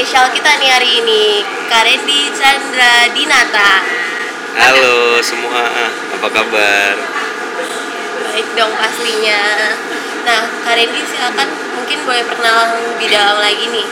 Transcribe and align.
spesial 0.00 0.32
kita 0.32 0.48
nih 0.64 0.72
hari 0.72 1.04
ini, 1.04 1.44
Karendi 1.68 2.32
Chandra 2.32 3.04
Dinata. 3.12 3.84
Halo 4.56 5.20
semua, 5.20 5.68
apa 6.16 6.24
kabar? 6.24 6.96
Baik 8.32 8.48
dong 8.56 8.72
pastinya. 8.80 9.68
Nah, 10.24 10.48
Karendi 10.64 11.04
silakan 11.04 11.52
mungkin 11.76 12.00
boleh 12.08 12.24
perkenalan 12.24 12.80
lebih 12.96 13.12
dalam 13.12 13.44
lagi 13.44 13.60
nih. 13.68 13.86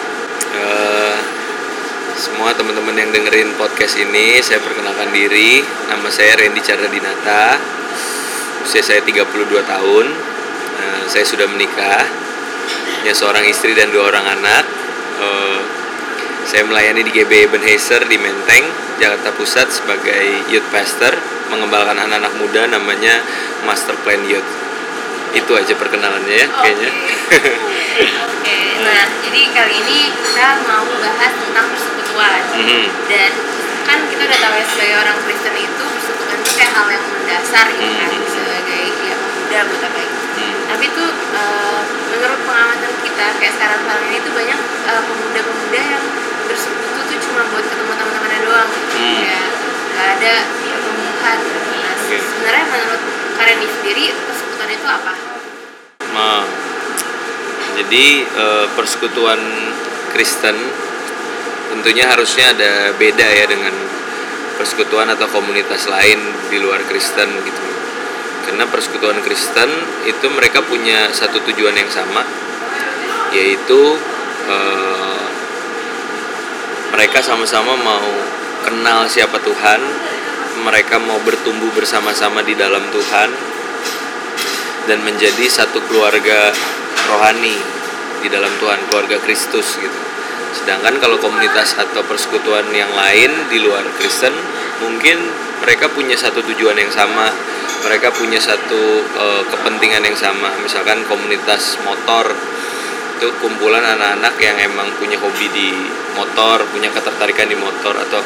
Eh, 0.56 1.16
semua 2.16 2.56
teman-teman 2.56 2.96
yang 2.96 3.12
dengerin 3.12 3.52
podcast 3.60 4.00
ini, 4.00 4.40
saya 4.40 4.64
perkenalkan 4.64 5.12
diri. 5.12 5.60
Nama 5.92 6.08
saya 6.08 6.40
Randy 6.40 6.64
Chandra 6.64 6.88
Dinata. 6.88 7.60
Usia 8.64 8.80
saya 8.80 9.04
32 9.04 9.60
tahun. 9.60 10.06
Eh, 10.72 11.02
saya 11.04 11.28
sudah 11.28 11.44
menikah. 11.52 12.00
Punya 12.96 13.12
seorang 13.12 13.44
istri 13.44 13.76
dan 13.76 13.92
dua 13.92 14.08
orang 14.08 14.24
anak. 14.40 14.64
Eh, 15.20 15.77
saya 16.48 16.64
melayani 16.64 17.04
di 17.04 17.12
GB 17.12 17.52
Ebenezer 17.52 18.08
di 18.08 18.16
Menteng, 18.16 18.64
Jakarta 18.96 19.36
Pusat 19.36 19.68
sebagai 19.68 20.48
youth 20.48 20.64
pastor, 20.72 21.12
mengembangkan 21.52 22.00
anak-anak 22.08 22.32
muda 22.40 22.64
namanya 22.72 23.20
Master 23.68 23.92
Plan 24.00 24.24
Youth. 24.24 24.48
Itu 25.36 25.52
aja 25.52 25.76
perkenalannya 25.76 26.32
ya 26.40 26.48
kayaknya. 26.48 26.88
Oke, 28.32 28.58
nah 28.80 29.04
jadi 29.20 29.40
kali 29.52 29.74
ini 29.76 30.08
kita 30.08 30.64
mau 30.64 30.88
bahas 30.88 31.32
tentang 31.36 31.68
persekutuan. 31.68 32.40
Mhm. 32.56 32.84
Dan 33.12 33.30
kan 33.84 33.98
kita 34.08 34.22
udah 34.24 34.38
tahu 34.40 34.54
ya 34.56 34.64
sebagai 34.72 34.96
orang 35.04 35.16
Kristen 35.28 35.52
itu 35.52 35.84
persekutuan 35.84 36.38
itu 36.40 36.52
kayak 36.56 36.72
hal 36.72 36.86
yang 36.88 37.04
mendasar 37.12 37.66
gitu 37.76 37.92
kan 37.92 38.08
Mhm. 38.08 38.24
sebagai 38.24 38.82
ya 39.04 39.16
muda 39.20 39.58
buat 39.68 39.82
apa 39.84 39.98
itu. 40.00 40.16
Hmm. 40.40 40.56
Tapi 40.72 40.84
tuh 40.96 41.10
eh, 41.12 41.80
menurut 42.08 42.40
pengamatan 42.48 42.92
kita 43.04 43.26
kayak 43.36 43.52
sekarang 43.52 43.80
sekarang 43.84 44.04
ini 44.08 44.18
tuh 44.24 44.32
banyak 44.32 44.60
eh, 44.88 45.02
pemuda-pemuda 45.04 45.80
yang 45.84 46.04
bersekutu 46.48 47.00
tuh 47.04 47.18
cuma 47.28 47.42
buat 47.52 47.64
ketemu 47.68 47.92
teman-temannya 47.92 48.40
doang. 48.48 48.70
Hmm. 48.72 49.20
Ya 49.20 49.38
nggak 49.98 50.08
ada 50.18 50.34
pertemuan. 50.48 51.38
Nah, 51.78 51.94
Oke. 51.98 52.16
sebenarnya 52.16 52.64
menurut 52.72 53.02
kalian 53.38 53.58
sendiri 53.66 54.04
persekutuan 54.14 54.70
itu 54.72 54.86
apa? 54.86 55.12
Nah, 56.14 56.42
jadi 57.78 58.06
eh, 58.24 58.66
persekutuan 58.74 59.40
Kristen 60.14 60.56
tentunya 61.68 62.08
harusnya 62.08 62.56
ada 62.56 62.72
beda 62.96 63.26
ya 63.28 63.44
dengan 63.46 63.74
persekutuan 64.56 65.06
atau 65.14 65.30
komunitas 65.30 65.86
lain 65.86 66.18
di 66.50 66.58
luar 66.58 66.82
Kristen 66.88 67.28
gitu. 67.46 67.62
Karena 68.48 68.64
persekutuan 68.66 69.20
Kristen 69.20 69.68
itu 70.08 70.26
mereka 70.32 70.64
punya 70.64 71.12
satu 71.12 71.38
tujuan 71.52 71.76
yang 71.76 71.90
sama, 71.92 72.24
yaitu 73.30 73.98
eh, 74.48 75.07
mereka 76.92 77.20
sama-sama 77.20 77.76
mau 77.76 78.08
kenal 78.64 79.08
siapa 79.08 79.38
Tuhan, 79.40 79.80
mereka 80.64 80.98
mau 80.98 81.20
bertumbuh 81.22 81.70
bersama-sama 81.76 82.42
di 82.42 82.58
dalam 82.58 82.82
Tuhan, 82.90 83.30
dan 84.88 84.98
menjadi 85.04 85.44
satu 85.46 85.84
keluarga 85.86 86.48
rohani 87.12 87.56
di 88.24 88.28
dalam 88.32 88.50
Tuhan, 88.56 88.88
keluarga 88.88 89.20
Kristus 89.20 89.76
gitu. 89.76 90.00
Sedangkan 90.48 90.96
kalau 90.96 91.20
komunitas 91.20 91.76
atau 91.76 92.00
persekutuan 92.08 92.64
yang 92.72 92.88
lain 92.96 93.30
di 93.52 93.60
luar 93.60 93.84
Kristen, 94.00 94.32
mungkin 94.80 95.20
mereka 95.60 95.92
punya 95.92 96.16
satu 96.16 96.40
tujuan 96.40 96.74
yang 96.80 96.88
sama, 96.88 97.28
mereka 97.84 98.08
punya 98.16 98.40
satu 98.40 99.04
eh, 99.04 99.42
kepentingan 99.52 100.02
yang 100.08 100.16
sama. 100.16 100.48
Misalkan 100.64 101.04
komunitas 101.04 101.76
motor 101.84 102.32
itu 103.18 103.34
kumpulan 103.42 103.82
anak-anak 103.82 104.38
yang 104.38 104.56
emang 104.70 104.86
punya 104.94 105.18
hobi 105.18 105.50
di 105.50 105.74
motor, 106.14 106.62
punya 106.70 106.86
ketertarikan 106.94 107.50
di 107.50 107.58
motor 107.58 107.98
atau 107.98 108.22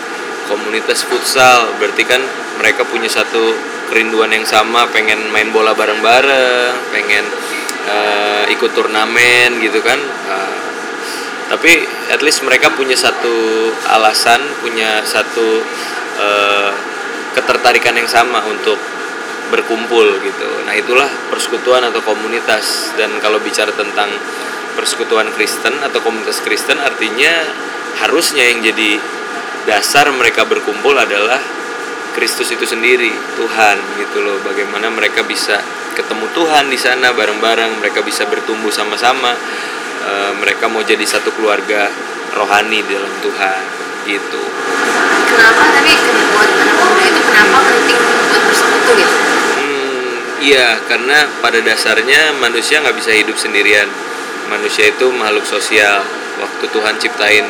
komunitas 0.52 1.08
futsal. 1.08 1.72
Berarti 1.80 2.04
kan 2.04 2.20
mereka 2.60 2.84
punya 2.84 3.08
satu 3.08 3.56
kerinduan 3.88 4.28
yang 4.36 4.44
sama 4.44 4.84
pengen 4.92 5.32
main 5.32 5.48
bola 5.48 5.72
bareng-bareng 5.72 6.92
pengen 6.92 7.24
eh, 7.88 8.44
ikut 8.52 8.76
turnamen 8.76 9.64
gitu 9.64 9.80
kan. 9.80 9.96
Eh, 10.28 10.60
tapi 11.48 11.72
at 12.12 12.20
least 12.20 12.44
mereka 12.44 12.68
punya 12.76 12.96
satu 12.96 13.68
alasan 13.96 14.44
punya 14.60 15.00
satu 15.08 15.64
eh, 16.20 16.70
ketertarikan 17.32 17.96
yang 17.96 18.08
sama 18.08 18.44
untuk 18.44 18.76
berkumpul 19.52 20.16
gitu. 20.24 20.48
Nah 20.64 20.72
itulah 20.72 21.08
persekutuan 21.28 21.84
atau 21.84 22.00
komunitas. 22.00 22.96
Dan 22.96 23.20
kalau 23.20 23.36
bicara 23.44 23.68
tentang 23.76 24.08
persekutuan 24.74 25.28
Kristen 25.36 25.78
atau 25.84 26.00
komunitas 26.00 26.40
Kristen 26.40 26.80
artinya 26.80 27.32
harusnya 28.02 28.48
yang 28.48 28.64
jadi 28.64 28.96
dasar 29.68 30.10
mereka 30.10 30.48
berkumpul 30.48 30.96
adalah 30.96 31.38
Kristus 32.12 32.52
itu 32.52 32.68
sendiri, 32.68 33.08
Tuhan 33.40 33.76
gitu 33.96 34.20
loh. 34.20 34.36
Bagaimana 34.44 34.92
mereka 34.92 35.24
bisa 35.24 35.58
ketemu 35.96 36.28
Tuhan 36.36 36.68
di 36.68 36.76
sana 36.76 37.12
bareng-bareng, 37.16 37.80
mereka 37.80 38.04
bisa 38.04 38.28
bertumbuh 38.28 38.68
sama-sama. 38.68 39.32
E, 40.02 40.12
mereka 40.44 40.68
mau 40.68 40.84
jadi 40.84 41.02
satu 41.02 41.32
keluarga 41.32 41.88
rohani 42.36 42.84
di 42.84 42.92
dalam 42.92 43.12
Tuhan 43.24 43.60
gitu. 44.04 44.42
Kenapa 45.32 45.62
tapi 45.72 45.94
buat 46.36 46.50
anak 46.52 46.76
muda 46.76 47.04
itu 47.08 47.20
kenapa 47.24 47.58
penting 47.64 47.98
buat 48.28 48.42
bersekutu 48.50 48.90
gitu? 49.00 49.16
Hmm, 49.56 50.12
iya, 50.42 50.68
karena 50.84 51.24
pada 51.40 51.64
dasarnya 51.64 52.36
manusia 52.36 52.84
nggak 52.84 52.96
bisa 52.98 53.12
hidup 53.16 53.36
sendirian. 53.40 53.88
Manusia 54.50 54.90
itu 54.90 55.06
makhluk 55.14 55.46
sosial. 55.46 56.02
Waktu 56.40 56.64
Tuhan 56.72 56.94
ciptain 56.98 57.46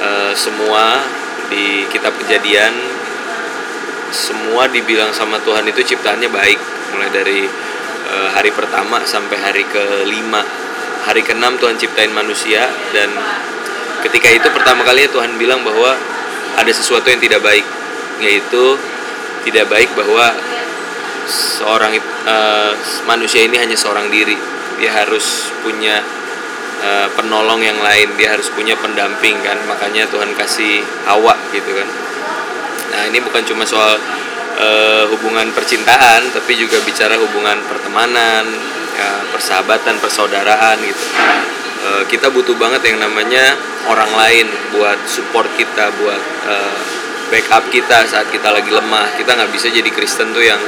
eh, 0.00 0.32
semua 0.34 1.04
di 1.52 1.86
kitab 1.92 2.16
kejadian, 2.18 2.72
semua 4.10 4.66
dibilang 4.68 5.12
sama 5.14 5.38
Tuhan 5.44 5.68
itu 5.68 5.94
ciptaannya 5.94 6.30
baik. 6.32 6.58
Mulai 6.96 7.10
dari 7.12 7.40
eh, 8.08 8.28
hari 8.34 8.50
pertama 8.50 9.04
sampai 9.04 9.38
hari 9.38 9.62
kelima. 9.68 10.42
Hari 11.02 11.22
keenam 11.26 11.58
Tuhan 11.58 11.74
ciptain 11.78 12.14
manusia 12.14 12.70
dan 12.94 13.10
ketika 14.06 14.30
itu 14.30 14.46
pertama 14.54 14.86
kalinya 14.86 15.10
Tuhan 15.10 15.34
bilang 15.34 15.66
bahwa 15.66 15.98
ada 16.54 16.70
sesuatu 16.70 17.10
yang 17.10 17.18
tidak 17.18 17.42
baik, 17.42 17.66
yaitu 18.22 18.78
tidak 19.42 19.66
baik 19.66 19.90
bahwa 19.98 20.30
seorang 21.26 21.94
eh, 21.98 22.72
manusia 23.06 23.42
ini 23.46 23.58
hanya 23.58 23.74
seorang 23.74 24.10
diri 24.10 24.61
dia 24.80 24.92
harus 24.92 25.52
punya 25.60 26.00
eh, 26.82 27.08
penolong 27.16 27.60
yang 27.62 27.78
lain 27.80 28.14
dia 28.16 28.34
harus 28.34 28.48
punya 28.52 28.76
pendamping 28.78 29.40
kan. 29.40 29.58
Makanya 29.68 30.08
Tuhan 30.08 30.32
kasih 30.36 30.82
Hawa 31.08 31.36
gitu 31.52 31.70
kan. 31.72 31.88
Nah 32.92 33.02
ini 33.08 33.18
bukan 33.24 33.42
cuma 33.48 33.64
soal 33.64 33.96
eh, 34.58 35.04
hubungan 35.08 35.48
percintaan 35.56 36.28
tapi 36.34 36.58
juga 36.58 36.80
bicara 36.84 37.16
hubungan 37.16 37.56
pertemanan 37.66 38.44
ya, 38.96 39.10
persahabatan 39.32 39.96
persaudaraan 40.02 40.76
gitu. 40.84 41.04
Eh, 41.82 42.02
kita 42.06 42.30
butuh 42.30 42.54
banget 42.54 42.94
yang 42.94 43.02
namanya 43.02 43.58
orang 43.90 44.12
lain 44.14 44.46
buat 44.70 45.02
support 45.02 45.50
kita 45.58 45.90
buat 45.98 46.22
eh, 46.46 46.78
backup 47.32 47.66
kita 47.72 48.06
saat 48.06 48.30
kita 48.30 48.54
lagi 48.54 48.70
lemah. 48.70 49.18
Kita 49.18 49.34
nggak 49.34 49.50
bisa 49.50 49.66
jadi 49.66 49.90
Kristen 49.90 50.30
tuh 50.30 50.44
yang 50.46 50.62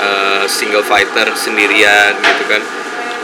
eh, 0.00 0.44
single 0.50 0.82
fighter 0.82 1.30
sendirian 1.38 2.18
gitu 2.18 2.44
kan 2.50 2.62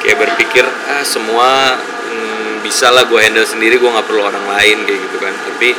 kayak 0.03 0.19
berpikir 0.19 0.67
ah 0.67 1.07
semua 1.07 1.79
hmm, 1.79 2.67
bisa 2.67 2.91
lah 2.91 3.07
gue 3.07 3.19
handle 3.23 3.47
sendiri 3.47 3.79
gue 3.79 3.87
nggak 3.87 4.07
perlu 4.07 4.27
orang 4.27 4.45
lain 4.51 4.83
kayak 4.85 5.01
gitu 5.09 5.17
kan. 5.23 5.33
Tapi 5.33 5.71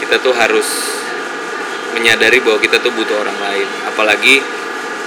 kita 0.00 0.18
tuh 0.24 0.34
harus 0.34 0.68
menyadari 1.94 2.42
bahwa 2.42 2.58
kita 2.58 2.80
tuh 2.80 2.90
butuh 2.90 3.20
orang 3.20 3.38
lain. 3.38 3.68
Apalagi 3.86 4.40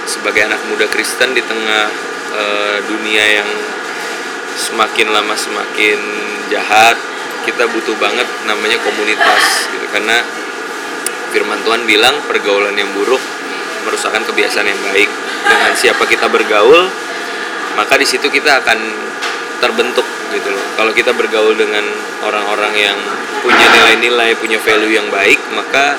sebagai 0.08 0.48
anak 0.48 0.62
muda 0.70 0.88
Kristen 0.88 1.36
di 1.36 1.42
tengah 1.44 1.84
eh, 2.32 2.78
dunia 2.88 3.24
yang 3.42 3.50
semakin 4.58 5.14
lama 5.14 5.38
semakin 5.38 6.00
jahat 6.50 6.96
kita 7.46 7.64
butuh 7.70 7.94
banget 8.00 8.26
namanya 8.48 8.80
komunitas 8.82 9.68
gitu. 9.68 9.86
Karena 9.92 10.24
firman 11.30 11.60
Tuhan 11.62 11.84
bilang 11.84 12.16
pergaulan 12.24 12.74
yang 12.74 12.88
buruk 12.96 13.20
merusakkan 13.86 14.24
kebiasaan 14.26 14.66
yang 14.66 14.80
baik. 14.92 15.08
Dengan 15.48 15.72
siapa 15.72 16.04
kita 16.04 16.28
bergaul 16.28 17.07
maka 17.78 17.94
di 17.94 18.02
situ 18.02 18.26
kita 18.26 18.58
akan 18.58 18.78
terbentuk 19.62 20.04
gitu 20.34 20.50
loh. 20.50 20.64
Kalau 20.74 20.90
kita 20.90 21.14
bergaul 21.14 21.54
dengan 21.54 21.86
orang-orang 22.26 22.74
yang 22.74 22.98
punya 23.38 23.64
nilai-nilai 23.70 24.34
punya 24.34 24.58
value 24.58 24.98
yang 24.98 25.06
baik 25.14 25.38
maka 25.54 25.94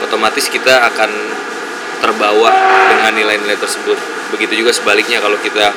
otomatis 0.00 0.48
kita 0.48 0.88
akan 0.88 1.10
terbawa 2.00 2.48
dengan 2.88 3.12
nilai-nilai 3.12 3.60
tersebut. 3.60 4.00
Begitu 4.32 4.64
juga 4.64 4.72
sebaliknya 4.72 5.20
kalau 5.20 5.36
kita 5.36 5.70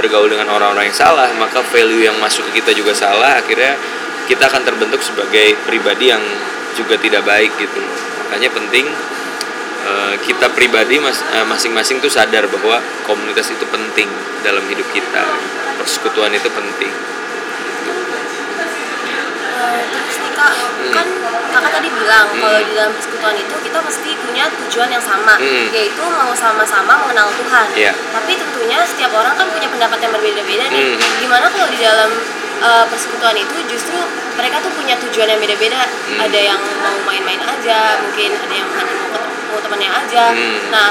bergaul 0.00 0.32
dengan 0.32 0.48
orang-orang 0.48 0.88
yang 0.88 0.96
salah 0.96 1.28
maka 1.36 1.60
value 1.60 2.04
yang 2.08 2.16
masuk 2.16 2.48
ke 2.52 2.64
kita 2.64 2.72
juga 2.72 2.96
salah 2.96 3.36
akhirnya 3.36 3.76
kita 4.26 4.48
akan 4.48 4.64
terbentuk 4.64 5.00
sebagai 5.04 5.56
pribadi 5.68 6.08
yang 6.12 6.20
juga 6.72 6.96
tidak 6.96 7.24
baik 7.24 7.52
gitu. 7.60 7.80
Makanya 8.26 8.48
penting 8.52 8.84
kita 10.18 10.46
pribadi 10.50 10.98
mas- 10.98 11.22
eh, 11.28 11.44
masing-masing 11.44 11.98
tuh 11.98 12.08
sadar 12.08 12.46
bahwa 12.46 12.76
komunitas 13.02 13.48
itu 13.48 13.64
penting 13.66 14.08
dalam 14.40 14.62
hidup 14.66 14.86
kita 14.90 15.22
persekutuan 15.76 16.30
itu 16.30 16.48
penting 16.48 16.92
Eh, 19.56 19.82
terus 19.88 20.16
nih 20.20 20.32
kak, 20.32 20.52
kan 20.92 21.06
kakak 21.48 21.72
tadi 21.72 21.88
bilang 21.88 22.28
Hmm. 22.28 22.38
kalau 22.38 22.60
di 22.60 22.72
dalam 22.76 22.92
persekutuan 22.92 23.32
itu 23.34 23.54
kita 23.64 23.78
mesti 23.80 24.10
punya 24.20 24.44
tujuan 24.52 24.88
yang 24.90 25.00
sama, 25.00 25.34
Hmm. 25.40 25.72
yaitu 25.72 26.02
mau 26.04 26.28
sama-sama 26.30 26.92
mengenal 26.98 27.32
Tuhan. 27.32 27.66
Iya. 27.72 27.92
Tapi 28.12 28.36
tentunya 28.36 28.84
setiap 28.84 29.16
orang 29.16 29.32
kan 29.32 29.48
punya 29.48 29.64
pendapat 29.66 29.98
yang 29.98 30.12
berbeda-beda 30.12 30.64
nih. 30.68 30.82
Hmm. 30.92 30.96
Gimana 31.18 31.48
kalau 31.48 31.68
di 31.68 31.80
dalam 31.80 32.10
eh, 32.56 32.84
persekutuan 32.88 33.36
itu 33.36 33.52
justru 33.68 33.96
mereka 34.32 34.56
tuh 34.60 34.72
punya 34.72 34.96
tujuan 34.96 35.28
yang 35.28 35.36
beda-beda. 35.36 35.76
Hmm. 35.84 36.24
Ada 36.24 36.40
yang 36.52 36.60
mau 36.80 36.96
main-main 37.04 37.36
aja, 37.36 38.00
mungkin 38.00 38.32
ada 38.32 38.54
yang 38.54 38.68
hanya 38.72 38.92
mau 38.92 39.08
ketemu 39.08 39.25
mau 39.50 39.60
temannya 39.62 39.90
aja. 39.90 40.32
Hmm. 40.32 40.58
Nah, 40.70 40.90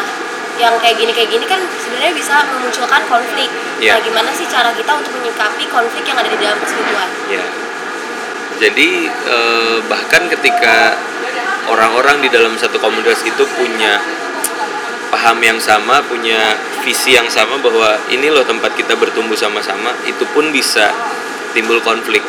yang 0.55 0.75
kayak 0.79 0.95
gini 0.95 1.11
kayak 1.11 1.29
gini 1.31 1.45
kan 1.47 1.59
sebenarnya 1.75 2.13
bisa 2.15 2.35
memunculkan 2.55 3.03
konflik. 3.11 3.51
Iya. 3.83 3.99
Nah, 3.99 4.01
gimana 4.03 4.29
sih 4.31 4.47
cara 4.47 4.71
kita 4.71 4.91
untuk 4.95 5.11
menyikapi 5.19 5.67
konflik 5.67 6.03
yang 6.07 6.17
ada 6.19 6.29
di 6.31 6.39
dalam 6.39 6.57
persekutuan? 6.59 7.09
Ya. 7.27 7.45
Jadi 8.55 8.89
eh, 9.11 9.77
bahkan 9.91 10.31
ketika 10.31 10.95
orang-orang 11.67 12.23
di 12.23 12.29
dalam 12.31 12.55
satu 12.55 12.79
komunitas 12.79 13.19
itu 13.27 13.43
punya 13.59 13.99
paham 15.11 15.39
yang 15.43 15.59
sama, 15.59 15.99
punya 16.07 16.55
visi 16.83 17.15
yang 17.15 17.27
sama 17.27 17.59
bahwa 17.59 17.99
ini 18.11 18.31
loh 18.31 18.47
tempat 18.47 18.75
kita 18.79 18.95
bertumbuh 18.95 19.35
sama-sama, 19.35 19.91
itu 20.07 20.23
pun 20.31 20.51
bisa 20.55 20.91
timbul 21.51 21.79
konflik. 21.83 22.23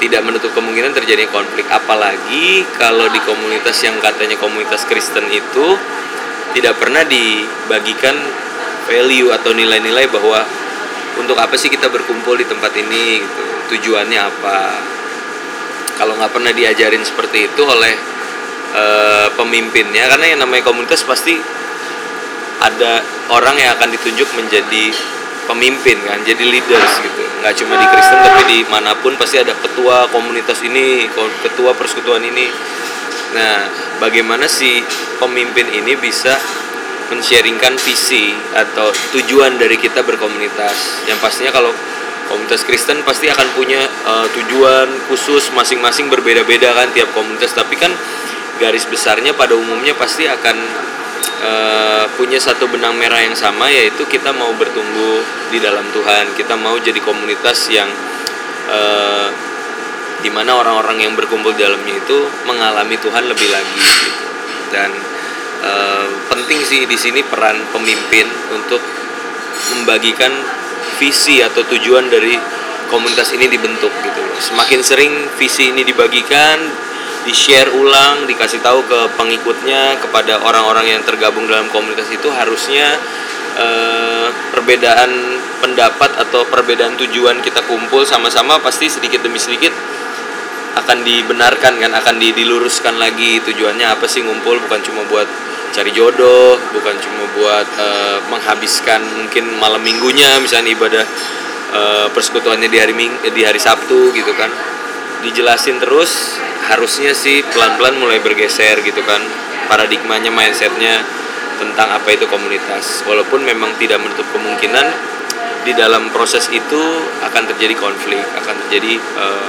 Tidak 0.00 0.20
menutup 0.24 0.56
kemungkinan 0.56 0.96
terjadi 0.96 1.28
konflik, 1.28 1.68
apalagi 1.68 2.64
kalau 2.80 3.04
di 3.12 3.20
komunitas 3.20 3.76
yang 3.84 4.00
katanya 4.00 4.40
komunitas 4.40 4.88
Kristen 4.88 5.28
itu 5.28 5.76
tidak 6.56 6.80
pernah 6.80 7.04
dibagikan 7.04 8.16
value 8.88 9.30
atau 9.30 9.52
nilai-nilai 9.52 10.08
bahwa 10.08 10.40
untuk 11.20 11.36
apa 11.36 11.52
sih 11.60 11.68
kita 11.68 11.92
berkumpul 11.92 12.34
di 12.40 12.48
tempat 12.48 12.72
ini 12.80 13.20
gitu. 13.20 13.44
Tujuannya 13.76 14.18
apa? 14.18 14.58
Kalau 16.00 16.16
nggak 16.16 16.32
pernah 16.32 16.50
diajarin 16.50 17.04
seperti 17.04 17.52
itu 17.52 17.62
oleh 17.62 17.94
eh, 18.72 19.28
pemimpinnya 19.36 20.08
karena 20.10 20.32
yang 20.32 20.40
namanya 20.42 20.64
komunitas 20.64 21.04
pasti 21.04 21.36
ada 22.60 23.00
orang 23.32 23.56
yang 23.56 23.76
akan 23.76 23.88
ditunjuk 23.94 24.28
menjadi 24.36 24.92
pemimpin 25.50 25.98
kan 26.06 26.22
jadi 26.22 26.38
leaders 26.46 26.92
gitu. 27.02 27.22
Nggak 27.42 27.54
cuma 27.58 27.74
di 27.74 27.86
Kristen 27.90 28.18
tapi 28.22 28.42
di 28.46 28.58
mana 28.70 28.94
pun 28.94 29.18
pasti 29.18 29.42
ada 29.42 29.50
ketua 29.58 30.06
komunitas 30.14 30.62
ini 30.62 31.10
ketua 31.42 31.74
persekutuan 31.74 32.22
ini. 32.22 32.46
Nah 33.34 33.66
bagaimana 33.98 34.46
si 34.46 34.78
pemimpin 35.18 35.66
ini 35.74 35.98
bisa 35.98 36.38
men-sharingkan 37.10 37.74
visi 37.82 38.30
atau 38.54 38.94
tujuan 39.18 39.58
dari 39.58 39.74
kita 39.74 40.06
berkomunitas? 40.06 41.06
Yang 41.10 41.18
pastinya 41.18 41.50
kalau 41.50 41.74
komunitas 42.30 42.62
Kristen 42.62 43.02
pasti 43.02 43.26
akan 43.26 43.48
punya 43.58 43.82
eh, 43.82 44.26
tujuan 44.38 44.86
khusus 45.10 45.50
masing-masing 45.50 46.06
berbeda-beda 46.06 46.70
kan 46.70 46.94
tiap 46.94 47.10
komunitas. 47.10 47.50
Tapi 47.50 47.74
kan 47.74 47.90
garis 48.62 48.86
besarnya 48.86 49.34
pada 49.34 49.58
umumnya 49.58 49.96
pasti 49.98 50.30
akan 50.30 50.56
eh, 51.40 52.04
punya 52.14 52.36
satu 52.36 52.68
benang 52.68 52.96
merah 53.00 53.20
yang 53.24 53.34
sama 53.34 53.72
yaitu 53.72 54.04
kita 54.06 54.30
mau 54.36 54.52
bertumbuh 54.54 55.24
di 55.48 55.58
dalam 55.58 55.84
Tuhan 55.90 56.36
kita 56.36 56.54
mau 56.60 56.76
jadi 56.76 57.00
komunitas 57.00 57.72
yang 57.72 57.88
eh, 58.68 59.28
di 60.20 60.28
mana 60.28 60.52
orang-orang 60.60 61.00
yang 61.00 61.12
berkumpul 61.16 61.56
di 61.56 61.64
dalamnya 61.64 61.96
itu 61.96 62.18
mengalami 62.44 62.96
Tuhan 63.00 63.24
lebih 63.24 63.48
lagi 63.48 63.80
gitu. 63.80 64.20
dan 64.72 64.90
eh, 65.64 66.06
penting 66.28 66.60
sih 66.60 66.84
di 66.84 66.96
sini 66.96 67.24
peran 67.24 67.56
pemimpin 67.72 68.28
untuk 68.52 68.80
membagikan 69.76 70.32
visi 71.00 71.40
atau 71.40 71.64
tujuan 71.64 72.12
dari 72.12 72.36
komunitas 72.92 73.32
ini 73.32 73.46
dibentuk 73.46 73.92
gitu. 74.02 74.22
Semakin 74.42 74.80
sering 74.82 75.12
visi 75.38 75.70
ini 75.70 75.86
dibagikan, 75.86 76.58
di-share 77.24 77.70
ulang, 77.76 78.24
dikasih 78.24 78.64
tahu 78.64 78.80
ke 78.88 78.98
pengikutnya, 79.16 80.00
kepada 80.00 80.40
orang-orang 80.40 80.96
yang 80.96 81.02
tergabung 81.04 81.44
dalam 81.44 81.68
komunitas 81.68 82.08
itu 82.08 82.28
harusnya 82.32 82.96
eh, 83.60 84.28
perbedaan 84.54 85.10
pendapat 85.60 86.16
atau 86.16 86.48
perbedaan 86.48 86.96
tujuan 86.96 87.44
kita 87.44 87.60
kumpul 87.68 88.02
sama-sama 88.08 88.56
pasti 88.64 88.88
sedikit 88.88 89.20
demi 89.20 89.36
sedikit 89.36 89.72
akan 90.70 91.02
dibenarkan 91.02 91.82
kan 91.82 91.92
akan 91.92 92.14
di- 92.16 92.32
diluruskan 92.32 92.96
lagi 92.96 93.42
tujuannya 93.42 93.84
apa 93.90 94.06
sih 94.06 94.22
ngumpul 94.24 94.56
bukan 94.64 94.80
cuma 94.80 95.02
buat 95.10 95.26
cari 95.70 95.90
jodoh 95.94 96.58
bukan 96.72 96.94
cuma 96.98 97.24
buat 97.36 97.66
eh, 97.78 98.18
menghabiskan 98.32 99.02
mungkin 99.18 99.44
malam 99.60 99.82
minggunya 99.82 100.40
misalnya 100.40 100.72
ibadah 100.72 101.04
eh, 101.74 102.06
persekutuannya 102.14 102.68
di 102.70 102.78
hari 102.78 102.94
di 103.34 103.42
hari 103.44 103.60
Sabtu 103.60 104.14
gitu 104.14 104.32
kan 104.34 104.50
dijelasin 105.20 105.80
terus 105.80 106.40
harusnya 106.68 107.16
sih 107.16 107.44
pelan-pelan 107.50 107.96
mulai 108.00 108.20
bergeser 108.20 108.80
gitu 108.84 109.00
kan. 109.04 109.20
Paradigmanya 109.70 110.34
mindsetnya 110.34 110.98
tentang 111.60 111.94
apa 111.94 112.08
itu 112.10 112.26
komunitas. 112.26 113.06
Walaupun 113.06 113.46
memang 113.46 113.76
tidak 113.78 114.02
menutup 114.02 114.26
kemungkinan 114.34 114.86
di 115.62 115.76
dalam 115.76 116.08
proses 116.08 116.48
itu 116.48 116.82
akan 117.20 117.42
terjadi 117.52 117.76
konflik 117.76 118.24
akan 118.40 118.56
terjadi 118.66 118.96
eh, 118.98 119.48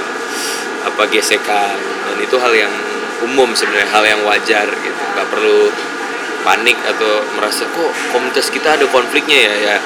apa 0.86 1.02
gesekan. 1.10 1.76
Dan 2.06 2.16
itu 2.22 2.36
hal 2.38 2.52
yang 2.52 2.72
umum 3.26 3.50
sebenarnya 3.56 3.88
hal 3.90 4.04
yang 4.04 4.20
wajar 4.22 4.68
gitu. 4.68 5.02
Nggak 5.16 5.28
perlu 5.32 5.72
panik 6.42 6.78
atau 6.86 7.22
merasa 7.38 7.66
kok 7.70 7.90
komunitas 8.10 8.50
kita 8.50 8.78
ada 8.78 8.86
konfliknya 8.90 9.38
ya? 9.38 9.56
Ya 9.56 9.76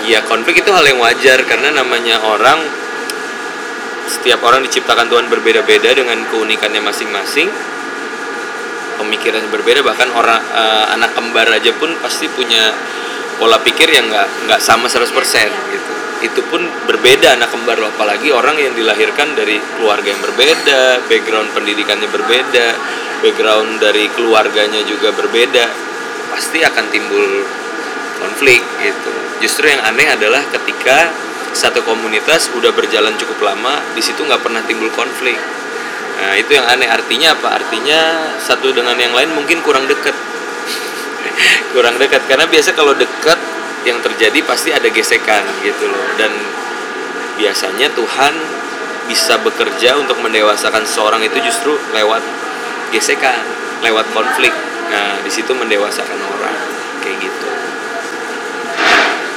ya 0.00 0.20
konflik 0.24 0.64
itu 0.64 0.70
hal 0.72 0.84
yang 0.84 1.00
wajar 1.00 1.44
karena 1.44 1.74
namanya 1.76 2.20
orang 2.24 2.56
setiap 4.10 4.42
orang 4.42 4.66
diciptakan 4.66 5.06
Tuhan 5.06 5.30
berbeda-beda 5.30 5.94
dengan 5.94 6.18
keunikannya 6.26 6.82
masing-masing. 6.82 7.46
Pemikiran 8.98 9.46
berbeda 9.54 9.86
bahkan 9.86 10.10
orang 10.12 10.42
eh, 10.42 10.86
anak 10.98 11.14
kembar 11.14 11.46
aja 11.46 11.70
pun 11.78 11.94
pasti 12.02 12.26
punya 12.26 12.74
pola 13.38 13.56
pikir 13.62 13.88
yang 13.88 14.10
nggak 14.10 14.50
nggak 14.50 14.60
sama 14.60 14.90
100% 14.90 15.06
gitu. 15.46 15.92
Itu 16.20 16.40
pun 16.50 16.60
berbeda 16.84 17.38
anak 17.38 17.54
kembar 17.54 17.78
loh 17.80 17.88
apalagi 17.94 18.28
orang 18.34 18.58
yang 18.60 18.74
dilahirkan 18.76 19.32
dari 19.38 19.56
keluarga 19.78 20.12
yang 20.12 20.20
berbeda 20.20 21.06
background 21.08 21.48
pendidikannya 21.56 22.10
berbeda 22.12 22.66
background 23.24 23.80
dari 23.80 24.04
keluarganya 24.12 24.84
juga 24.84 25.16
berbeda 25.16 25.64
pasti 26.34 26.60
akan 26.60 26.84
timbul 26.92 27.46
konflik 28.20 28.60
gitu. 28.84 29.12
Justru 29.40 29.72
yang 29.72 29.80
aneh 29.80 30.12
adalah 30.12 30.44
ketika 30.52 31.08
satu 31.50 31.82
komunitas 31.82 32.50
udah 32.54 32.70
berjalan 32.70 33.14
cukup 33.18 33.42
lama 33.42 33.82
di 33.94 34.02
situ 34.02 34.22
nggak 34.22 34.42
pernah 34.42 34.62
timbul 34.62 34.90
konflik. 34.94 35.34
Nah 36.20 36.36
itu 36.36 36.52
yang 36.54 36.66
aneh. 36.68 36.86
Artinya 36.86 37.32
apa? 37.34 37.58
Artinya 37.58 38.30
satu 38.38 38.70
dengan 38.76 38.94
yang 39.00 39.16
lain 39.16 39.32
mungkin 39.34 39.64
kurang 39.64 39.88
dekat. 39.88 40.12
Kurang 41.74 41.96
dekat. 41.96 42.26
Karena 42.28 42.44
biasa 42.44 42.76
kalau 42.76 42.92
dekat 42.92 43.38
yang 43.88 43.96
terjadi 44.04 44.44
pasti 44.44 44.70
ada 44.74 44.86
gesekan 44.92 45.42
gitu 45.64 45.88
loh. 45.88 46.06
Dan 46.20 46.28
biasanya 47.40 47.88
Tuhan 47.96 48.34
bisa 49.08 49.40
bekerja 49.40 49.96
untuk 49.96 50.20
mendewasakan 50.20 50.84
seseorang 50.84 51.24
itu 51.24 51.40
justru 51.42 51.74
lewat 51.96 52.22
gesekan 52.92 53.40
lewat 53.80 54.06
konflik. 54.12 54.52
Nah 54.92 55.18
di 55.24 55.30
situ 55.32 55.50
mendewasakan 55.56 56.20
orang 56.20 56.59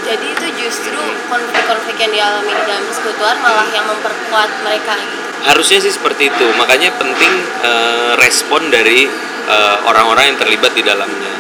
Jadi 0.03 0.25
itu 0.35 0.47
justru 0.59 0.99
konflik-konflik 1.31 1.95
yang 1.95 2.11
dialami 2.11 2.51
di 2.51 2.63
dalam 2.67 2.83
persekutuan 2.83 3.39
malah 3.39 3.67
yang 3.71 3.87
memperkuat 3.87 4.49
mereka. 4.67 4.99
Harusnya 5.47 5.79
sih 5.79 5.91
seperti 5.95 6.27
itu. 6.27 6.45
Makanya 6.59 6.91
penting 6.99 7.33
eh, 7.63 8.11
respon 8.19 8.67
dari 8.67 9.07
eh, 9.47 9.77
orang-orang 9.87 10.35
yang 10.35 10.37
terlibat 10.39 10.75
di 10.75 10.83
dalamnya. 10.83 11.33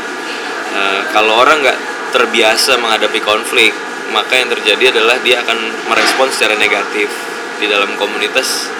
Eh, 0.73 1.01
kalau 1.11 1.43
orang 1.43 1.59
nggak 1.59 1.79
terbiasa 2.15 2.79
menghadapi 2.79 3.19
konflik 3.19 3.73
maka 4.13 4.37
yang 4.37 4.51
terjadi 4.53 4.93
adalah 4.93 5.17
dia 5.25 5.41
akan 5.43 5.57
merespon 5.91 6.31
secara 6.31 6.55
negatif. 6.55 7.11
Di 7.59 7.67
dalam 7.67 7.99
komunitas 7.99 8.71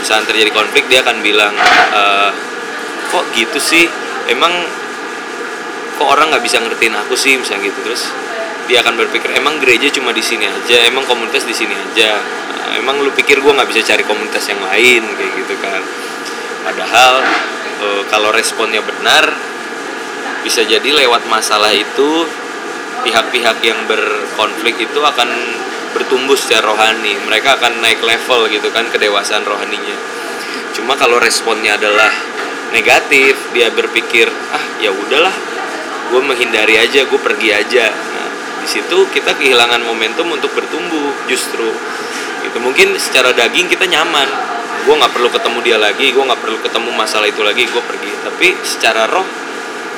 misalnya 0.00 0.32
terjadi 0.32 0.50
konflik 0.52 0.88
dia 0.88 1.04
akan 1.04 1.20
bilang 1.20 1.52
eh, 1.92 2.30
kok 3.12 3.24
gitu 3.36 3.60
sih? 3.60 3.84
Emang 4.32 4.52
kok 6.00 6.08
orang 6.08 6.32
nggak 6.32 6.44
bisa 6.44 6.56
ngertiin 6.56 6.96
aku 6.96 7.12
sih? 7.12 7.36
Misalnya 7.36 7.68
gitu. 7.68 7.84
Terus 7.84 8.10
dia 8.66 8.82
akan 8.82 8.98
berpikir 8.98 9.30
emang 9.38 9.62
gereja 9.62 9.90
cuma 9.94 10.10
di 10.10 10.22
sini 10.22 10.46
aja? 10.46 10.86
Emang 10.86 11.06
komunitas 11.06 11.46
di 11.46 11.54
sini 11.54 11.74
aja? 11.74 12.18
Nah, 12.18 12.82
emang 12.82 12.98
lu 12.98 13.14
pikir 13.14 13.38
gue 13.38 13.52
nggak 13.54 13.70
bisa 13.70 13.82
cari 13.86 14.02
komunitas 14.02 14.42
yang 14.50 14.60
lain? 14.62 15.02
Kayak 15.14 15.32
gitu 15.38 15.54
kan. 15.62 15.82
Padahal 16.66 17.12
eh, 17.82 18.02
kalau 18.10 18.34
responnya 18.34 18.82
benar 18.82 19.30
bisa 20.42 20.62
jadi 20.66 20.86
lewat 21.06 21.26
masalah 21.30 21.70
itu 21.74 22.26
pihak-pihak 23.06 23.58
yang 23.62 23.78
berkonflik 23.86 24.82
itu 24.82 25.00
akan 25.02 25.30
bertumbuh 25.94 26.34
secara 26.34 26.70
rohani. 26.70 27.14
Mereka 27.26 27.62
akan 27.62 27.82
naik 27.82 28.02
level 28.02 28.50
gitu 28.50 28.68
kan 28.74 28.90
kedewasaan 28.90 29.46
rohaninya. 29.46 29.96
Cuma 30.74 30.98
kalau 30.98 31.22
responnya 31.22 31.78
adalah 31.78 32.10
negatif 32.74 33.38
dia 33.54 33.70
berpikir 33.70 34.26
ah 34.50 34.64
ya 34.82 34.90
udahlah 34.90 35.32
gue 36.10 36.20
menghindari 36.22 36.78
aja 36.78 37.06
gue 37.06 37.20
pergi 37.20 37.50
aja 37.54 37.86
di 38.66 38.82
situ 38.82 38.98
kita 39.14 39.38
kehilangan 39.38 39.78
momentum 39.86 40.26
untuk 40.26 40.50
bertumbuh 40.50 41.14
justru. 41.30 41.70
Itu 42.42 42.58
mungkin 42.58 42.98
secara 42.98 43.30
daging 43.30 43.70
kita 43.70 43.86
nyaman. 43.86 44.26
Gue 44.82 44.98
nggak 44.98 45.14
perlu 45.14 45.30
ketemu 45.30 45.58
dia 45.62 45.78
lagi 45.78 46.10
gue 46.10 46.18
nggak 46.18 46.42
perlu 46.42 46.58
ketemu 46.58 46.90
masalah 46.90 47.30
itu 47.30 47.46
lagi 47.46 47.62
gue 47.62 47.82
pergi. 47.86 48.10
Tapi 48.26 48.58
secara 48.66 49.06
roh 49.06 49.22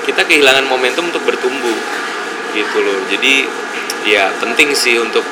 kita 0.05 0.29
kehilangan 0.29 0.69
momentum 0.69 1.09
untuk 1.09 1.25
bertumbuh. 1.25 1.81
Gitu 2.53 2.77
loh. 2.85 3.09
Jadi 3.09 3.49
ya 4.05 4.37
penting 4.37 4.77
sih 4.77 5.01
untuk 5.01 5.25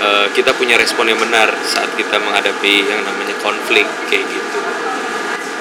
uh, 0.00 0.32
kita 0.32 0.56
punya 0.56 0.80
respon 0.80 1.12
yang 1.12 1.20
benar 1.20 1.52
saat 1.68 1.92
kita 2.00 2.16
menghadapi 2.16 2.80
yang 2.88 3.04
namanya 3.04 3.36
konflik 3.44 3.84
kayak 4.08 4.24
gitu. 4.24 4.58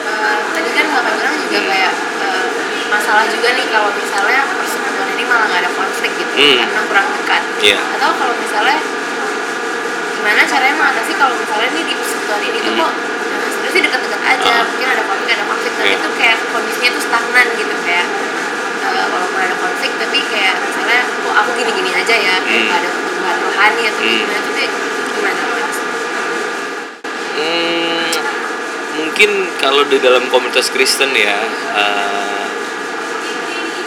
Uh, 0.08 0.40
tadi 0.56 0.72
kan 0.72 0.88
bapak 0.88 1.20
bilang 1.20 1.36
juga 1.36 1.60
hmm. 1.60 1.68
kayak 1.68 1.94
uh, 2.24 2.48
masalah 2.88 3.28
juga 3.28 3.52
nih 3.60 3.68
kalau 3.68 3.92
misalnya 3.92 4.48
malah 5.25 5.46
nggak 5.50 5.62
ada 5.65 5.72
konflik 5.74 6.12
gitu 6.17 6.34
hmm. 6.34 6.58
karena 6.62 6.82
kurang 6.88 7.08
dekat 7.22 7.41
yeah. 7.62 7.82
atau 7.98 8.10
kalau 8.17 8.34
misalnya 8.38 8.79
gimana 10.15 10.41
caranya 10.46 10.75
mengatasi 10.77 11.12
kalau 11.17 11.34
misalnya 11.38 11.70
nih 11.74 11.84
di 11.86 11.94
ini 11.96 12.58
tuh 12.62 12.74
hmm. 12.74 12.82
kok 12.82 12.94
sebenarnya 13.46 13.72
sih 13.74 13.82
deket-deket 13.86 14.22
aja 14.22 14.53
uh. 14.58 14.63
mungkin 14.65 14.88
ada 14.89 15.03
konflik 15.05 15.32
ada 15.34 15.46
konflik 15.46 15.72
tapi 15.77 15.89
yeah. 15.89 16.00
itu 16.01 16.10
kayak 16.17 16.38
kondisinya 16.50 16.89
tuh 16.98 17.03
stagnan 17.03 17.48
gitu 17.58 17.75
kayak 17.86 18.05
uh, 18.86 19.05
walaupun 19.10 19.39
ada 19.41 19.55
konflik 19.58 19.91
tapi 19.98 20.20
kayak 20.29 20.55
misalnya 20.62 21.00
oh 21.25 21.34
aku 21.34 21.50
gini-gini 21.58 21.91
aja 21.94 22.15
ya 22.15 22.36
kayak 22.41 22.63
hmm. 22.65 22.77
ada 22.77 22.88
pertumbuhan 22.89 23.38
rohani 23.41 23.84
atau 23.89 24.01
hmm. 24.01 24.17
gimana 24.22 24.39
tuh 24.41 24.53
kayak 24.53 24.72
gimana 25.15 25.41
hmm, 27.36 28.12
mungkin 28.96 29.29
kalau 29.60 29.84
di 29.88 29.98
dalam 30.00 30.24
komunitas 30.29 30.70
Kristen 30.72 31.12
ya 31.13 31.38
uh, 31.74 32.44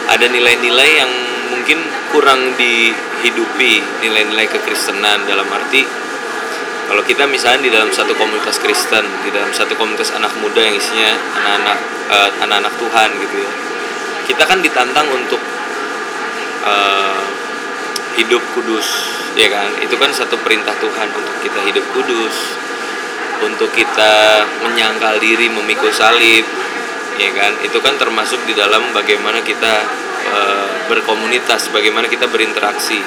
ada 0.09 0.25
nilai-nilai 0.25 0.89
yang 0.97 1.11
mungkin 1.49 1.79
kurang 2.13 2.55
dihidupi 2.55 3.81
nilai-nilai 4.05 4.47
kekristenan 4.49 5.25
dalam 5.25 5.45
arti 5.49 5.83
kalau 6.89 7.05
kita 7.05 7.29
misalnya 7.29 7.69
di 7.69 7.71
dalam 7.73 7.93
satu 7.93 8.17
komunitas 8.17 8.57
Kristen 8.57 9.05
di 9.21 9.29
dalam 9.29 9.53
satu 9.53 9.77
komunitas 9.77 10.13
anak 10.13 10.33
muda 10.41 10.61
yang 10.61 10.73
isinya 10.73 11.13
anak-anak 11.37 11.77
uh, 12.09 12.29
anak-anak 12.45 12.73
Tuhan 12.77 13.09
gitu 13.21 13.35
ya 13.41 13.51
kita 14.29 14.43
kan 14.45 14.61
ditantang 14.61 15.09
untuk 15.09 15.41
uh, 16.65 17.21
hidup 18.17 18.41
kudus 18.53 18.87
ya 19.37 19.47
kan? 19.49 19.69
Itu 19.79 19.95
kan 19.95 20.11
satu 20.11 20.35
perintah 20.41 20.73
Tuhan 20.77 21.07
untuk 21.13 21.35
kita 21.41 21.59
hidup 21.65 21.85
kudus 21.95 22.35
untuk 23.39 23.71
kita 23.71 24.43
menyangkal 24.67 25.15
diri 25.17 25.47
memikul 25.47 25.89
salib 25.89 26.43
ya 27.17 27.29
kan? 27.33 27.55
Itu 27.63 27.79
kan 27.79 27.95
termasuk 27.95 28.43
di 28.45 28.53
dalam 28.53 28.91
bagaimana 28.91 29.39
kita 29.41 29.87
uh, 30.33 30.67
berkomunitas 30.89 31.69
bagaimana 31.73 32.09
kita 32.09 32.25
berinteraksi. 32.29 33.01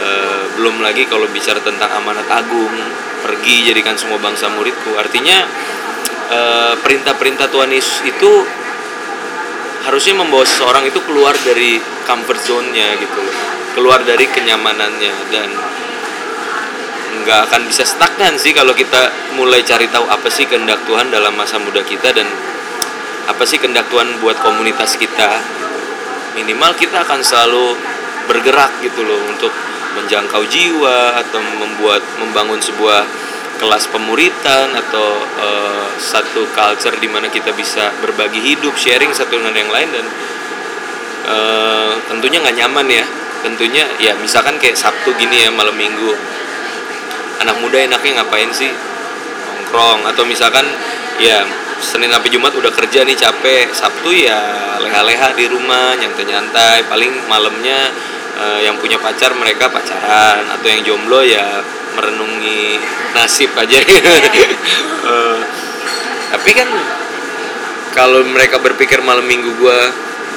Eh, 0.00 0.44
belum 0.56 0.80
lagi 0.80 1.04
kalau 1.04 1.28
bicara 1.28 1.60
tentang 1.60 1.92
amanat 2.00 2.24
agung 2.32 2.72
pergi 3.20 3.68
jadikan 3.68 4.00
semua 4.00 4.16
bangsa 4.16 4.48
muridku. 4.48 4.96
Artinya 4.96 5.44
uh, 6.32 6.72
perintah-perintah 6.80 7.52
Tuhan 7.52 7.68
Yesus 7.68 8.00
itu 8.08 8.30
harusnya 9.84 10.16
membawa 10.16 10.44
seseorang 10.48 10.88
itu 10.88 11.04
keluar 11.04 11.36
dari 11.44 11.76
comfort 12.08 12.40
zone-nya 12.40 12.96
gitu 12.96 13.18
loh. 13.20 13.36
Keluar 13.76 14.00
dari 14.00 14.24
kenyamanannya 14.24 15.14
dan 15.28 15.48
nggak 17.20 17.40
akan 17.52 17.68
bisa 17.68 17.84
stagnan 17.84 18.40
sih 18.40 18.56
kalau 18.56 18.72
kita 18.72 19.12
mulai 19.36 19.60
cari 19.60 19.84
tahu 19.92 20.08
apa 20.08 20.32
sih 20.32 20.48
kehendak 20.48 20.80
Tuhan 20.88 21.12
dalam 21.12 21.36
masa 21.36 21.60
muda 21.60 21.84
kita 21.84 22.16
dan 22.16 22.24
apa 23.28 23.42
sih 23.44 23.60
kehendak 23.60 23.92
Tuhan 23.92 24.16
buat 24.24 24.40
komunitas 24.40 24.96
kita 24.96 25.59
minimal 26.34 26.72
kita 26.78 27.02
akan 27.02 27.20
selalu 27.22 27.74
bergerak 28.30 28.70
gitu 28.84 29.02
loh 29.02 29.18
untuk 29.26 29.50
menjangkau 29.98 30.46
jiwa 30.46 31.18
atau 31.18 31.42
membuat 31.42 32.02
membangun 32.22 32.62
sebuah 32.62 33.02
kelas 33.58 33.90
pemuritan 33.92 34.72
atau 34.72 35.20
uh, 35.20 35.88
satu 36.00 36.48
culture 36.54 36.96
di 36.96 37.10
mana 37.10 37.28
kita 37.28 37.52
bisa 37.52 37.92
berbagi 38.00 38.40
hidup 38.40 38.72
sharing 38.78 39.12
satu 39.12 39.36
dengan 39.36 39.52
yang 39.52 39.68
lain 39.68 39.88
dan 39.92 40.06
uh, 41.28 41.92
tentunya 42.08 42.40
nggak 42.40 42.56
nyaman 42.56 42.86
ya. 42.88 43.04
Tentunya 43.40 43.84
ya 43.96 44.12
misalkan 44.20 44.60
kayak 44.60 44.76
Sabtu 44.76 45.16
gini 45.16 45.44
ya 45.44 45.50
malam 45.52 45.76
minggu. 45.76 46.12
Anak 47.40 47.56
muda 47.60 47.80
enaknya 47.80 48.20
ngapain 48.20 48.52
sih 48.52 48.89
nongkrong. 49.70 50.10
Atau 50.10 50.26
misalkan 50.26 50.66
ya 51.22 51.46
Senin 51.78 52.12
sampai 52.12 52.28
Jumat 52.34 52.50
udah 52.58 52.74
kerja 52.74 53.06
nih 53.06 53.14
capek. 53.14 53.70
Sabtu 53.70 54.10
ya 54.10 54.36
leha-leha 54.82 55.30
di 55.38 55.46
rumah 55.46 55.94
nyantai-nyantai. 55.94 56.90
Paling 56.90 57.30
malamnya 57.30 57.94
uh, 58.36 58.60
yang 58.60 58.74
punya 58.82 58.98
pacar 58.98 59.30
mereka 59.38 59.70
pacaran. 59.70 60.50
Atau 60.50 60.66
yang 60.66 60.82
jomblo 60.82 61.22
ya 61.22 61.62
merenungi 61.94 62.82
nasib 63.14 63.54
aja. 63.54 63.78
Uh, 65.06 65.38
tapi 66.34 66.50
kan 66.52 66.68
kalau 67.94 68.22
mereka 68.26 68.58
berpikir 68.58 69.02
malam 69.02 69.26
minggu 69.26 69.50
gue 69.58 69.80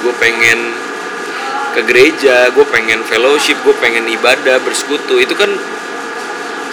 gue 0.02 0.14
pengen 0.18 0.74
ke 1.70 1.86
gereja 1.86 2.50
gue 2.50 2.66
pengen 2.66 3.06
fellowship 3.06 3.54
gue 3.62 3.74
pengen 3.78 4.02
ibadah 4.10 4.58
bersekutu 4.58 5.22
itu 5.22 5.38
kan 5.38 5.46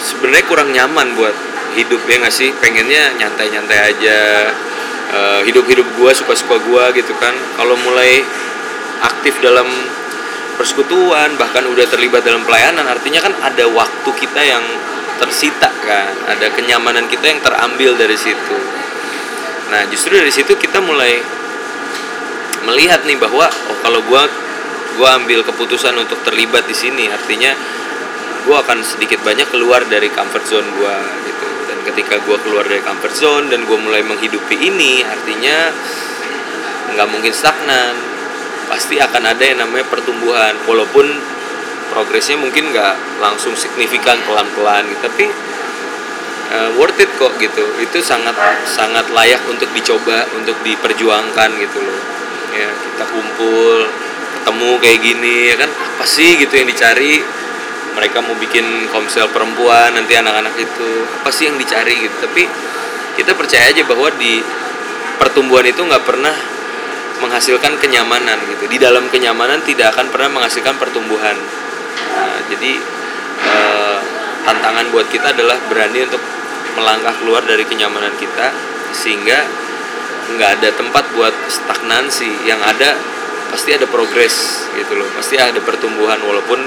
sebenarnya 0.02 0.44
kurang 0.50 0.74
nyaman 0.74 1.14
buat 1.14 1.51
hidup 1.76 2.02
ya 2.08 2.16
nggak 2.22 2.34
sih? 2.34 2.50
Pengennya 2.58 3.16
nyantai-nyantai 3.18 3.78
aja. 3.94 4.18
Uh, 5.12 5.40
hidup-hidup 5.44 5.84
gue 5.84 6.10
suka-suka 6.16 6.56
gue 6.62 6.84
gitu 7.02 7.12
kan. 7.20 7.34
Kalau 7.56 7.76
mulai 7.84 8.24
aktif 9.02 9.42
dalam 9.44 9.68
persekutuan 10.56 11.34
bahkan 11.40 11.64
udah 11.66 11.88
terlibat 11.88 12.22
dalam 12.22 12.44
pelayanan 12.44 12.86
artinya 12.86 13.24
kan 13.24 13.34
ada 13.40 13.64
waktu 13.68 14.10
kita 14.14 14.40
yang 14.40 14.64
tersita 15.20 15.68
kan. 15.84 16.12
Ada 16.32 16.52
kenyamanan 16.56 17.08
kita 17.08 17.28
yang 17.28 17.40
terambil 17.44 17.98
dari 17.98 18.16
situ. 18.16 18.56
Nah 19.72 19.84
justru 19.88 20.16
dari 20.16 20.32
situ 20.32 20.56
kita 20.56 20.80
mulai 20.80 21.20
melihat 22.68 23.02
nih 23.04 23.18
bahwa 23.18 23.50
oh 23.50 23.78
kalau 23.82 24.00
gue 24.00 24.22
gue 24.92 25.08
ambil 25.08 25.40
keputusan 25.42 25.96
untuk 25.96 26.20
terlibat 26.22 26.68
di 26.68 26.76
sini 26.76 27.08
artinya 27.08 27.52
gue 28.42 28.56
akan 28.56 28.82
sedikit 28.82 29.22
banyak 29.22 29.48
keluar 29.48 29.86
dari 29.86 30.10
comfort 30.10 30.44
zone 30.44 30.68
gue 30.68 30.96
gitu 31.30 31.41
ketika 31.84 32.18
gue 32.22 32.36
keluar 32.46 32.64
dari 32.66 32.82
comfort 32.82 33.14
zone 33.14 33.46
dan 33.50 33.66
gue 33.66 33.78
mulai 33.78 34.02
menghidupi 34.06 34.56
ini 34.58 35.02
artinya 35.02 35.70
nggak 36.94 37.08
mungkin 37.10 37.32
stagnan. 37.34 37.94
Pasti 38.70 38.96
akan 38.96 39.22
ada 39.36 39.44
yang 39.44 39.60
namanya 39.60 39.84
pertumbuhan 39.90 40.56
walaupun 40.64 41.04
progresnya 41.92 42.40
mungkin 42.40 42.72
nggak 42.72 43.20
langsung 43.20 43.52
signifikan 43.52 44.16
pelan-pelan 44.24 44.88
gitu 44.88 45.00
tapi 45.04 45.26
uh, 46.56 46.70
worth 46.80 46.96
it 47.02 47.10
kok 47.20 47.36
gitu. 47.36 47.64
Itu 47.82 48.00
sangat 48.00 48.32
sangat 48.64 49.12
layak 49.12 49.44
untuk 49.50 49.68
dicoba 49.76 50.24
untuk 50.38 50.56
diperjuangkan 50.64 51.50
gitu 51.60 51.78
loh. 51.84 52.00
Ya 52.52 52.68
kita 52.68 53.04
kumpul 53.12 53.88
ketemu 54.40 54.70
kayak 54.80 55.00
gini 55.04 55.34
ya 55.52 55.56
kan? 55.60 55.70
Apa 55.70 56.04
sih 56.08 56.40
gitu 56.40 56.52
yang 56.56 56.68
dicari 56.68 57.20
mereka 57.92 58.24
mau 58.24 58.36
bikin 58.40 58.88
komsel 58.88 59.28
perempuan 59.28 59.92
nanti 59.92 60.16
anak-anak 60.16 60.56
itu 60.56 60.90
apa 61.22 61.28
sih 61.28 61.48
yang 61.48 61.56
dicari 61.60 62.08
gitu. 62.08 62.16
Tapi 62.24 62.42
kita 63.20 63.36
percaya 63.36 63.68
aja 63.68 63.84
bahwa 63.84 64.08
di 64.16 64.40
pertumbuhan 65.20 65.68
itu 65.68 65.80
nggak 65.84 66.04
pernah 66.04 66.32
menghasilkan 67.20 67.78
kenyamanan 67.78 68.40
gitu. 68.48 68.66
Di 68.66 68.80
dalam 68.80 69.06
kenyamanan 69.12 69.60
tidak 69.62 69.94
akan 69.94 70.08
pernah 70.08 70.40
menghasilkan 70.40 70.74
pertumbuhan. 70.80 71.36
Nah, 72.12 72.36
jadi 72.50 72.72
eh, 73.44 73.98
tantangan 74.48 74.90
buat 74.90 75.06
kita 75.12 75.36
adalah 75.36 75.60
berani 75.68 76.08
untuk 76.08 76.22
melangkah 76.72 77.14
keluar 77.20 77.44
dari 77.44 77.68
kenyamanan 77.68 78.16
kita 78.16 78.50
sehingga 78.96 79.44
nggak 80.32 80.50
ada 80.60 80.68
tempat 80.72 81.04
buat 81.12 81.34
stagnansi. 81.46 82.48
Yang 82.48 82.60
ada 82.64 82.90
pasti 83.52 83.76
ada 83.76 83.84
progres 83.84 84.66
gitu 84.74 84.96
loh. 84.96 85.08
Pasti 85.12 85.36
ada 85.36 85.60
pertumbuhan 85.60 86.18
walaupun 86.24 86.58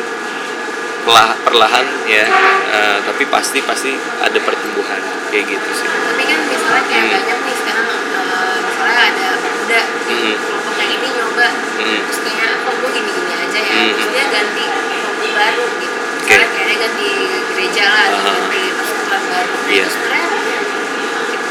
perlahan 1.05 1.85
ya 2.09 2.25
uh, 2.73 2.97
tapi 3.05 3.29
pasti 3.29 3.61
pasti 3.61 3.93
ada 4.19 4.39
pertumbuhan 4.41 4.97
kayak 5.29 5.45
gitu 5.53 5.69
sih 5.71 5.87
tapi 5.87 6.23
kan 6.25 6.39
misalnya 6.49 6.83
kayak 6.89 7.05
hmm. 7.05 7.13
banyak 7.13 7.39
nih 7.45 7.55
sekarang 7.61 7.87
uh, 8.17 8.57
misalnya 8.65 8.97
ada 9.13 9.27
muda 9.37 9.81
hmm. 10.09 10.33
kelompok 10.41 10.73
yang 10.81 10.91
ini 10.97 11.07
nyoba 11.13 11.47
hmm. 11.53 11.99
terus 12.09 12.19
kayaknya 12.25 12.47
kok 12.57 12.73
gue 12.81 12.89
gini 12.89 13.11
gini 13.13 13.33
aja 13.37 13.59
ya 13.61 13.73
hmm. 13.77 13.91
terus 13.93 14.07
dia 14.09 14.25
ganti 14.33 14.63
kelompok 14.65 15.29
baru 15.35 15.65
gitu 15.77 15.97
misalnya 16.01 16.47
okay. 16.49 16.53
kayaknya 16.57 16.75
ganti 16.81 17.07
gereja 17.53 17.85
lah 17.85 18.05
uh 18.09 18.17
-huh. 18.17 18.37
ganti 18.41 18.61
persekutuan 18.73 19.23
baru 19.29 19.53
nah 19.53 19.69
yeah. 19.69 19.85
itu 19.85 19.89
sebenarnya 19.93 20.27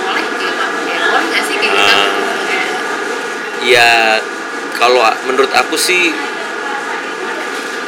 boleh 0.05 0.25
gitu 0.27 0.43
ya 0.45 0.53
boleh 1.09 1.27
nggak 1.31 1.43
sih 1.47 1.57
kayak 1.63 1.75
uh, 1.79 1.87
gitu 1.87 2.13
ya 3.65 3.91
kalau 4.75 5.01
menurut 5.25 5.53
aku 5.55 5.79
sih 5.79 6.34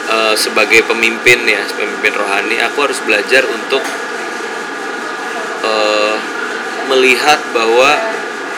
uh, 0.09 0.35
sebagai 0.39 0.87
pemimpin 0.87 1.45
ya 1.47 1.63
pemimpin 1.75 2.13
rohani 2.15 2.57
aku 2.63 2.87
harus 2.87 2.99
belajar 3.03 3.43
untuk 3.47 3.83
uh, 5.67 6.17
melihat 6.91 7.39
bahwa 7.51 7.99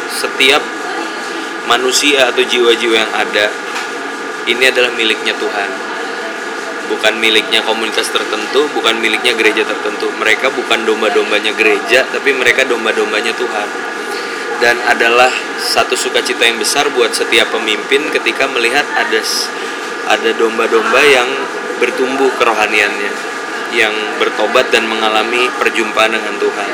setiap 0.08 0.60
manusia 1.68 2.32
atau 2.32 2.40
jiwa-jiwa 2.44 2.96
yang 2.96 3.12
ada 3.12 3.52
ini 4.48 4.64
adalah 4.64 4.88
miliknya 4.96 5.36
Tuhan 5.36 5.88
bukan 6.88 7.20
miliknya 7.20 7.60
komunitas 7.62 8.08
tertentu, 8.08 8.64
bukan 8.72 8.96
miliknya 8.98 9.36
gereja 9.36 9.62
tertentu. 9.62 10.08
Mereka 10.18 10.50
bukan 10.56 10.88
domba-dombanya 10.88 11.52
gereja, 11.54 12.08
tapi 12.08 12.32
mereka 12.32 12.64
domba-dombanya 12.64 13.36
Tuhan. 13.36 13.68
Dan 14.58 14.74
adalah 14.90 15.30
satu 15.60 15.94
sukacita 15.94 16.42
yang 16.42 16.58
besar 16.58 16.90
buat 16.90 17.14
setiap 17.14 17.54
pemimpin 17.54 18.10
ketika 18.10 18.50
melihat 18.50 18.82
ada 18.98 19.20
ada 20.08 20.30
domba-domba 20.32 21.00
yang 21.04 21.28
bertumbuh 21.78 22.32
kerohaniannya, 22.40 23.12
yang 23.76 23.92
bertobat 24.16 24.72
dan 24.72 24.88
mengalami 24.88 25.52
perjumpaan 25.60 26.16
dengan 26.16 26.34
Tuhan. 26.40 26.70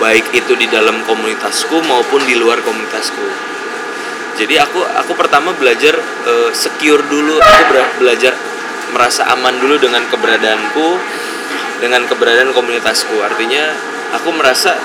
Baik 0.00 0.32
itu 0.32 0.56
di 0.56 0.66
dalam 0.70 1.04
komunitasku 1.04 1.84
maupun 1.84 2.24
di 2.24 2.34
luar 2.40 2.64
komunitasku. 2.64 3.26
Jadi 4.38 4.54
aku 4.56 4.80
aku 4.80 5.12
pertama 5.18 5.50
belajar 5.52 5.98
uh, 6.24 6.50
secure 6.54 7.02
dulu. 7.10 7.42
Aku 7.42 7.98
belajar 8.00 8.32
merasa 8.94 9.28
aman 9.34 9.58
dulu 9.58 9.76
dengan 9.76 10.06
keberadaanku 10.08 10.88
dengan 11.82 12.06
keberadaan 12.06 12.54
komunitasku. 12.54 13.18
Artinya 13.18 13.74
aku 14.14 14.30
merasa 14.32 14.78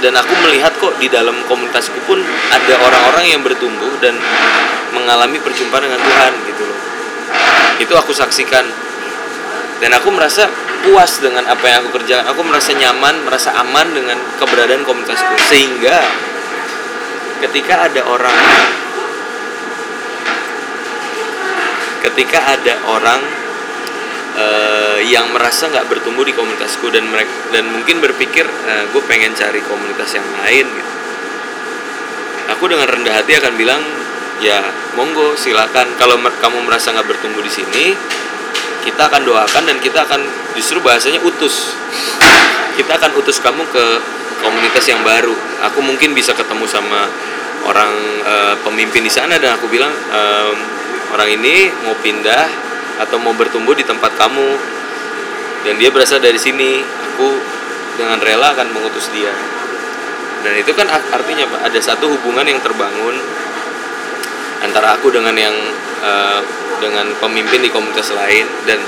dan 0.00 0.14
aku 0.16 0.32
melihat 0.46 0.72
kok 0.78 0.96
di 1.02 1.10
dalam 1.10 1.34
komunitasku 1.50 1.98
pun 2.06 2.22
ada 2.54 2.74
orang-orang 2.80 3.26
yang 3.34 3.42
bertumbuh 3.42 3.90
dan 3.98 4.14
mengalami 4.94 5.42
perjumpaan 5.42 5.90
dengan 5.90 6.00
Tuhan 6.00 6.32
gitu 6.48 6.64
loh 6.64 6.89
itu 7.82 7.92
aku 7.96 8.12
saksikan. 8.12 8.66
Dan 9.80 9.96
aku 9.96 10.12
merasa 10.12 10.44
puas 10.84 11.20
dengan 11.20 11.44
apa 11.48 11.64
yang 11.68 11.84
aku 11.84 12.00
kerjakan 12.00 12.28
aku 12.32 12.40
merasa 12.44 12.72
nyaman 12.76 13.24
merasa 13.24 13.52
aman 13.56 13.88
dengan 13.92 14.18
keberadaan 14.36 14.84
komunitasku. 14.84 15.34
Sehingga 15.48 15.96
ketika 17.40 17.88
ada 17.88 18.04
orang 18.04 18.36
ketika 22.00 22.38
ada 22.56 22.74
orang 22.88 23.20
uh, 24.36 24.98
yang 25.04 25.28
merasa 25.32 25.68
nggak 25.68 25.88
bertumbuh 25.88 26.24
di 26.24 26.32
komunitasku 26.32 26.88
dan 26.92 27.08
mereka 27.08 27.32
dan 27.52 27.68
mungkin 27.68 28.00
berpikir 28.00 28.44
uh, 28.44 28.72
eh, 28.72 28.84
gue 28.92 29.02
pengen 29.04 29.32
cari 29.36 29.60
komunitas 29.64 30.16
yang 30.16 30.26
lain 30.44 30.66
gitu. 30.68 30.90
Aku 32.56 32.66
dengan 32.66 32.88
rendah 32.90 33.14
hati 33.14 33.38
akan 33.38 33.54
bilang 33.54 33.78
ya 34.40 34.64
monggo 34.96 35.36
silakan. 35.36 35.94
Kalau 36.00 36.16
kamu 36.18 36.64
merasa 36.66 36.90
nggak 36.90 37.06
bertumbuh 37.06 37.44
di 37.44 37.52
sini 37.52 37.86
kita 38.80 39.12
akan 39.12 39.22
doakan 39.28 39.62
dan 39.68 39.76
kita 39.78 40.08
akan 40.08 40.20
justru 40.56 40.80
bahasanya 40.80 41.20
utus. 41.20 41.76
Kita 42.80 42.96
akan 42.96 43.12
utus 43.20 43.36
kamu 43.44 43.60
ke 43.68 43.84
komunitas 44.40 44.88
yang 44.88 45.04
baru. 45.04 45.36
Aku 45.68 45.84
mungkin 45.84 46.16
bisa 46.16 46.32
ketemu 46.32 46.64
sama 46.64 47.04
orang 47.68 47.92
uh, 48.24 48.56
pemimpin 48.64 49.04
di 49.04 49.12
sana 49.12 49.36
dan 49.36 49.60
aku 49.60 49.68
bilang 49.68 49.92
um, 49.92 50.56
orang 51.12 51.28
ini 51.28 51.68
mau 51.84 51.92
pindah 52.00 52.48
atau 53.04 53.20
mau 53.20 53.36
bertumbuh 53.36 53.76
di 53.76 53.84
tempat 53.84 54.16
kamu. 54.16 54.56
Dan 55.68 55.76
dia 55.76 55.92
berasal 55.92 56.24
dari 56.24 56.40
sini. 56.40 56.80
Aku 56.80 57.36
dengan 58.00 58.16
rela 58.16 58.56
akan 58.56 58.72
mengutus 58.72 59.12
dia. 59.12 59.32
Dan 60.40 60.56
itu 60.56 60.72
kan 60.72 60.88
artinya 60.88 61.44
ada 61.60 61.76
satu 61.76 62.08
hubungan 62.08 62.48
yang 62.48 62.64
terbangun 62.64 63.12
antara 64.70 64.94
aku 64.94 65.10
dengan 65.10 65.34
yang 65.34 65.52
uh, 66.06 66.40
dengan 66.78 67.10
pemimpin 67.18 67.58
di 67.58 67.74
komunitas 67.74 68.14
lain 68.14 68.46
dan 68.70 68.78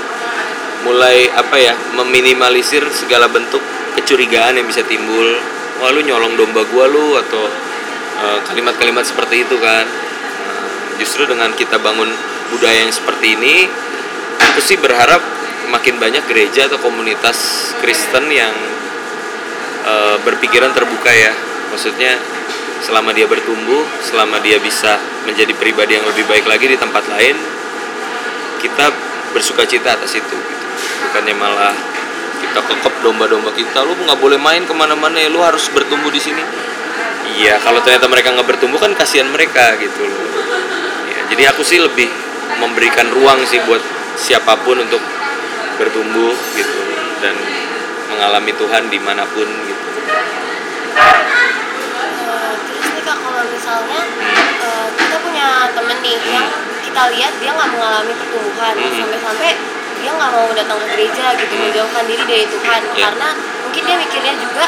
mulai 0.87 1.27
apa 1.35 1.59
ya 1.59 1.75
meminimalisir 1.99 2.87
segala 2.95 3.27
bentuk 3.27 3.59
kecurigaan 3.99 4.55
yang 4.55 4.67
bisa 4.67 4.81
timbul. 4.87 5.37
Wah 5.83 5.91
lu 5.91 5.99
nyolong 6.07 6.39
domba 6.39 6.63
gua 6.71 6.87
lu 6.87 7.19
atau 7.19 7.43
eh, 8.23 8.39
kalimat-kalimat 8.47 9.03
uh, 9.03 9.07
seperti 9.07 9.43
itu 9.43 9.59
kan. 9.59 9.83
Justru 11.01 11.25
dengan 11.25 11.49
kita 11.57 11.81
bangun 11.81 12.07
budaya 12.53 12.85
yang 12.85 12.93
seperti 12.93 13.33
ini 13.35 13.65
aku 14.37 14.59
sih 14.61 14.77
berharap 14.77 15.19
makin 15.73 15.97
banyak 15.97 16.21
gereja 16.29 16.69
atau 16.69 16.77
komunitas 16.77 17.71
Kristen 17.81 18.29
yang 18.29 18.53
uh, 19.87 20.21
berpikiran 20.21 20.69
terbuka 20.75 21.09
ya. 21.09 21.33
Maksudnya 21.73 22.19
selama 22.83 23.15
dia 23.15 23.23
bertumbuh 23.25 23.87
selama 24.03 24.43
dia 24.43 24.59
bisa 24.59 24.99
menjadi 25.23 25.55
pribadi 25.55 25.95
yang 25.95 26.03
lebih 26.03 26.27
baik 26.27 26.43
lagi 26.43 26.67
di 26.67 26.75
tempat 26.75 27.07
lain 27.07 27.35
kita 28.59 28.91
bersuka 29.31 29.63
cita 29.63 29.95
atas 29.95 30.19
itu 30.19 30.23
gitu. 30.23 30.35
bukannya 31.07 31.35
malah 31.35 31.75
kita 32.43 32.59
kekep 32.59 32.93
domba-domba 33.01 33.55
kita 33.55 33.87
lu 33.87 33.95
nggak 33.95 34.19
boleh 34.19 34.35
main 34.35 34.67
ke 34.67 34.75
mana-mana 34.75 35.15
ya 35.15 35.31
lu 35.31 35.39
harus 35.39 35.71
bertumbuh 35.71 36.11
di 36.11 36.19
sini. 36.19 36.43
Iya 37.39 37.57
kalau 37.63 37.79
ternyata 37.81 38.05
mereka 38.11 38.35
nggak 38.35 38.45
bertumbuh 38.45 38.77
kan 38.77 38.91
kasihan 38.93 39.31
mereka 39.31 39.79
gitu 39.79 40.03
loh. 40.03 40.27
Jadi 41.31 41.43
aku 41.49 41.63
sih 41.63 41.79
lebih 41.81 42.05
memberikan 42.61 43.09
ruang 43.09 43.41
sih 43.47 43.63
buat 43.63 43.81
siapa 44.19 44.59
pun 44.61 44.77
untuk 44.83 45.01
bertumbuh 45.81 46.35
gitu 46.53 46.79
dan 47.23 47.33
mengalami 48.11 48.53
Tuhan 48.53 48.91
di 48.91 48.99
mana 49.01 49.25
pun 49.25 49.47
gitu 49.47 49.83
misalnya 53.51 54.01
uh, 54.63 54.87
kita 54.95 55.15
punya 55.19 55.67
temen 55.73 55.97
nih 56.03 56.17
yang 56.31 56.47
kita 56.83 57.01
lihat 57.09 57.33
dia 57.41 57.51
nggak 57.51 57.69
mengalami 57.73 58.13
pertumbuhan 58.13 58.73
hmm. 58.77 58.93
sampai-sampai 58.93 59.51
dia 60.03 60.11
nggak 60.11 60.31
mau 60.35 60.47
datang 60.51 60.77
ke 60.83 60.87
gereja 60.93 61.25
gitu 61.39 61.53
hmm. 61.55 61.63
menjauhkan 61.71 62.03
diri 62.05 62.23
dari 62.27 62.45
Tuhan 62.45 62.81
yeah. 62.93 63.03
karena 63.07 63.29
mungkin 63.63 63.81
dia 63.87 63.95
mikirnya 63.97 64.33
juga 64.37 64.65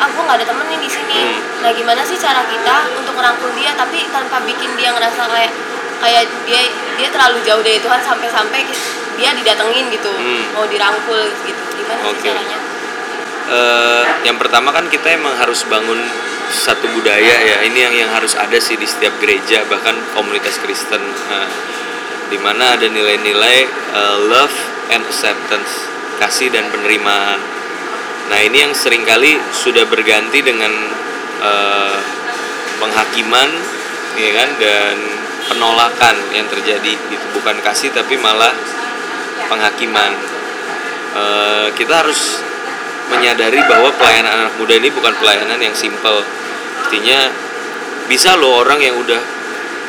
aku 0.00 0.16
ah, 0.16 0.24
nggak 0.24 0.36
ada 0.40 0.46
temen 0.46 0.66
nih 0.70 0.80
di 0.80 0.90
sini 0.90 1.20
hmm. 1.20 1.38
nah 1.60 1.70
gimana 1.74 2.00
sih 2.06 2.16
cara 2.16 2.42
kita 2.46 2.76
untuk 2.96 3.14
merangkul 3.18 3.50
dia 3.58 3.74
tapi 3.74 4.06
tanpa 4.08 4.40
bikin 4.46 4.72
dia 4.78 4.94
ngerasa 4.94 5.22
kayak 5.28 5.52
kayak 6.00 6.24
dia 6.46 6.60
dia 6.96 7.08
terlalu 7.12 7.42
jauh 7.44 7.60
dari 7.60 7.82
Tuhan 7.82 8.00
sampai-sampai 8.00 8.60
dia 9.16 9.30
didatengin 9.32 9.90
gitu 9.92 10.12
hmm. 10.12 10.56
mau 10.56 10.64
dirangkul 10.64 11.20
gitu 11.44 11.62
gimana 11.76 12.00
okay. 12.06 12.14
sih 12.16 12.22
caranya 12.30 12.58
uh, 13.50 14.02
yang 14.22 14.36
pertama 14.40 14.72
kan 14.72 14.86
kita 14.88 15.12
emang 15.12 15.34
harus 15.36 15.64
bangun 15.66 15.98
satu 16.50 16.86
budaya 16.94 17.36
ya. 17.42 17.56
Ini 17.66 17.78
yang 17.90 17.94
yang 18.06 18.10
harus 18.14 18.34
ada 18.38 18.56
sih 18.58 18.78
di 18.78 18.86
setiap 18.86 19.16
gereja 19.22 19.66
bahkan 19.66 19.94
komunitas 20.14 20.58
Kristen. 20.62 21.02
Uh, 21.30 21.50
di 22.26 22.38
mana 22.42 22.74
ada 22.74 22.90
nilai-nilai 22.90 23.70
uh, 23.94 24.18
love 24.26 24.56
and 24.90 25.06
acceptance 25.06 25.86
kasih 26.18 26.50
dan 26.50 26.66
penerimaan. 26.74 27.38
Nah 28.26 28.38
ini 28.42 28.66
yang 28.66 28.74
sering 28.74 29.06
kali 29.06 29.38
sudah 29.54 29.86
berganti 29.86 30.42
dengan 30.42 30.72
uh, 31.38 31.96
penghakiman 32.82 33.50
ya 34.18 34.30
kan 34.42 34.50
dan 34.58 34.96
penolakan 35.46 36.16
yang 36.34 36.46
terjadi 36.50 36.92
gitu. 36.98 37.24
Bukan 37.38 37.62
kasih 37.62 37.94
tapi 37.94 38.18
malah 38.18 38.50
penghakiman. 39.46 40.12
E, 41.14 41.24
kita 41.78 42.02
harus 42.02 42.42
menyadari 43.10 43.60
bahwa 43.66 43.94
pelayanan 43.94 44.32
anak 44.46 44.54
muda 44.58 44.74
ini 44.74 44.88
bukan 44.90 45.14
pelayanan 45.18 45.58
yang 45.62 45.74
simple 45.76 46.22
artinya 46.86 47.30
bisa 48.06 48.38
loh 48.38 48.62
orang 48.62 48.78
yang 48.82 48.94
udah 48.98 49.18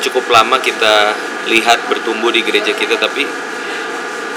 cukup 0.01 0.29
lama 0.29 0.57
kita 0.61 1.13
lihat 1.49 1.85
bertumbuh 1.89 2.29
di 2.29 2.41
gereja 2.45 2.73
kita 2.73 2.97
tapi 2.97 3.25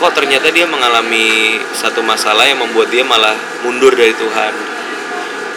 kok 0.01 0.13
ternyata 0.17 0.49
dia 0.49 0.65
mengalami 0.65 1.61
satu 1.77 2.01
masalah 2.01 2.49
yang 2.49 2.61
membuat 2.61 2.89
dia 2.89 3.05
malah 3.05 3.37
mundur 3.61 3.93
dari 3.93 4.17
Tuhan 4.17 4.53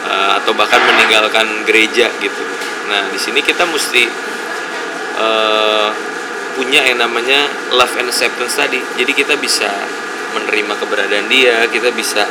uh, 0.03 0.31
atau 0.43 0.51
bahkan 0.51 0.83
meninggalkan 0.83 1.63
gereja 1.63 2.11
gitu. 2.19 2.43
Nah 2.91 3.07
di 3.07 3.15
sini 3.15 3.39
kita 3.39 3.63
mesti 3.63 4.03
uh, 5.15 5.89
punya 6.59 6.83
yang 6.85 6.99
namanya 6.99 7.47
love 7.71 7.95
and 7.97 8.11
acceptance 8.11 8.59
tadi 8.59 8.77
jadi 8.99 9.11
kita 9.15 9.33
bisa 9.41 9.69
menerima 10.37 10.73
keberadaan 10.77 11.25
dia 11.29 11.65
kita 11.69 11.89
bisa 11.95 12.25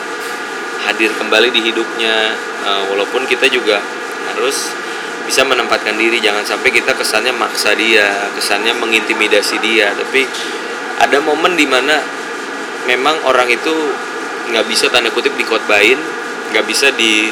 hadir 0.88 1.10
kembali 1.14 1.48
di 1.54 1.60
hidupnya. 1.72 2.34
Uh, 2.62 2.82
walaupun 2.94 3.26
kita 3.26 3.50
juga 3.50 3.82
harus 4.32 4.70
bisa 5.26 5.46
menempatkan 5.46 5.94
diri. 5.94 6.18
Jangan 6.18 6.42
sampai 6.42 6.70
kita 6.74 6.94
kesannya 6.94 7.34
maksa 7.34 7.74
dia 7.78 8.30
kesannya 8.34 8.74
mengintimidasi 8.78 9.58
dia. 9.62 9.94
Tapi 9.94 10.26
ada 10.98 11.18
momen 11.22 11.54
di 11.58 11.66
mana 11.66 11.98
memang 12.86 13.22
orang 13.26 13.46
itu 13.50 13.74
nggak 14.50 14.66
bisa 14.66 14.90
tanda 14.90 15.06
kutip 15.14 15.38
dikotbain 15.38 15.98
nggak 16.50 16.66
bisa 16.66 16.90
di 16.92 17.30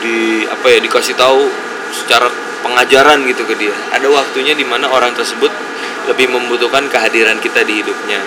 di 0.00 0.46
apa 0.48 0.66
ya 0.72 0.78
dikasih 0.80 1.12
tahu 1.18 1.44
secara 1.92 2.30
pengajaran 2.64 3.26
gitu 3.28 3.44
ke 3.44 3.54
dia. 3.58 3.74
Ada 3.92 4.08
waktunya 4.08 4.56
di 4.56 4.64
mana 4.64 4.88
orang 4.88 5.12
tersebut 5.12 5.52
lebih 6.08 6.32
membutuhkan 6.32 6.88
kehadiran 6.88 7.36
kita 7.42 7.66
di 7.66 7.84
hidupnya. 7.84 8.20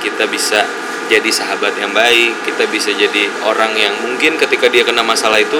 Kita 0.00 0.26
bisa 0.26 0.64
jadi 1.10 1.26
sahabat 1.26 1.74
yang 1.82 1.90
baik 1.90 2.46
kita 2.46 2.70
bisa 2.70 2.94
jadi 2.94 3.26
orang 3.42 3.74
yang 3.74 3.94
mungkin 4.06 4.38
ketika 4.38 4.70
dia 4.70 4.86
kena 4.86 5.02
masalah 5.02 5.42
itu 5.42 5.58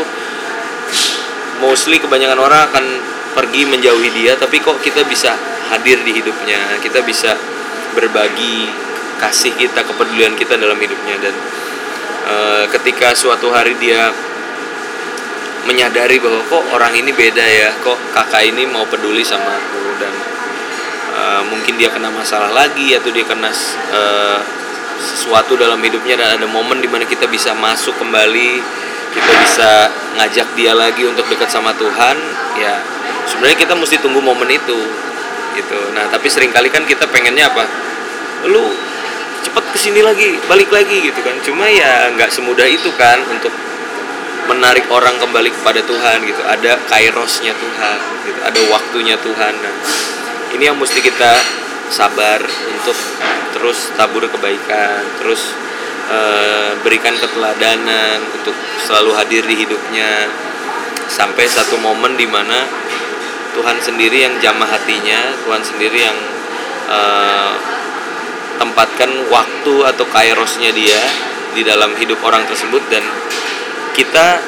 mostly 1.58 1.98
kebanyakan 1.98 2.38
orang 2.38 2.70
akan 2.70 2.84
pergi 3.34 3.66
menjauhi 3.66 4.14
dia 4.14 4.38
tapi 4.38 4.62
kok 4.62 4.78
kita 4.78 5.02
bisa 5.10 5.34
hadir 5.74 5.98
di 6.06 6.14
hidupnya 6.14 6.78
kita 6.78 7.02
bisa 7.02 7.34
berbagi 7.98 8.70
kasih 9.20 9.52
kita 9.52 9.84
kepedulian 9.84 10.32
kita 10.32 10.56
dalam 10.56 10.80
hidupnya. 10.80 11.20
Dan 11.20 11.34
uh, 12.24 12.64
ketika 12.72 13.12
suatu 13.12 13.52
hari 13.52 13.76
dia 13.76 14.08
menyadari 15.68 16.16
bahwa 16.16 16.40
kok 16.48 16.64
orang 16.72 16.96
ini 16.96 17.12
beda 17.12 17.44
ya 17.44 17.68
kok 17.84 18.16
kakak 18.16 18.48
ini 18.48 18.64
mau 18.64 18.88
peduli 18.88 19.20
sama 19.20 19.60
aku 19.60 19.84
dan 20.00 20.14
uh, 21.12 21.42
mungkin 21.52 21.76
dia 21.76 21.92
kena 21.92 22.08
masalah 22.08 22.48
lagi 22.48 22.96
atau 22.96 23.12
dia 23.12 23.28
kena 23.28 23.52
uh, 23.92 24.40
sesuatu 25.00 25.56
dalam 25.56 25.80
hidupnya 25.80 26.20
dan 26.20 26.36
ada 26.36 26.46
momen 26.46 26.84
di 26.84 26.88
mana 26.88 27.08
kita 27.08 27.24
bisa 27.26 27.56
masuk 27.56 27.96
kembali 27.96 28.60
kita 29.10 29.32
bisa 29.42 29.70
ngajak 30.20 30.48
dia 30.54 30.76
lagi 30.76 31.02
untuk 31.08 31.26
dekat 31.26 31.50
sama 31.50 31.74
Tuhan 31.74 32.16
ya 32.60 32.78
sebenarnya 33.26 33.58
kita 33.58 33.74
mesti 33.74 33.96
tunggu 33.98 34.22
momen 34.22 34.46
itu 34.46 34.78
gitu. 35.58 35.80
Nah 35.94 36.06
tapi 36.10 36.30
sering 36.30 36.54
kali 36.54 36.70
kan 36.70 36.86
kita 36.86 37.10
pengennya 37.10 37.50
apa? 37.50 37.66
Lu 38.46 38.70
cepet 39.40 39.64
ke 39.74 39.78
sini 39.80 40.00
lagi 40.04 40.38
balik 40.46 40.70
lagi 40.70 41.10
gitu 41.10 41.20
kan. 41.26 41.34
Cuma 41.42 41.66
ya 41.66 42.10
nggak 42.14 42.30
semudah 42.30 42.66
itu 42.70 42.90
kan 42.94 43.18
untuk 43.26 43.50
menarik 44.46 44.86
orang 44.90 45.18
kembali 45.18 45.50
kepada 45.50 45.82
Tuhan 45.82 46.22
gitu. 46.22 46.42
Ada 46.46 46.78
kairosnya 46.86 47.54
Tuhan 47.54 47.98
gitu. 48.30 48.40
Ada 48.46 48.60
waktunya 48.70 49.18
Tuhan 49.18 49.54
nah 49.58 49.74
ini 50.50 50.66
yang 50.66 50.74
mesti 50.78 50.98
kita 50.98 51.32
sabar 51.90 52.40
untuk 52.46 52.96
terus 53.52 53.90
tabur 53.98 54.24
kebaikan 54.30 55.02
terus 55.18 55.52
Eh, 56.10 56.70
berikan 56.82 57.14
keteladanan 57.14 58.18
untuk 58.34 58.50
selalu 58.82 59.14
hadir 59.14 59.46
di 59.46 59.62
hidupnya. 59.62 60.26
Sampai 61.06 61.46
satu 61.46 61.78
momen 61.78 62.18
di 62.18 62.26
mana 62.26 62.66
Tuhan 63.54 63.78
sendiri 63.78 64.26
yang 64.26 64.34
jamah 64.42 64.66
hatinya 64.66 65.34
Tuhan 65.42 65.58
sendiri 65.58 66.06
yang 66.06 66.18
uh, 66.86 67.50
tempatkan 68.62 69.10
waktu 69.26 69.74
atau 69.90 70.06
kairosnya 70.06 70.70
dia 70.70 70.98
di 71.54 71.62
dalam 71.62 71.94
hidup 71.94 72.18
orang 72.26 72.42
tersebut. 72.46 72.82
Dan 72.90 73.06
kita 73.94 74.42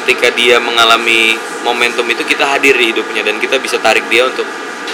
ketika 0.00 0.32
dia 0.32 0.56
mengalami 0.56 1.36
momentum 1.68 2.08
itu 2.08 2.24
kita 2.24 2.48
hadir 2.48 2.72
di 2.80 2.96
hidupnya 2.96 3.28
dan 3.28 3.36
kita 3.36 3.60
bisa 3.60 3.76
tarik 3.76 4.08
dia 4.08 4.24
untuk 4.24 4.48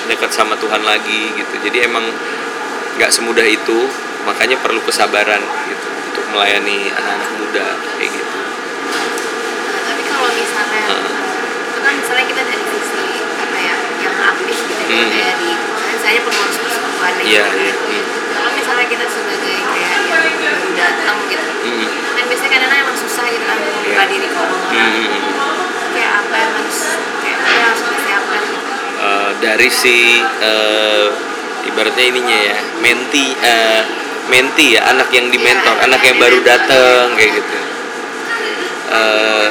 dekat 0.07 0.31
sama 0.31 0.55
Tuhan 0.55 0.83
lagi 0.87 1.35
gitu 1.35 1.55
jadi 1.67 1.91
emang 1.91 2.07
nggak 2.99 3.11
semudah 3.11 3.47
itu 3.47 3.91
makanya 4.27 4.59
perlu 4.61 4.83
kesabaran 4.83 5.43
gitu 5.71 5.87
untuk 6.13 6.25
melayani 6.35 6.91
anak-anak 6.93 7.31
muda 7.39 7.67
kayak 7.97 8.11
gitu 8.13 8.39
tapi 9.89 10.03
kalau 10.07 10.31
misalnya 10.35 10.83
uh. 10.91 11.11
itu 11.71 11.79
kan 11.81 11.93
misalnya 11.97 12.25
kita 12.27 12.43
dari 12.43 12.65
sisi 12.75 13.05
apa 13.39 13.57
ya 13.57 13.75
yang 14.03 14.17
aktif 14.35 14.59
gitu 14.67 14.83
hmm. 14.83 15.11
kayak 15.15 15.35
di 15.39 15.51
misalnya 15.95 16.21
pengurus 16.27 16.59
persekutuan 16.61 17.13
gitu 17.23 17.31
yeah, 17.39 17.49
yeah. 17.55 17.75
Hmm. 17.75 18.05
kalau 18.35 18.51
misalnya 18.55 18.87
kita 18.91 19.05
sebagai 19.07 19.57
kayak 19.63 19.91
yang 20.43 20.61
datang 20.75 21.19
gitu 21.31 21.49
hmm. 21.65 21.87
kan 22.19 22.25
biasanya 22.27 22.51
kadang-kadang 22.59 22.83
emang 22.85 22.99
susah 22.99 23.25
gitu 23.31 23.45
kan 23.47 23.57
membuka 23.61 23.95
yeah. 23.95 24.07
diri 24.11 24.29
ke 24.29 24.39
orang 24.39 24.63
hmm. 24.75 25.23
kayak 25.95 26.13
apa 26.27 26.35
yang 26.35 26.53
harus 26.59 26.79
kayak 27.23 27.37
apa 27.39 27.49
yang 27.55 27.65
harus 27.71 27.83
uh, 29.09 29.31
dari 29.41 29.69
si 29.73 30.21
uh, 30.21 31.09
ibaratnya 31.65 32.05
ininya 32.05 32.39
ya 32.39 32.57
menti 32.85 33.33
uh, 33.33 33.83
menti 34.29 34.77
ya 34.77 34.93
anak 34.93 35.09
yang 35.09 35.33
dimentor 35.33 35.75
ya, 35.81 35.89
anak 35.89 36.01
yang 36.05 36.17
baru 36.21 36.39
datang 36.45 37.17
kayak 37.17 37.33
gitu. 37.41 37.59
Uh, 38.89 39.49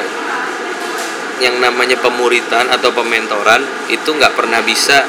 yang 1.37 1.61
namanya 1.61 1.93
pemuritan 2.01 2.65
atau 2.73 2.89
pementoran 2.89 3.61
itu 3.93 4.09
nggak 4.09 4.33
pernah 4.33 4.61
bisa 4.65 5.05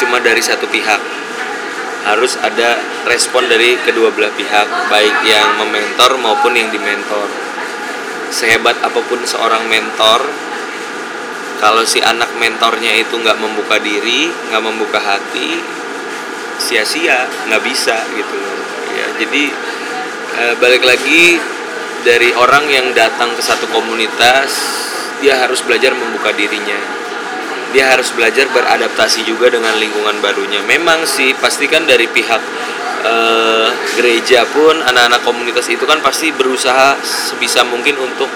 cuma 0.00 0.20
dari 0.20 0.40
satu 0.40 0.64
pihak. 0.68 1.00
Harus 2.06 2.38
ada 2.38 2.78
respon 3.04 3.50
dari 3.50 3.76
kedua 3.82 4.14
belah 4.14 4.32
pihak 4.32 4.68
baik 4.88 5.26
yang 5.26 5.58
mementor 5.60 6.16
maupun 6.22 6.54
yang 6.56 6.70
dimentor. 6.72 7.28
Sehebat 8.32 8.78
apa 8.80 9.00
pun 9.04 9.20
seorang 9.26 9.68
mentor 9.68 10.45
kalau 11.58 11.82
si 11.84 12.02
anak 12.04 12.30
mentornya 12.36 12.92
itu 12.96 13.16
nggak 13.16 13.38
membuka 13.40 13.80
diri 13.80 14.28
nggak 14.52 14.62
membuka 14.62 15.00
hati 15.00 15.60
sia-sia 16.56 17.28
nggak 17.48 17.62
bisa 17.64 17.96
gitu 18.16 18.38
ya 18.96 19.06
jadi 19.20 19.44
e, 20.36 20.42
balik 20.60 20.84
lagi 20.84 21.36
dari 22.06 22.30
orang 22.38 22.70
yang 22.70 22.86
datang 22.94 23.34
ke 23.34 23.42
satu 23.42 23.66
komunitas 23.74 24.50
dia 25.20 25.40
harus 25.40 25.64
belajar 25.64 25.96
membuka 25.96 26.32
dirinya. 26.36 26.76
Dia 27.74 27.92
harus 27.92 28.14
belajar 28.14 28.46
beradaptasi 28.52 29.26
juga 29.26 29.50
dengan 29.50 29.74
lingkungan 29.76 30.22
barunya. 30.22 30.62
Memang 30.64 31.02
sih 31.02 31.34
pastikan 31.36 31.84
dari 31.84 32.06
pihak 32.08 32.42
e, 33.04 33.14
gereja 33.98 34.46
pun 34.48 34.80
anak-anak 34.86 35.20
komunitas 35.26 35.66
itu 35.68 35.82
kan 35.84 35.98
pasti 36.00 36.30
berusaha 36.30 36.96
sebisa 37.02 37.66
mungkin 37.66 37.98
untuk 38.00 38.30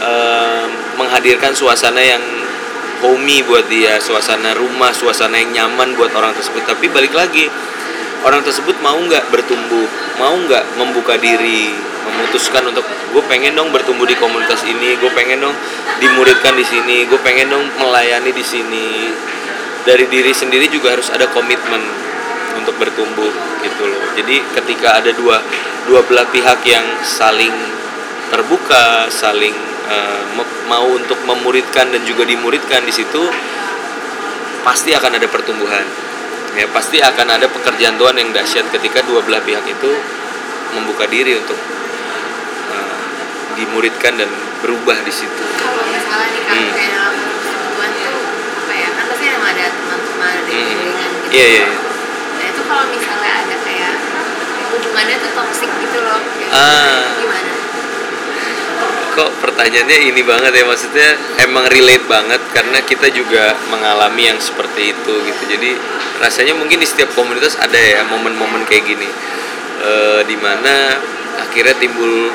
e, 0.00 0.12
menghadirkan 0.96 1.52
suasana 1.52 2.00
yang 2.00 2.22
homey 3.00 3.40
buat 3.44 3.66
dia 3.66 3.96
suasana 3.98 4.52
rumah 4.56 4.92
suasana 4.92 5.40
yang 5.40 5.52
nyaman 5.52 5.96
buat 5.96 6.12
orang 6.12 6.36
tersebut. 6.36 6.64
Tapi 6.68 6.92
balik 6.92 7.16
lagi 7.16 7.48
orang 8.24 8.44
tersebut 8.44 8.76
mau 8.84 8.96
nggak 8.96 9.32
bertumbuh? 9.32 9.88
Mau 10.20 10.36
nggak 10.46 10.76
membuka 10.76 11.16
diri 11.16 11.72
memutuskan 12.00 12.64
untuk 12.68 12.84
gue 12.84 13.22
pengen 13.28 13.52
dong 13.52 13.68
bertumbuh 13.70 14.08
di 14.08 14.16
komunitas 14.16 14.64
ini 14.64 14.96
gue 14.96 15.12
pengen 15.12 15.44
dong 15.44 15.52
dimuridkan 16.00 16.56
di 16.56 16.64
sini 16.64 17.04
gue 17.04 17.20
pengen 17.20 17.52
dong 17.52 17.64
melayani 17.80 18.30
di 18.32 18.44
sini. 18.44 18.88
Dari 19.80 20.04
diri 20.12 20.28
sendiri 20.36 20.68
juga 20.68 20.92
harus 20.92 21.08
ada 21.08 21.24
komitmen 21.32 21.80
untuk 22.60 22.76
bertumbuh 22.76 23.32
gitu 23.64 23.82
loh. 23.88 24.02
Jadi 24.12 24.44
ketika 24.52 25.00
ada 25.00 25.08
dua 25.16 25.40
dua 25.88 26.04
belah 26.04 26.28
pihak 26.28 26.60
yang 26.68 26.84
saling 27.00 27.52
terbuka 28.28 29.08
saling 29.08 29.56
uh, 29.90 30.22
mau 30.70 30.86
untuk 30.94 31.18
memuridkan 31.26 31.90
dan 31.90 32.02
juga 32.06 32.22
dimuridkan 32.22 32.86
di 32.86 32.94
situ 32.94 33.26
pasti 34.62 34.94
akan 34.94 35.18
ada 35.18 35.26
pertumbuhan 35.26 35.84
ya 36.54 36.66
pasti 36.74 36.98
akan 36.98 37.26
ada 37.38 37.46
pekerjaan 37.46 37.94
Tuhan 37.94 38.16
yang 38.18 38.30
dahsyat 38.34 38.66
ketika 38.74 39.02
dua 39.06 39.22
belah 39.22 39.42
pihak 39.42 39.62
itu 39.66 39.90
membuka 40.74 41.06
diri 41.06 41.38
untuk 41.38 41.58
uh, 42.70 43.00
dimuridkan 43.58 44.18
dan 44.18 44.30
berubah 44.62 44.98
di 45.02 45.12
situ. 45.12 45.44
Kalau 45.58 45.84
misalnya 45.88 46.28
nih 46.30 46.42
kan 46.46 46.56
hmm. 46.58 46.72
kayak 46.74 46.90
dalam 46.94 47.14
Tuhan 47.16 47.90
tuh 47.96 48.18
apa 48.60 48.72
ya 48.74 48.88
kan 48.92 49.04
pasti 49.10 49.24
emang 49.30 49.50
ada 49.54 49.64
teman-teman 49.72 50.32
ada 50.42 50.50
hmm. 50.50 50.68
gitu. 50.68 50.88
Iya 51.30 51.46
iya. 51.46 51.46
iya. 51.46 51.66
Nah 52.38 52.44
itu 52.50 52.62
kalau 52.66 52.84
misalnya 52.90 53.32
ada 53.46 53.56
kayak 53.62 53.94
hubungannya 54.70 55.16
tuh 55.18 55.30
toksik 55.34 55.70
gitu 55.70 55.98
loh. 56.02 56.20
ah. 56.54 57.14
Gimana? 57.18 57.29
Kok 59.12 59.30
pertanyaannya 59.42 60.14
ini 60.14 60.22
banget 60.22 60.52
ya 60.54 60.64
maksudnya 60.64 61.08
emang 61.42 61.66
relate 61.68 62.06
banget 62.06 62.40
karena 62.54 62.78
kita 62.82 63.10
juga 63.10 63.54
mengalami 63.68 64.30
yang 64.30 64.38
seperti 64.38 64.94
itu 64.94 65.14
gitu. 65.26 65.42
Jadi 65.50 65.70
rasanya 66.22 66.54
mungkin 66.54 66.78
di 66.78 66.86
setiap 66.86 67.12
komunitas 67.14 67.58
ada 67.58 67.76
ya 67.76 68.06
momen-momen 68.06 68.62
kayak 68.66 68.84
gini. 68.86 69.08
E, 69.80 69.92
di 70.26 70.36
mana 70.38 70.98
akhirnya 71.42 71.74
timbul 71.78 72.30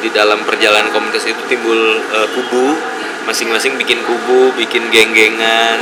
di 0.00 0.08
dalam 0.12 0.42
perjalanan 0.48 0.88
komunitas 0.90 1.28
itu 1.28 1.42
timbul 1.48 2.00
e, 2.00 2.18
kubu 2.32 2.76
masing-masing 3.28 3.76
bikin 3.76 4.00
kubu 4.04 4.56
bikin 4.56 4.88
geng-gengan. 4.88 5.78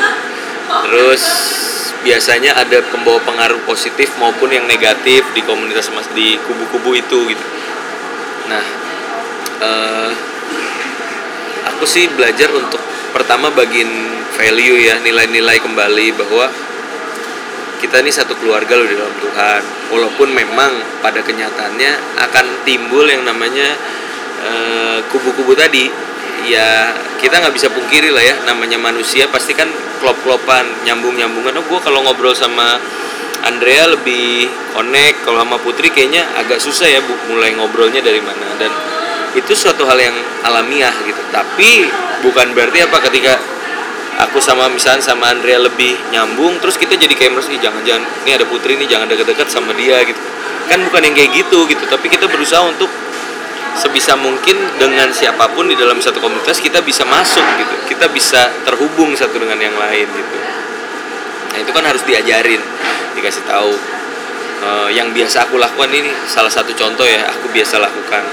Terus 0.69 1.23
biasanya 2.03 2.55
ada 2.55 2.79
pembawa 2.95 3.19
pengaruh 3.27 3.59
positif 3.67 4.15
maupun 4.23 4.55
yang 4.55 4.67
negatif 4.71 5.27
di 5.35 5.43
komunitas 5.43 5.91
mas 5.91 6.07
di 6.15 6.39
kubu-kubu 6.47 6.95
itu 6.95 7.19
gitu. 7.35 7.47
Nah 8.47 8.78
uh, 9.63 10.11
aku 11.69 11.85
sih 11.87 12.11
belajar 12.15 12.51
untuk 12.55 12.81
pertama 13.15 13.51
bagian 13.55 13.89
value 14.35 14.79
ya 14.79 15.01
nilai-nilai 15.03 15.59
kembali 15.59 16.07
bahwa 16.15 16.47
kita 17.79 18.03
ini 18.03 18.11
satu 18.11 18.35
keluarga 18.39 18.75
loh 18.75 18.87
di 18.91 18.97
dalam 18.99 19.17
Tuhan. 19.23 19.63
Walaupun 19.95 20.29
memang 20.35 20.83
pada 20.99 21.23
kenyataannya 21.23 22.19
akan 22.27 22.67
timbul 22.67 23.07
yang 23.07 23.23
namanya 23.23 23.71
eh, 24.43 24.99
kubu-kubu 25.09 25.55
uh, 25.55 25.59
tadi. 25.59 25.87
Ya 26.47 26.95
kita 27.19 27.39
nggak 27.39 27.55
bisa 27.55 27.71
pungkiri 27.71 28.15
lah 28.15 28.23
ya 28.23 28.35
namanya 28.47 28.79
manusia 28.79 29.27
pasti 29.31 29.55
kan 29.55 29.71
klop-klopan 30.03 30.87
nyambung-nyambungan. 30.87 31.55
Oh 31.59 31.65
gue 31.67 31.81
kalau 31.83 32.03
ngobrol 32.03 32.35
sama 32.35 32.79
Andrea 33.47 33.91
lebih 33.91 34.51
connect 34.75 35.23
kalau 35.23 35.43
sama 35.43 35.59
Putri 35.63 35.91
kayaknya 35.95 36.27
agak 36.35 36.59
susah 36.59 36.87
ya 36.91 36.99
bu 37.03 37.15
mulai 37.31 37.55
ngobrolnya 37.55 38.03
dari 38.03 38.23
mana. 38.23 38.59
Dan 38.59 38.71
itu 39.37 39.53
suatu 39.53 39.85
hal 39.85 39.99
yang 39.99 40.17
alamiah 40.47 40.93
gitu. 41.05 41.21
Tapi 41.33 41.89
bukan 42.25 42.55
berarti 42.57 42.85
apa 42.85 42.97
ketika 43.11 43.35
aku 44.19 44.43
sama 44.43 44.67
misalnya 44.67 45.03
sama 45.05 45.31
Andrea 45.31 45.63
lebih 45.63 45.95
nyambung 46.11 46.59
terus 46.59 46.75
kita 46.75 46.99
jadi 46.99 47.15
kayak 47.15 47.39
merasa 47.39 47.55
jangan-jangan 47.55 48.03
ini 48.27 48.31
ada 48.35 48.47
Putri 48.49 48.75
nih 48.75 48.89
jangan 48.91 49.07
deket-deket 49.11 49.49
sama 49.51 49.75
dia 49.77 50.03
gitu. 50.03 50.19
Kan 50.69 50.85
bukan 50.85 51.01
yang 51.07 51.15
kayak 51.15 51.31
gitu 51.33 51.65
gitu. 51.71 51.85
Tapi 51.87 52.07
kita 52.11 52.27
berusaha 52.29 52.65
untuk 52.67 52.91
sebisa 53.79 54.19
mungkin 54.19 54.59
dengan 54.75 55.15
siapa 55.15 55.55
pun 55.55 55.71
di 55.71 55.79
dalam 55.79 56.03
satu 56.03 56.19
komunitas 56.19 56.59
kita 56.59 56.83
bisa 56.83 57.07
masuk 57.07 57.45
gitu. 57.63 57.75
Kita 57.95 58.11
bisa 58.11 58.51
terhubung 58.67 59.15
satu 59.15 59.39
dengan 59.39 59.59
yang 59.61 59.77
lain 59.79 60.07
gitu. 60.11 60.37
Nah 61.55 61.59
itu 61.63 61.71
kan 61.71 61.85
harus 61.87 62.03
diajarin 62.03 62.61
dikasih 63.15 63.47
tahu. 63.47 63.73
E, 64.59 64.69
yang 64.91 65.15
biasa 65.15 65.47
aku 65.47 65.55
lakukan 65.55 65.87
ini 65.95 66.11
salah 66.27 66.51
satu 66.51 66.75
contoh 66.75 67.07
ya 67.07 67.31
aku 67.31 67.47
biasa 67.55 67.79
lakukan 67.79 68.27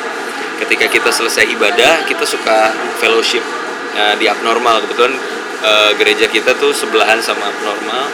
ketika 0.60 0.88
kita 0.88 1.10
selesai 1.12 1.46
ibadah 1.52 2.08
kita 2.08 2.24
suka 2.24 2.72
fellowship 3.00 3.44
uh, 3.96 4.16
di 4.20 4.28
abnormal. 4.28 4.84
Kebetulan 4.86 5.16
uh, 5.64 5.92
gereja 6.00 6.28
kita 6.28 6.56
tuh 6.56 6.72
sebelahan 6.72 7.20
sama 7.20 7.50
abnormal. 7.50 8.12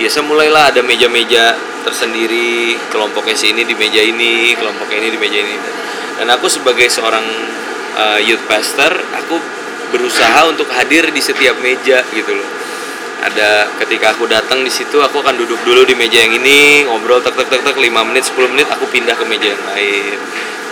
Biasa 0.00 0.24
mulailah 0.24 0.72
ada 0.72 0.80
meja-meja 0.80 1.56
tersendiri 1.84 2.76
kelompoknya 2.92 3.36
sini 3.36 3.64
di 3.64 3.72
meja 3.76 4.00
ini 4.00 4.52
kelompoknya 4.56 4.96
ini 5.04 5.08
di 5.12 5.20
meja 5.20 5.38
ini. 5.40 5.56
Dan 6.20 6.28
aku 6.32 6.48
sebagai 6.48 6.88
seorang 6.88 7.24
uh, 7.96 8.20
youth 8.20 8.44
pastor 8.44 8.92
aku 9.16 9.40
berusaha 9.90 10.46
untuk 10.46 10.70
hadir 10.70 11.08
di 11.10 11.20
setiap 11.20 11.58
meja 11.60 12.04
gitu 12.12 12.32
loh. 12.36 12.48
Ada 13.20 13.68
ketika 13.84 14.16
aku 14.16 14.24
datang 14.24 14.64
di 14.64 14.72
situ 14.72 14.96
aku 14.96 15.20
akan 15.20 15.36
duduk 15.36 15.60
dulu 15.60 15.84
di 15.84 15.92
meja 15.92 16.24
yang 16.24 16.32
ini 16.32 16.88
ngobrol 16.88 17.20
tek 17.20 17.36
tek 17.36 17.52
tek 17.52 17.60
tek 17.60 17.76
5 17.76 17.92
menit 18.08 18.24
10 18.24 18.48
menit 18.48 18.64
aku 18.72 18.88
pindah 18.88 19.12
ke 19.12 19.28
meja 19.28 19.52
yang 19.52 19.60
lain 19.68 20.16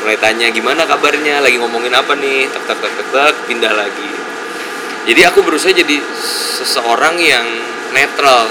mulai 0.02 0.18
tanya 0.18 0.46
gimana 0.50 0.86
kabarnya? 0.86 1.42
Lagi 1.42 1.58
ngomongin 1.58 1.94
apa 1.94 2.14
nih? 2.18 2.46
Tek 2.50 2.62
tek 2.66 2.78
tek 2.78 2.92
tek 2.94 3.08
tek 3.12 3.34
pindah 3.50 3.72
lagi. 3.74 4.10
Jadi 5.08 5.20
aku 5.24 5.40
berusaha 5.40 5.72
jadi 5.72 5.96
seseorang 6.60 7.16
yang 7.16 7.46
netral. 7.96 8.48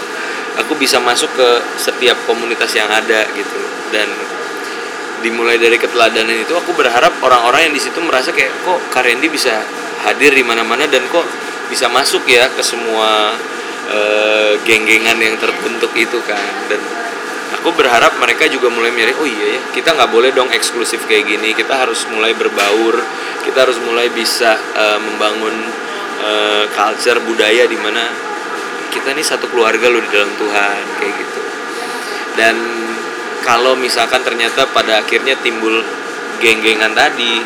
Aku 0.65 0.73
bisa 0.73 0.97
masuk 0.97 1.29
ke 1.38 1.49
setiap 1.77 2.17
komunitas 2.25 2.73
yang 2.73 2.89
ada 2.89 3.29
gitu. 3.38 3.62
Dan 3.93 4.10
dimulai 5.21 5.57
dari 5.57 5.77
keteladanan 5.77 6.33
itu 6.33 6.53
aku 6.53 6.73
berharap 6.77 7.13
orang-orang 7.21 7.69
yang 7.69 7.73
di 7.73 7.81
situ 7.81 7.97
merasa 8.01 8.29
kayak 8.33 8.53
kok 8.62 8.79
Karendi 8.93 9.29
bisa 9.29 9.65
hadir 10.05 10.33
di 10.33 10.45
mana-mana 10.45 10.86
dan 10.86 11.01
kok 11.10 11.25
bisa 11.67 11.89
masuk 11.89 12.25
ya 12.29 12.47
ke 12.53 12.62
semua 12.62 13.33
uh, 13.89 14.51
geng-gengan 14.65 15.17
yang 15.17 15.36
terbentuk 15.38 15.89
itu 15.93 16.17
kan? 16.25 16.53
Dan 16.69 16.81
aku 17.55 17.71
berharap 17.75 18.19
mereka 18.19 18.51
juga 18.51 18.67
mulai 18.67 18.91
mencari 18.91 19.15
oh 19.15 19.27
iya 19.27 19.47
ya 19.55 19.62
kita 19.71 19.95
nggak 19.95 20.12
boleh 20.12 20.29
dong 20.36 20.51
eksklusif 20.51 21.07
kayak 21.07 21.27
gini. 21.27 21.55
Kita 21.55 21.79
harus 21.79 22.03
mulai 22.12 22.36
berbaur. 22.36 22.95
Kita 23.47 23.63
harus 23.63 23.79
mulai 23.79 24.12
bisa 24.12 24.60
uh, 24.75 24.99
membangun 24.99 25.55
uh, 26.19 26.63
culture 26.75 27.19
budaya 27.23 27.63
di 27.69 27.79
mana 27.79 28.03
kita 28.91 29.15
ini 29.15 29.23
satu 29.23 29.47
keluarga 29.47 29.88
loh 29.88 30.03
di 30.03 30.10
dalam 30.12 30.31
Tuhan 30.36 30.83
kayak 30.99 31.13
gitu. 31.15 31.39
Dan 32.36 32.55
kalau 33.47 33.79
misalkan 33.79 34.21
ternyata 34.27 34.67
pada 34.75 34.99
akhirnya 34.99 35.39
timbul 35.39 35.79
geng-gengan 36.43 36.91
tadi 36.91 37.39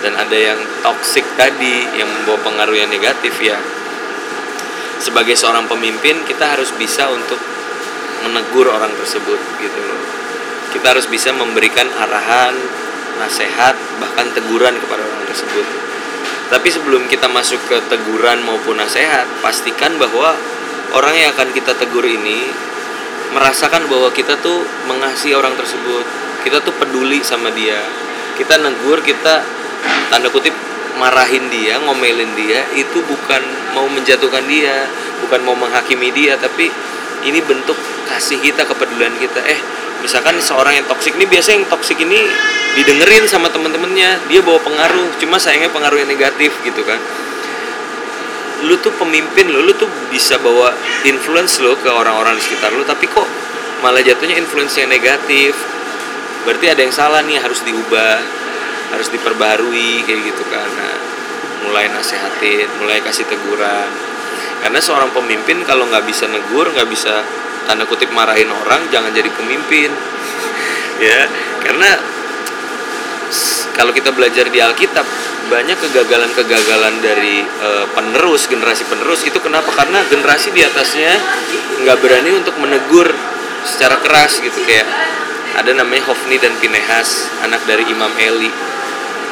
dan 0.00 0.16
ada 0.20 0.36
yang 0.36 0.60
toxic 0.84 1.24
tadi 1.36 1.88
yang 1.96 2.08
membawa 2.08 2.40
pengaruh 2.44 2.76
yang 2.76 2.90
negatif 2.92 3.32
ya 3.40 3.56
sebagai 5.00 5.36
seorang 5.36 5.68
pemimpin 5.68 6.24
kita 6.24 6.56
harus 6.56 6.72
bisa 6.76 7.08
untuk 7.12 7.36
menegur 8.24 8.66
orang 8.72 8.90
tersebut 8.96 9.40
gitu 9.60 9.80
loh. 9.84 10.00
Kita 10.72 10.96
harus 10.96 11.06
bisa 11.06 11.30
memberikan 11.30 11.86
arahan 11.92 12.56
nasihat 13.20 13.76
bahkan 14.02 14.26
teguran 14.34 14.74
kepada 14.80 15.04
orang 15.04 15.24
tersebut. 15.30 15.66
Tapi 16.50 16.68
sebelum 16.68 17.06
kita 17.06 17.30
masuk 17.30 17.60
ke 17.70 17.76
teguran 17.86 18.42
maupun 18.42 18.76
nasihat 18.80 19.24
pastikan 19.40 19.96
bahwa 19.96 20.34
orang 20.92 21.14
yang 21.14 21.30
akan 21.34 21.54
kita 21.54 21.72
tegur 21.78 22.04
ini 22.04 22.50
merasakan 23.34 23.86
bahwa 23.90 24.10
kita 24.14 24.38
tuh 24.38 24.62
mengasihi 24.86 25.34
orang 25.34 25.54
tersebut. 25.54 26.04
Kita 26.42 26.60
tuh 26.60 26.74
peduli 26.76 27.24
sama 27.24 27.48
dia. 27.54 27.80
Kita 28.36 28.58
negur 28.60 29.00
kita 29.00 29.42
tanda 30.10 30.28
kutip 30.28 30.52
marahin 30.98 31.50
dia, 31.50 31.78
ngomelin 31.82 32.38
dia 32.38 32.62
itu 32.78 33.02
bukan 33.02 33.42
mau 33.74 33.86
menjatuhkan 33.90 34.46
dia, 34.46 34.86
bukan 35.26 35.42
mau 35.42 35.58
menghakimi 35.58 36.14
dia, 36.14 36.38
tapi 36.38 36.70
ini 37.26 37.40
bentuk 37.42 37.74
kasih 38.06 38.38
kita 38.40 38.64
kepedulian 38.68 39.14
kita. 39.18 39.40
Eh, 39.44 39.60
misalkan 40.04 40.36
seorang 40.40 40.78
yang 40.78 40.86
toksik 40.86 41.16
ini 41.16 41.26
biasanya 41.28 41.64
yang 41.64 41.68
toksik 41.70 41.98
ini 42.00 42.20
didengerin 42.78 43.24
sama 43.30 43.48
teman-temannya, 43.50 44.28
dia 44.28 44.40
bawa 44.44 44.60
pengaruh, 44.60 45.16
cuma 45.20 45.40
sayangnya 45.40 45.70
pengaruh 45.70 46.00
yang 46.00 46.10
negatif 46.10 46.52
gitu 46.64 46.82
kan. 46.84 47.00
Lu 48.64 48.76
tuh 48.80 48.94
pemimpin 48.96 49.50
lo, 49.50 49.60
lu 49.64 49.72
tuh 49.76 49.90
bisa 50.08 50.40
bawa 50.40 50.72
influence 51.04 51.60
lo 51.60 51.76
ke 51.76 51.90
orang-orang 51.90 52.38
di 52.38 52.42
sekitar 52.42 52.72
lu, 52.72 52.82
tapi 52.86 53.10
kok 53.10 53.26
malah 53.84 54.00
jatuhnya 54.00 54.40
influence 54.40 54.80
yang 54.80 54.88
negatif. 54.88 55.52
Berarti 56.44 56.68
ada 56.68 56.80
yang 56.84 56.92
salah 56.92 57.24
nih 57.24 57.40
harus 57.40 57.64
diubah 57.64 58.44
harus 58.94 59.10
diperbarui 59.10 60.06
kayak 60.06 60.20
gitu 60.22 60.44
kan 60.46 60.68
nah, 60.78 60.96
mulai 61.66 61.90
nasehatin 61.90 62.70
mulai 62.78 63.02
kasih 63.02 63.26
teguran 63.26 63.90
karena 64.62 64.78
seorang 64.78 65.10
pemimpin 65.10 65.66
kalau 65.66 65.90
nggak 65.90 66.06
bisa 66.06 66.30
negur 66.30 66.70
nggak 66.70 66.86
bisa 66.86 67.26
tanda 67.64 67.84
kutip 67.88 68.12
marahin 68.12 68.48
orang 68.48 68.88
jangan 68.92 69.10
jadi 69.12 69.28
pemimpin. 69.32 69.90
Ya 70.94 71.26
karena 71.58 71.90
kalau 73.74 73.90
kita 73.90 74.14
belajar 74.14 74.46
di 74.46 74.62
Alkitab 74.62 75.02
banyak 75.50 75.74
kegagalan-kegagalan 75.74 77.02
dari 77.02 77.42
e, 77.42 77.68
penerus 77.90 78.46
generasi 78.46 78.86
penerus. 78.86 79.26
Itu 79.26 79.42
kenapa? 79.42 79.74
Karena 79.74 80.06
generasi 80.06 80.54
di 80.54 80.62
atasnya 80.62 81.18
nggak 81.82 81.98
berani 81.98 82.30
untuk 82.38 82.54
menegur 82.62 83.10
secara 83.66 83.98
keras 84.00 84.38
gitu. 84.38 84.62
Kayak 84.62 84.86
ada 85.54 85.70
namanya 85.74 86.10
Hofni 86.10 86.38
dan 86.38 86.54
Pinehas 86.58 87.30
anak 87.42 87.62
dari 87.66 87.86
Imam 87.86 88.10
Eli. 88.18 88.50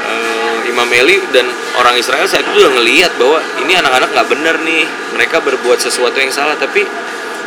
Uh, 0.02 0.58
Imam 0.66 0.90
Eli 0.90 1.22
dan 1.30 1.46
orang 1.78 1.94
Israel 1.94 2.26
saat 2.26 2.42
itu 2.42 2.58
udah 2.58 2.74
ngelihat 2.74 3.14
bahwa 3.18 3.38
ini 3.62 3.78
anak-anak 3.78 4.10
nggak 4.10 4.28
benar 4.30 4.56
nih. 4.66 4.86
Mereka 5.14 5.42
berbuat 5.42 5.78
sesuatu 5.78 6.18
yang 6.18 6.30
salah 6.34 6.58
tapi 6.58 6.82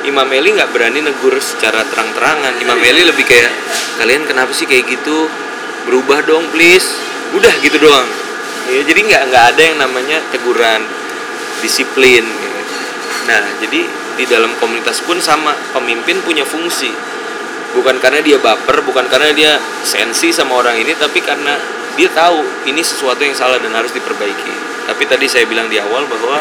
Imam 0.06 0.30
Eli 0.30 0.54
nggak 0.54 0.70
berani 0.70 1.02
negur 1.02 1.34
secara 1.42 1.82
terang-terangan. 1.90 2.62
Imam 2.62 2.78
Eli 2.78 3.02
lebih 3.04 3.26
kayak 3.26 3.52
kalian 3.98 4.24
kenapa 4.30 4.54
sih 4.54 4.70
kayak 4.70 4.86
gitu? 4.86 5.28
Berubah 5.90 6.22
dong 6.24 6.50
please. 6.54 6.86
Udah 7.34 7.52
gitu 7.60 7.82
doang. 7.82 8.08
Ya 8.70 8.82
jadi 8.86 9.02
nggak 9.02 9.22
nggak 9.30 9.46
ada 9.54 9.62
yang 9.62 9.78
namanya 9.82 10.18
teguran 10.30 10.86
disiplin. 11.62 12.26
Nah 13.26 13.42
jadi 13.62 13.82
di 14.16 14.26
dalam 14.30 14.54
komunitas 14.62 15.04
pun 15.04 15.18
sama 15.20 15.54
pemimpin 15.74 16.22
punya 16.22 16.46
fungsi. 16.46 16.94
Bukan 17.76 18.00
karena 18.00 18.24
dia 18.24 18.40
baper 18.40 18.86
bukan 18.88 19.10
karena 19.12 19.36
dia 19.36 19.60
sensi 19.84 20.32
sama 20.32 20.56
orang 20.64 20.80
ini 20.80 20.96
tapi 20.96 21.20
karena 21.20 21.60
dia 22.00 22.08
tahu 22.12 22.68
ini 22.70 22.80
sesuatu 22.80 23.20
yang 23.24 23.36
salah 23.36 23.60
dan 23.60 23.74
harus 23.76 23.92
diperbaiki. 23.92 24.54
Tapi 24.86 25.04
tadi 25.10 25.26
saya 25.26 25.50
bilang 25.50 25.68
di 25.68 25.82
awal 25.82 26.06
bahwa 26.06 26.40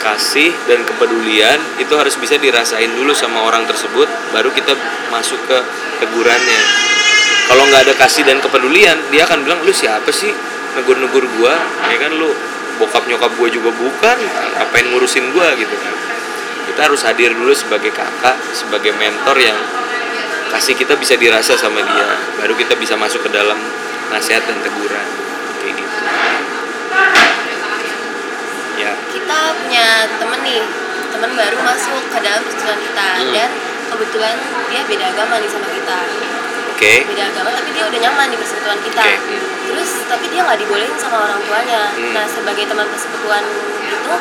kasih 0.00 0.50
dan 0.64 0.80
kepedulian 0.88 1.60
itu 1.76 1.92
harus 1.92 2.16
bisa 2.16 2.40
dirasain 2.40 2.88
dulu 2.96 3.12
sama 3.12 3.44
orang 3.44 3.68
tersebut 3.68 4.08
baru 4.32 4.48
kita 4.50 4.72
masuk 5.12 5.38
ke 5.44 5.58
tegurannya. 6.00 6.62
Kalau 7.46 7.68
nggak 7.68 7.84
ada 7.84 7.94
kasih 8.00 8.24
dan 8.24 8.40
kepedulian 8.40 8.96
dia 9.12 9.28
akan 9.28 9.44
bilang 9.44 9.60
lu 9.60 9.70
siapa 9.70 10.08
sih? 10.08 10.32
Negur-negur 10.80 11.28
gua 11.36 11.54
ya 11.92 11.98
kan? 12.00 12.16
Lu 12.16 12.32
bokap 12.80 13.04
nyokap 13.04 13.36
gua 13.36 13.52
juga 13.52 13.70
bukan 13.76 14.16
ngapain 14.56 14.86
ngurusin 14.88 15.36
gua? 15.36 15.52
Gitu 15.52 15.76
kan. 15.76 15.94
Kita 16.72 16.80
harus 16.88 17.04
hadir 17.04 17.36
dulu 17.36 17.52
sebagai 17.52 17.92
kakak 17.92 18.40
sebagai 18.56 18.96
mentor 18.96 19.36
yang 19.36 19.58
kasih 20.50 20.74
kita 20.74 20.98
bisa 20.98 21.14
dirasa 21.14 21.54
sama 21.54 21.78
dia 21.78 22.08
baru 22.42 22.58
kita 22.58 22.74
bisa 22.74 22.98
masuk 22.98 23.22
ke 23.22 23.30
dalam 23.30 23.54
nasihat 24.10 24.42
dan 24.50 24.58
teguran 24.58 25.06
kayak 25.62 25.78
gitu 25.78 25.98
ya 28.80 28.92
kita 29.12 29.38
punya 29.60 29.88
temen 30.16 30.40
nih 30.40 30.62
temen 31.10 31.30
baru 31.36 31.58
masuk 31.60 32.00
ke 32.08 32.18
dalam 32.24 32.40
persekutuan 32.48 32.80
kita 32.80 33.06
hmm. 33.20 33.32
dan 33.36 33.50
kebetulan 33.92 34.34
dia 34.72 34.80
beda 34.88 35.04
agama 35.12 35.34
nih 35.36 35.50
sama 35.50 35.68
kita 35.68 35.98
oke 36.00 36.78
okay. 36.80 36.98
beda 37.04 37.24
agama 37.28 37.50
tapi 37.52 37.68
dia 37.76 37.84
udah 37.84 38.00
nyaman 38.00 38.26
di 38.32 38.36
persekutuan 38.40 38.78
kita 38.80 39.04
okay. 39.04 39.38
terus 39.68 39.90
tapi 40.08 40.26
dia 40.32 40.40
nggak 40.46 40.58
dibolehin 40.64 40.94
sama 40.96 41.28
orang 41.28 41.40
tuanya 41.44 41.82
hmm. 41.92 42.12
nah 42.16 42.24
sebagai 42.24 42.64
teman 42.64 42.86
persekutuan 42.88 43.44
itu 43.84 44.14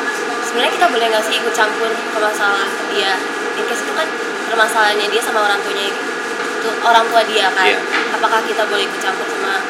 sebenarnya 0.43 0.73
kita 0.75 0.87
boleh 0.91 1.05
nggak 1.07 1.23
sih 1.23 1.33
ikut 1.39 1.53
campur 1.55 1.89
ke 1.93 2.19
masalah 2.19 2.67
dia 2.91 3.15
in 3.55 3.63
case 3.69 3.85
itu 3.85 3.93
kan 3.95 4.07
permasalahannya 4.49 5.07
dia 5.07 5.21
sama 5.21 5.45
orang 5.45 5.59
tuanya 5.61 5.85
itu 5.93 6.69
orang 6.83 7.05
tua 7.07 7.21
dia 7.23 7.47
kan 7.53 7.69
yeah. 7.69 8.17
apakah 8.17 8.41
kita 8.43 8.65
boleh 8.67 8.83
ikut 8.83 8.99
campur 8.99 9.23
sama 9.29 9.61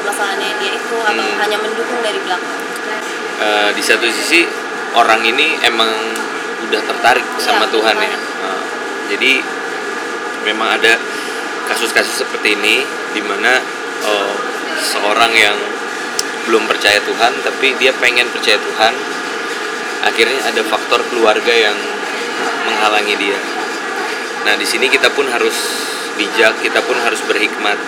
permasalahannya 0.00 0.50
dia 0.58 0.72
itu 0.74 0.96
hmm. 0.98 1.10
atau 1.12 1.26
hanya 1.46 1.56
mendukung 1.60 2.00
dari 2.00 2.18
belakang 2.24 2.62
uh, 3.42 3.68
di 3.74 3.82
satu 3.82 4.06
sisi 4.06 4.46
orang 4.94 5.26
ini 5.26 5.58
emang 5.66 5.90
udah 6.62 6.80
tertarik 6.86 7.26
ya, 7.26 7.40
sama 7.42 7.66
Tuhan 7.66 7.96
ya. 7.98 8.14
uh, 8.46 8.62
jadi 9.10 9.42
memang 10.46 10.78
ada 10.78 10.94
kasus-kasus 11.66 12.22
seperti 12.22 12.54
ini 12.54 12.86
di 13.12 13.22
mana 13.22 13.58
uh, 14.06 14.34
seorang 14.78 15.32
yang 15.34 15.56
belum 16.46 16.66
percaya 16.66 16.98
Tuhan 17.02 17.32
tapi 17.42 17.74
dia 17.78 17.94
pengen 17.98 18.26
percaya 18.30 18.58
Tuhan 18.58 18.94
akhirnya 20.02 20.42
ada 20.42 20.62
faktor 20.66 20.98
keluarga 21.06 21.54
yang 21.54 21.78
menghalangi 22.66 23.14
dia. 23.14 23.38
Nah 24.42 24.58
di 24.58 24.66
sini 24.66 24.90
kita 24.90 25.14
pun 25.14 25.30
harus 25.30 25.54
bijak 26.18 26.58
kita 26.58 26.82
pun 26.82 26.98
harus 26.98 27.22
berhikmat 27.24 27.78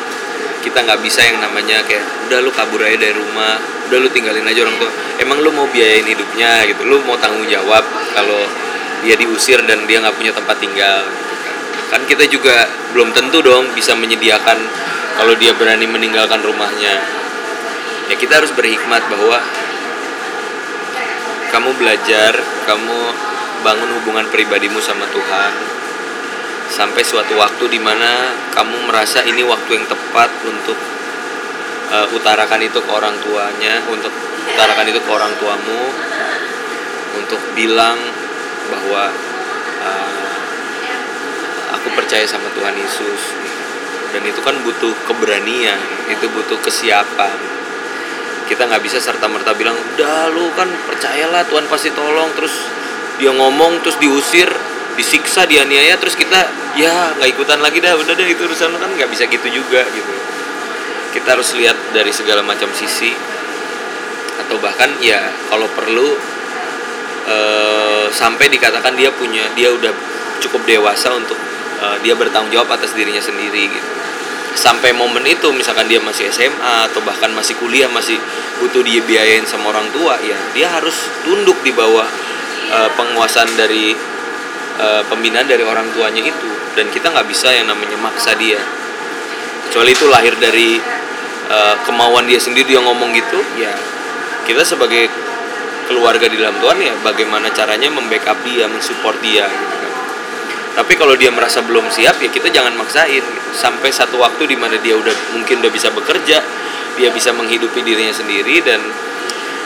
kita 0.64 0.80
nggak 0.80 1.00
bisa 1.04 1.20
yang 1.20 1.44
namanya 1.44 1.84
kayak 1.84 2.00
udah 2.28 2.40
lu 2.40 2.48
kabur 2.48 2.80
aja 2.80 2.96
dari 2.96 3.12
rumah 3.12 3.60
udah 3.92 3.98
lu 4.00 4.08
tinggalin 4.08 4.44
aja 4.48 4.64
orang 4.64 4.76
tua. 4.80 4.90
Emang 5.20 5.38
lu 5.44 5.52
mau 5.52 5.68
biayain 5.68 6.08
hidupnya 6.08 6.64
gitu 6.64 6.88
lu 6.88 7.04
mau 7.04 7.20
tanggung 7.20 7.44
jawab 7.44 7.84
kalau 8.16 8.48
dia 9.04 9.14
diusir 9.20 9.60
dan 9.68 9.84
dia 9.84 10.00
nggak 10.00 10.16
punya 10.16 10.32
tempat 10.32 10.56
tinggal 10.56 11.04
gitu 11.04 11.34
kan. 11.44 11.56
Kan 11.92 12.00
kita 12.08 12.24
juga 12.32 12.64
belum 12.96 13.12
tentu 13.12 13.44
dong 13.44 13.76
bisa 13.76 13.92
menyediakan 13.92 14.58
kalau 15.20 15.36
dia 15.36 15.52
berani 15.52 15.84
meninggalkan 15.84 16.40
rumahnya. 16.40 16.96
Ya 18.08 18.14
kita 18.16 18.40
harus 18.40 18.52
berhikmat 18.56 19.04
bahwa 19.12 19.40
kamu 21.52 21.70
belajar 21.78 22.32
kamu 22.66 22.98
bangun 23.62 23.90
hubungan 24.00 24.26
pribadimu 24.28 24.82
sama 24.82 25.06
Tuhan 25.08 25.83
sampai 26.70 27.04
suatu 27.04 27.36
waktu 27.36 27.64
di 27.68 27.80
mana 27.80 28.32
kamu 28.52 28.88
merasa 28.88 29.20
ini 29.24 29.44
waktu 29.44 29.80
yang 29.80 29.86
tepat 29.88 30.30
untuk 30.48 30.78
uh, 31.92 32.06
utarakan 32.16 32.60
itu 32.64 32.78
ke 32.80 32.90
orang 32.90 33.14
tuanya 33.20 33.84
untuk 33.92 34.10
utarakan 34.54 34.86
itu 34.88 35.00
ke 35.00 35.10
orang 35.10 35.32
tuamu 35.40 35.82
untuk 37.14 37.40
bilang 37.54 37.96
bahwa 38.68 39.12
uh, 39.84 40.34
aku 41.78 41.88
percaya 41.94 42.24
sama 42.26 42.48
Tuhan 42.52 42.74
Yesus. 42.74 43.22
Dan 44.14 44.22
itu 44.30 44.38
kan 44.46 44.54
butuh 44.62 44.94
keberanian 45.10 45.78
itu 46.06 46.30
butuh 46.30 46.58
kesiapan. 46.62 47.34
Kita 48.46 48.70
nggak 48.70 48.82
bisa 48.84 49.02
serta 49.02 49.26
merta 49.26 49.56
bilang 49.58 49.74
udah 49.74 50.30
lu 50.30 50.54
kan 50.54 50.70
percayalah 50.86 51.42
Tuhan 51.50 51.66
pasti 51.66 51.90
tolong. 51.90 52.30
Terus 52.38 52.54
dia 53.18 53.34
ngomong 53.34 53.82
terus 53.82 53.98
diusir 53.98 54.46
disiksa 54.94 55.46
dianiaya 55.46 55.98
terus 55.98 56.14
kita 56.14 56.46
ya 56.78 57.14
nggak 57.18 57.30
ikutan 57.34 57.58
lagi 57.62 57.82
dah 57.82 57.94
udah 57.98 58.14
deh 58.14 58.26
itu 58.26 58.42
urusan 58.46 58.74
kan 58.74 58.90
nggak 58.90 59.10
bisa 59.10 59.26
gitu 59.26 59.48
juga 59.50 59.82
gitu. 59.90 60.12
Kita 61.14 61.38
harus 61.38 61.54
lihat 61.54 61.78
dari 61.94 62.10
segala 62.10 62.42
macam 62.42 62.70
sisi 62.74 63.14
atau 64.34 64.58
bahkan 64.58 64.90
ya 64.98 65.30
kalau 65.46 65.70
perlu 65.70 66.18
uh, 67.30 68.06
sampai 68.10 68.50
dikatakan 68.50 68.98
dia 68.98 69.14
punya 69.14 69.46
dia 69.54 69.70
udah 69.70 69.94
cukup 70.42 70.66
dewasa 70.66 71.14
untuk 71.14 71.38
uh, 71.78 71.96
dia 72.02 72.18
bertanggung 72.18 72.50
jawab 72.50 72.74
atas 72.74 72.94
dirinya 72.98 73.22
sendiri 73.22 73.70
gitu. 73.70 73.90
Sampai 74.54 74.94
momen 74.94 75.26
itu 75.26 75.50
misalkan 75.50 75.90
dia 75.90 75.98
masih 75.98 76.30
SMA 76.30 76.86
atau 76.86 77.02
bahkan 77.02 77.30
masih 77.34 77.58
kuliah 77.58 77.90
masih 77.90 78.14
butuh 78.62 78.86
dia 78.86 79.02
biayain 79.02 79.42
sama 79.42 79.74
orang 79.74 79.90
tua 79.90 80.14
ya 80.22 80.38
dia 80.54 80.70
harus 80.70 81.10
tunduk 81.26 81.58
di 81.66 81.74
bawah 81.74 82.06
uh, 82.70 82.90
penguasaan 82.94 83.50
dari 83.58 84.13
uh, 84.80 85.02
pembinaan 85.10 85.46
dari 85.46 85.62
orang 85.62 85.90
tuanya 85.92 86.22
itu. 86.22 86.50
Dan 86.74 86.90
kita 86.90 87.10
nggak 87.10 87.26
bisa 87.30 87.50
yang 87.54 87.70
namanya 87.70 87.98
maksa 88.00 88.34
dia. 88.34 88.58
Kecuali 89.68 89.90
itu 89.90 90.06
lahir 90.06 90.34
dari 90.38 90.78
uh, 91.50 91.74
kemauan 91.84 92.24
dia 92.24 92.40
sendiri 92.40 92.76
dia 92.76 92.80
ngomong 92.80 93.10
gitu 93.12 93.40
ya 93.58 93.72
kita 94.44 94.60
sebagai 94.62 95.08
keluarga 95.88 96.28
di 96.28 96.36
dalam 96.36 96.56
Tuhan 96.60 96.78
ya 96.80 96.94
bagaimana 97.00 97.48
caranya 97.52 97.88
membackup 97.92 98.36
dia 98.44 98.68
mensupport 98.68 99.16
dia 99.24 99.44
gitu 99.48 99.76
kan. 99.80 99.92
Tapi 100.74 100.92
kalau 100.98 101.14
dia 101.16 101.30
merasa 101.32 101.64
belum 101.64 101.88
siap 101.88 102.20
ya 102.20 102.28
kita 102.28 102.52
jangan 102.52 102.76
maksain. 102.76 103.24
Sampai 103.56 103.92
satu 103.92 104.20
waktu 104.20 104.48
di 104.48 104.56
mana 104.56 104.76
dia 104.80 104.96
udah 104.96 105.12
mungkin 105.36 105.64
udah 105.64 105.72
bisa 105.72 105.88
bekerja 105.92 106.40
dia 106.94 107.10
bisa 107.10 107.34
menghidupi 107.34 107.82
dirinya 107.82 108.14
sendiri 108.14 108.62
dan 108.62 108.78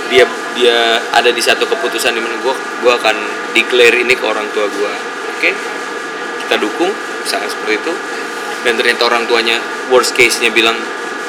dia 0.09 0.25
dia 0.57 0.99
ada 1.15 1.29
di 1.29 1.43
satu 1.43 1.69
keputusan 1.69 2.17
di 2.17 2.21
mana 2.21 2.37
gue 2.41 2.55
gue 2.55 2.93
akan 2.93 3.17
declare 3.53 4.01
ini 4.01 4.17
ke 4.17 4.25
orang 4.25 4.49
tua 4.57 4.67
gue 4.67 4.93
oke? 4.93 5.41
Okay? 5.41 5.53
kita 6.49 6.65
dukung 6.65 6.89
sangat 7.29 7.53
seperti 7.53 7.77
itu. 7.77 7.93
Dan 8.65 8.81
ternyata 8.81 9.05
orang 9.05 9.29
tuanya 9.29 9.61
worst 9.93 10.17
case 10.17 10.41
nya 10.41 10.49
bilang 10.49 10.75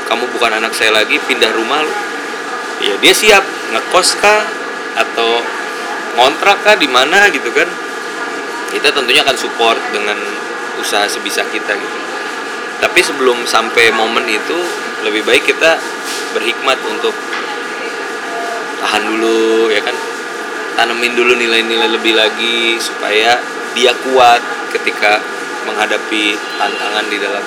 kamu 0.07 0.31
bukan 0.31 0.55
anak 0.55 0.71
saya 0.71 0.95
lagi 0.95 1.19
pindah 1.27 1.51
rumah 1.51 1.83
ya 2.79 2.95
dia 3.03 3.11
siap. 3.11 3.43
Ngekos 3.75 4.15
kah? 4.23 4.47
Atau 4.95 5.43
ngontrak 6.15 6.63
kah? 6.63 6.79
Di 6.79 6.87
mana? 6.87 7.27
Gitu 7.27 7.51
kan. 7.51 7.67
Kita 8.71 8.95
tentunya 8.95 9.27
akan 9.27 9.35
support 9.35 9.77
dengan 9.91 10.15
usaha 10.79 11.03
sebisa 11.03 11.43
kita 11.51 11.75
gitu. 11.75 11.99
Tapi 12.79 12.99
sebelum 13.03 13.43
sampai 13.43 13.91
momen 13.91 14.23
itu 14.23 14.55
lebih 15.03 15.27
baik 15.27 15.51
kita 15.51 15.75
berhikmat 16.31 16.79
untuk 16.87 17.11
tahan 18.79 19.03
dulu 19.05 19.67
ya 19.69 19.81
kan 19.83 19.95
tanemin 20.79 21.11
dulu 21.11 21.35
nilai-nilai 21.35 21.91
lebih 21.91 22.15
lagi 22.15 22.79
supaya 22.79 23.35
dia 23.75 23.91
kuat 23.99 24.39
ketika 24.71 25.19
menghadapi 25.67 26.39
tantangan 26.55 27.05
di 27.11 27.17
dalam 27.19 27.43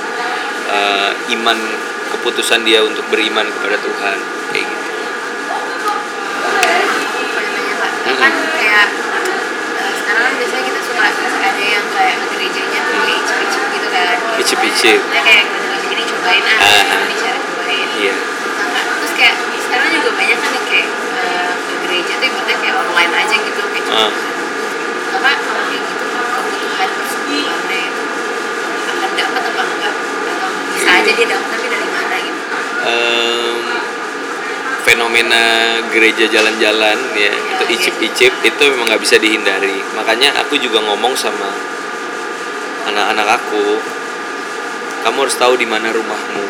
uh, 0.68 1.10
iman 1.32 1.58
keputusan 2.12 2.60
dia 2.62 2.84
untuk 2.84 3.02
beriman 3.08 3.48
kepada 3.48 3.80
Tuhan 3.80 4.16
kayak 4.52 4.64
gitu. 4.68 4.86
Kan 8.12 8.32
kayak 8.60 8.86
uh, 8.92 9.92
sekarang 9.96 10.22
kan 10.28 10.32
biasanya 10.36 10.64
kita 10.68 10.80
suka 10.84 11.02
ada 11.08 11.62
yang 11.64 11.86
kayak 11.96 12.14
gerejanya 12.36 12.80
tuh 12.84 13.00
kayak 13.00 13.18
icip-icip 13.24 13.64
gitu 13.72 13.88
kan. 13.88 14.16
Icip-icip. 14.38 15.00
Nah, 15.08 15.22
kayak 15.24 15.44
ini 15.88 16.02
cobain 16.06 16.44
ah, 16.44 16.60
Ah. 16.60 17.04
bicara 17.08 17.38
cobain. 17.40 17.88
Iya. 17.96 18.14
Nah, 18.14 18.82
terus 19.00 19.12
kayak 19.16 19.34
sekarang 19.56 19.88
juga 19.96 20.10
banyak 20.14 20.38
kan 20.38 20.50
yang 20.52 20.66
kayak 20.68 20.88
uh, 21.22 21.52
ke 21.56 21.72
gereja 21.86 22.12
tuh 22.18 22.26
ibaratnya 22.26 22.56
kayak 22.58 22.76
online 22.82 23.12
aja 23.14 23.36
gitu 23.38 23.60
kayak 23.70 23.84
cuma 23.86 23.98
Ah. 24.02 24.12
karena 25.12 25.32
kalau 25.38 25.62
kayak 25.68 25.82
gitu 25.86 26.04
kebutuhan 26.10 26.88
persekutuannya 26.98 27.78
itu. 27.86 28.02
Akan 28.82 29.10
dapat 29.14 29.42
apa 29.46 29.62
enggak? 29.62 29.94
Atau 30.26 30.48
bisa 30.74 30.90
aja 30.98 31.10
dia 31.12 31.26
dapat 31.30 31.48
tapi 31.52 31.66
dari 31.70 31.88
mana 31.88 32.16
gitu? 32.18 32.40
Em, 32.82 33.56
fenomena 34.82 35.42
gereja 35.94 36.24
jalan-jalan 36.26 36.98
ya 37.14 37.30
itu 37.30 37.64
icip-icip 37.78 38.32
itu 38.42 38.62
memang 38.74 38.90
nggak 38.90 39.02
bisa 39.02 39.16
dihindari. 39.22 39.78
Makanya 39.94 40.42
aku 40.42 40.58
juga 40.58 40.82
ngomong 40.82 41.14
sama 41.14 41.46
anak-anak 42.90 43.38
aku 43.38 43.78
kamu 45.06 45.18
harus 45.26 45.36
tahu 45.38 45.54
di 45.54 45.66
mana 45.66 45.94
rumahmu. 45.94 46.44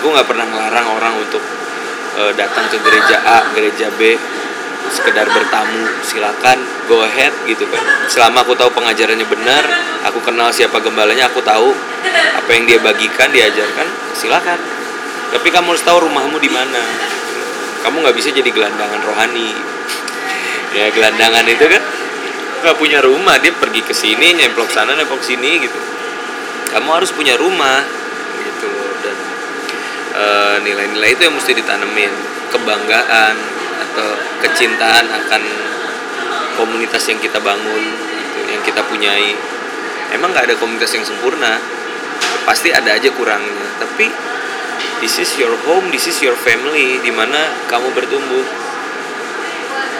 Aku 0.00 0.06
nggak 0.12 0.26
pernah 0.28 0.48
ngelarang 0.48 0.88
orang 0.96 1.14
untuk 1.20 1.40
eh, 2.16 2.32
datang 2.34 2.66
ke 2.72 2.78
gereja 2.80 3.16
A 3.22 3.38
gereja 3.52 3.88
B 3.94 4.16
sekedar 4.86 5.26
bertamu 5.26 5.82
silakan 6.06 6.58
go 6.86 7.02
ahead 7.02 7.34
gitu 7.44 7.66
kan. 7.66 7.82
Selama 8.06 8.46
aku 8.46 8.54
tahu 8.54 8.70
pengajarannya 8.70 9.26
benar 9.26 9.64
aku 10.06 10.22
kenal 10.22 10.54
siapa 10.54 10.78
gembalanya 10.78 11.26
aku 11.26 11.42
tahu 11.42 11.74
apa 12.38 12.50
yang 12.54 12.64
dia 12.64 12.78
bagikan 12.78 13.28
diajarkan 13.30 13.86
silakan. 14.14 14.58
Tapi 15.34 15.48
kamu 15.50 15.74
harus 15.74 15.82
tahu 15.82 16.06
rumahmu 16.06 16.38
di 16.38 16.50
mana. 16.50 16.82
Kamu 17.82 18.02
nggak 18.02 18.16
bisa 18.16 18.30
jadi 18.30 18.46
gelandangan 18.46 19.02
rohani. 19.02 19.50
Ya 20.74 20.90
gelandangan 20.94 21.44
itu 21.50 21.66
kan 21.66 21.82
nggak 22.62 22.76
punya 22.78 23.02
rumah 23.02 23.36
dia 23.42 23.52
pergi 23.52 23.82
ke 23.82 23.92
sini 23.92 24.38
nyemplok 24.38 24.70
sana 24.70 24.94
nyemplok 24.94 25.22
sini 25.22 25.66
gitu. 25.66 25.78
Kamu 26.70 26.88
harus 26.94 27.10
punya 27.10 27.34
rumah 27.34 27.82
gitu 28.42 28.70
eh, 30.16 30.56
nilai-nilai 30.64 31.12
itu 31.12 31.28
yang 31.28 31.36
mesti 31.36 31.52
ditanemin 31.52 32.12
kebanggaan 32.48 33.36
atau 33.76 34.08
kecintaan 34.40 35.04
akan 35.12 35.42
komunitas 36.56 37.04
yang 37.12 37.20
kita 37.20 37.36
bangun 37.36 37.84
gitu, 37.92 38.38
yang 38.48 38.62
kita 38.64 38.80
punyai. 38.88 39.36
Emang 40.16 40.32
nggak 40.32 40.48
ada 40.48 40.56
komunitas 40.56 40.96
yang 40.96 41.04
sempurna 41.04 41.60
pasti 42.48 42.72
ada 42.72 42.96
aja 42.96 43.12
kurangnya. 43.12 43.66
Tapi 43.76 44.08
this 45.04 45.20
is 45.20 45.36
your 45.36 45.52
home 45.68 45.92
this 45.92 46.08
is 46.08 46.16
your 46.24 46.36
family 46.36 46.96
di 47.04 47.12
mana 47.12 47.52
kamu 47.68 47.92
bertumbuh. 47.92 48.44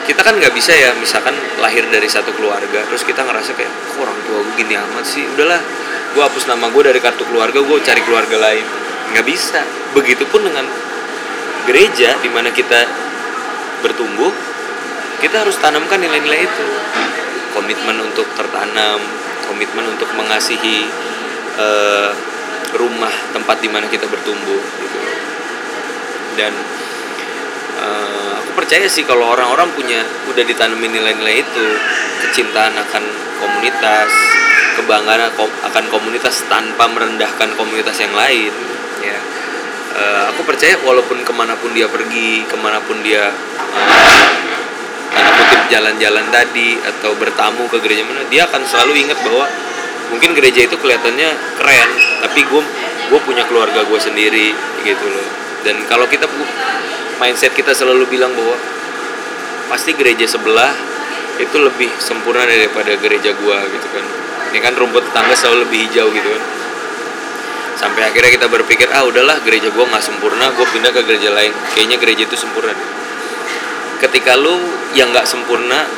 Kita 0.07 0.23
kan 0.23 0.39
nggak 0.39 0.55
bisa 0.55 0.71
ya 0.71 0.95
misalkan 0.97 1.35
lahir 1.59 1.83
dari 1.91 2.07
satu 2.07 2.31
keluarga 2.39 2.87
terus 2.87 3.03
kita 3.03 3.27
ngerasa 3.27 3.59
kayak 3.59 3.69
kok 3.69 3.99
orang 3.99 4.15
tua 4.23 4.39
gue 4.39 4.55
gini 4.55 4.79
amat 4.79 5.03
sih? 5.03 5.27
Udahlah 5.35 5.59
gue 6.15 6.23
hapus 6.23 6.47
nama 6.49 6.71
gue 6.71 6.83
dari 6.87 7.03
kartu 7.03 7.27
keluarga 7.27 7.59
gue 7.59 7.79
cari 7.83 8.01
keluarga 8.07 8.39
lain 8.39 8.86
nggak 9.13 9.27
bisa. 9.27 9.61
Begitupun 9.93 10.47
dengan 10.47 10.67
gereja 11.67 12.15
di 12.23 12.31
mana 12.31 12.55
kita 12.55 12.87
bertumbuh 13.83 14.31
kita 15.21 15.43
harus 15.43 15.57
tanamkan 15.59 16.01
nilai-nilai 16.01 16.45
itu. 16.45 16.67
Komitmen 17.57 17.97
untuk 18.05 18.29
tertanam 18.37 19.01
komitmen 19.47 19.87
untuk 19.95 20.11
mengasihi 20.19 20.85
eh, 21.57 22.11
rumah 22.77 23.15
tempat 23.33 23.63
di 23.63 23.71
mana 23.71 23.87
kita 23.89 24.05
bertumbuh 24.11 24.61
gitu. 24.61 24.99
Dan 26.37 26.53
eh, 27.81 28.33
aku 28.43 28.51
percaya 28.59 28.85
sih 28.91 29.07
kalau 29.09 29.33
orang-orang 29.33 29.73
punya 29.73 30.05
udah 30.29 30.45
ditanemin 30.45 31.01
nilai-nilai 31.01 31.41
itu 31.41 31.67
kecintaan 32.27 32.77
akan 32.77 33.05
komunitas 33.41 34.11
kebanggaan 34.77 35.33
akan 35.65 35.85
komunitas 35.89 36.45
tanpa 36.53 36.85
merendahkan 36.93 37.57
komunitas 37.57 37.97
yang 37.97 38.13
lain 38.13 38.53
Eh, 39.97 40.23
aku 40.29 40.45
percaya 40.45 40.77
walaupun 40.85 41.25
ke 41.25 41.33
mana 41.33 41.57
pun 41.57 41.73
dia 41.73 41.89
pergi 41.89 42.45
ke 42.45 42.57
mana 42.61 42.77
pun 42.85 43.01
dia 43.01 43.33
tanda 45.09 45.31
kutip 45.41 45.73
jalan-jalan 45.73 46.29
tadi 46.29 46.77
atau 46.85 47.17
bertamu 47.17 47.65
ke 47.73 47.81
gereja 47.81 48.05
mana 48.05 48.21
dia 48.29 48.45
akan 48.45 48.61
selalu 48.69 49.09
ingat 49.09 49.17
bahwa 49.25 49.49
mungkin 50.13 50.37
gereja 50.37 50.69
itu 50.69 50.77
kelihatannya 50.77 51.33
keren 51.57 51.91
tapi 52.21 52.45
gue 52.45 52.63
gue 53.09 53.21
punya 53.25 53.49
keluarga 53.49 53.89
gue 53.89 53.97
sendiri 53.97 54.53
gitu 54.85 55.07
loh. 55.09 55.29
Dan 55.65 55.81
kalau 55.89 56.05
kita 56.05 56.29
mindset 57.17 57.57
kita 57.57 57.73
selalu 57.73 58.05
bilang 58.13 58.37
bahwa 58.37 58.53
pasti 59.73 59.97
gereja 59.97 60.29
sebelah 60.29 60.77
itu 61.41 61.57
lebih 61.57 61.89
sempurna 61.97 62.45
daripada 62.45 62.93
gereja 63.01 63.33
gue 63.33 63.59
gitu 63.73 63.89
kan. 63.97 64.05
Ya 64.53 64.61
kan 64.61 64.77
rumput 64.77 65.09
tetangga 65.09 65.33
selalu 65.33 65.65
lebih 65.65 65.89
hijau 65.89 66.13
gitu 66.13 66.29
kan 66.37 66.66
sampai 67.77 68.09
akhirnya 68.09 68.33
kita 68.41 68.49
berpikir 68.49 68.89
ah 68.91 69.05
udahlah 69.05 69.41
gereja 69.45 69.69
gue 69.69 69.85
nggak 69.85 70.05
sempurna 70.05 70.53
gue 70.53 70.67
pindah 70.67 70.93
ke 70.93 71.01
gereja 71.05 71.31
lain. 71.33 71.53
Kayaknya 71.77 71.97
gereja 72.01 72.23
itu 72.29 72.37
sempurna 72.37 72.73
ketika 73.97 74.37
lu 74.37 74.61
yang 74.93 75.09
nggak 75.09 75.25
sempurna 75.25 75.89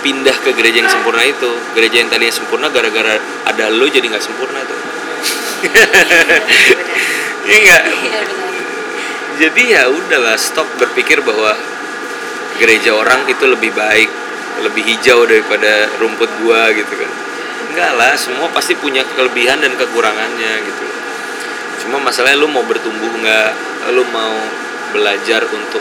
pindah 0.00 0.32
ke 0.40 0.56
gereja 0.56 0.80
yang 0.80 0.88
sempurna 0.88 1.20
itu 1.28 1.50
gereja 1.76 2.00
yang 2.00 2.08
tadinya 2.08 2.32
sempurna 2.32 2.72
gara-gara 2.72 3.20
ada 3.44 3.68
lu 3.68 3.84
jadi 3.88 4.04
nggak 4.08 4.24
sempurna 4.24 4.60
tuh. 4.64 4.80
Iya 7.40 7.56
nggak? 7.56 7.84
Iya 7.88 8.20
jadi 9.40 9.62
ya 9.72 9.82
udahlah 9.88 10.36
stop 10.36 10.68
berpikir 10.76 11.24
bahwa 11.24 11.56
gereja 12.60 12.92
orang 12.92 13.24
itu 13.24 13.48
lebih 13.48 13.72
baik 13.72 14.12
lebih 14.60 14.84
hijau 14.84 15.24
daripada 15.24 15.88
rumput 15.96 16.28
gua 16.44 16.68
gitu 16.76 16.92
kan 16.92 17.10
enggak 17.70 17.92
lah 17.94 18.12
semua 18.18 18.50
pasti 18.50 18.74
punya 18.74 19.06
kelebihan 19.14 19.62
dan 19.62 19.72
kekurangannya 19.78 20.52
gitu. 20.66 20.86
Cuma 21.86 22.02
masalahnya 22.02 22.42
lu 22.42 22.50
mau 22.50 22.66
bertumbuh 22.66 23.08
nggak? 23.08 23.50
Lu 23.94 24.04
mau 24.10 24.34
belajar 24.90 25.46
untuk 25.48 25.80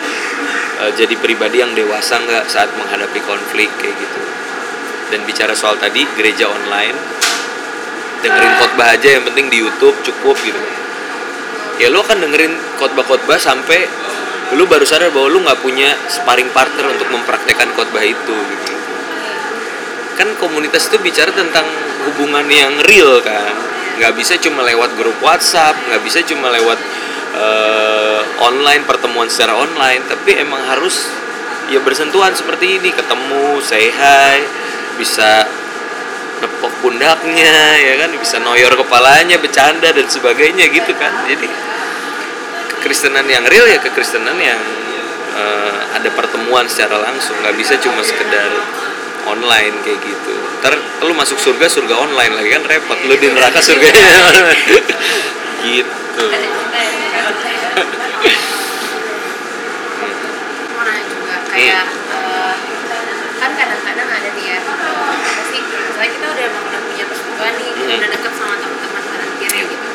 eh, 0.86 0.92
jadi 0.94 1.18
pribadi 1.18 1.66
yang 1.66 1.74
dewasa 1.74 2.22
nggak 2.22 2.46
saat 2.46 2.70
menghadapi 2.78 3.20
konflik 3.26 3.68
kayak 3.82 3.98
gitu? 3.98 4.22
Dan 5.10 5.26
bicara 5.26 5.58
soal 5.58 5.76
tadi 5.82 6.06
gereja 6.14 6.46
online 6.46 6.98
dengerin 8.20 8.54
khotbah 8.60 8.94
aja 8.94 9.16
yang 9.16 9.24
penting 9.26 9.48
di 9.50 9.58
YouTube 9.64 9.96
cukup 10.06 10.36
gitu. 10.44 10.60
Ya 11.80 11.88
lu 11.88 12.04
akan 12.04 12.20
dengerin 12.20 12.52
khotbah-khotbah 12.76 13.40
sampai 13.40 13.88
lu 14.54 14.68
baru 14.68 14.84
sadar 14.84 15.10
bahwa 15.10 15.32
lu 15.32 15.40
nggak 15.42 15.60
punya 15.64 15.96
sparring 16.12 16.52
partner 16.52 16.92
untuk 16.92 17.08
mempraktekkan 17.10 17.72
khotbah 17.78 18.04
itu 18.04 18.36
gitu 18.36 18.79
kan 20.20 20.36
komunitas 20.36 20.92
itu 20.92 21.00
bicara 21.00 21.32
tentang 21.32 21.64
hubungan 22.12 22.44
yang 22.52 22.76
real 22.84 23.24
kan? 23.24 23.56
Nggak 23.96 24.20
bisa 24.20 24.36
cuma 24.44 24.68
lewat 24.68 25.00
grup 25.00 25.16
WhatsApp 25.24 25.80
nggak 25.88 26.04
bisa 26.04 26.20
cuma 26.28 26.52
lewat 26.52 26.76
eh, 27.40 28.20
online 28.44 28.84
pertemuan 28.84 29.32
secara 29.32 29.56
online 29.56 30.04
tapi 30.12 30.36
emang 30.36 30.60
harus 30.68 31.08
ya 31.72 31.80
bersentuhan 31.80 32.36
seperti 32.36 32.84
ini 32.84 32.92
ketemu 32.92 33.64
say 33.64 33.88
hi 33.88 34.44
bisa 35.00 35.48
nepok 36.44 36.74
pundaknya 36.84 37.80
ya 37.80 37.94
kan? 38.04 38.12
Bisa 38.20 38.44
noyor 38.44 38.76
kepalanya 38.76 39.40
bercanda 39.40 39.88
dan 39.96 40.08
sebagainya 40.08 40.68
gitu 40.68 40.92
kan? 41.00 41.16
Jadi 41.32 41.48
kekristenan 42.76 43.28
yang 43.28 43.48
real 43.48 43.68
ya 43.72 43.80
kekristenan 43.80 44.36
yang 44.36 44.60
eh, 45.40 45.80
ada 45.96 46.10
pertemuan 46.12 46.68
secara 46.68 47.00
langsung. 47.00 47.40
Nggak 47.40 47.56
bisa 47.56 47.80
cuma 47.80 48.04
sekedar 48.04 48.52
online 49.26 49.76
kayak 49.82 50.00
gitu. 50.00 50.34
Ntar 50.60 50.76
lu 51.02 51.14
masuk 51.14 51.36
surga 51.36 51.68
surga 51.68 51.96
online 51.96 52.34
lagi 52.34 52.50
kan 52.52 52.64
repot. 52.64 52.98
Lu 53.04 53.16
di 53.16 53.28
neraka 53.28 53.60
surganya 53.60 54.08
gitu. 55.66 56.24
Ada 56.26 56.48
juga 56.48 56.80
yang 56.80 57.28
mau 60.76 60.84
nanya 60.86 61.04
juga 61.06 61.36
kayak 61.50 61.84
eh, 62.12 62.54
kan 63.40 63.52
kadang-kadang 63.56 64.10
ada 64.10 64.30
nih 64.32 64.46
ya 64.46 64.58
apa 64.60 64.74
sih 65.48 65.62
misalnya 65.64 66.10
kita 66.12 66.26
udah 66.28 66.44
emang 66.44 66.64
udah 66.66 66.82
punya 66.84 67.04
persekutuan 67.08 67.54
nih 67.56 67.68
kita 67.72 67.82
Hmm. 67.90 68.00
udah 68.00 68.10
deket 68.12 68.34
sama 68.36 68.56
teman-teman 68.56 69.04
kanan 69.04 69.30
kiri 69.40 69.62
gitu. 69.66 69.88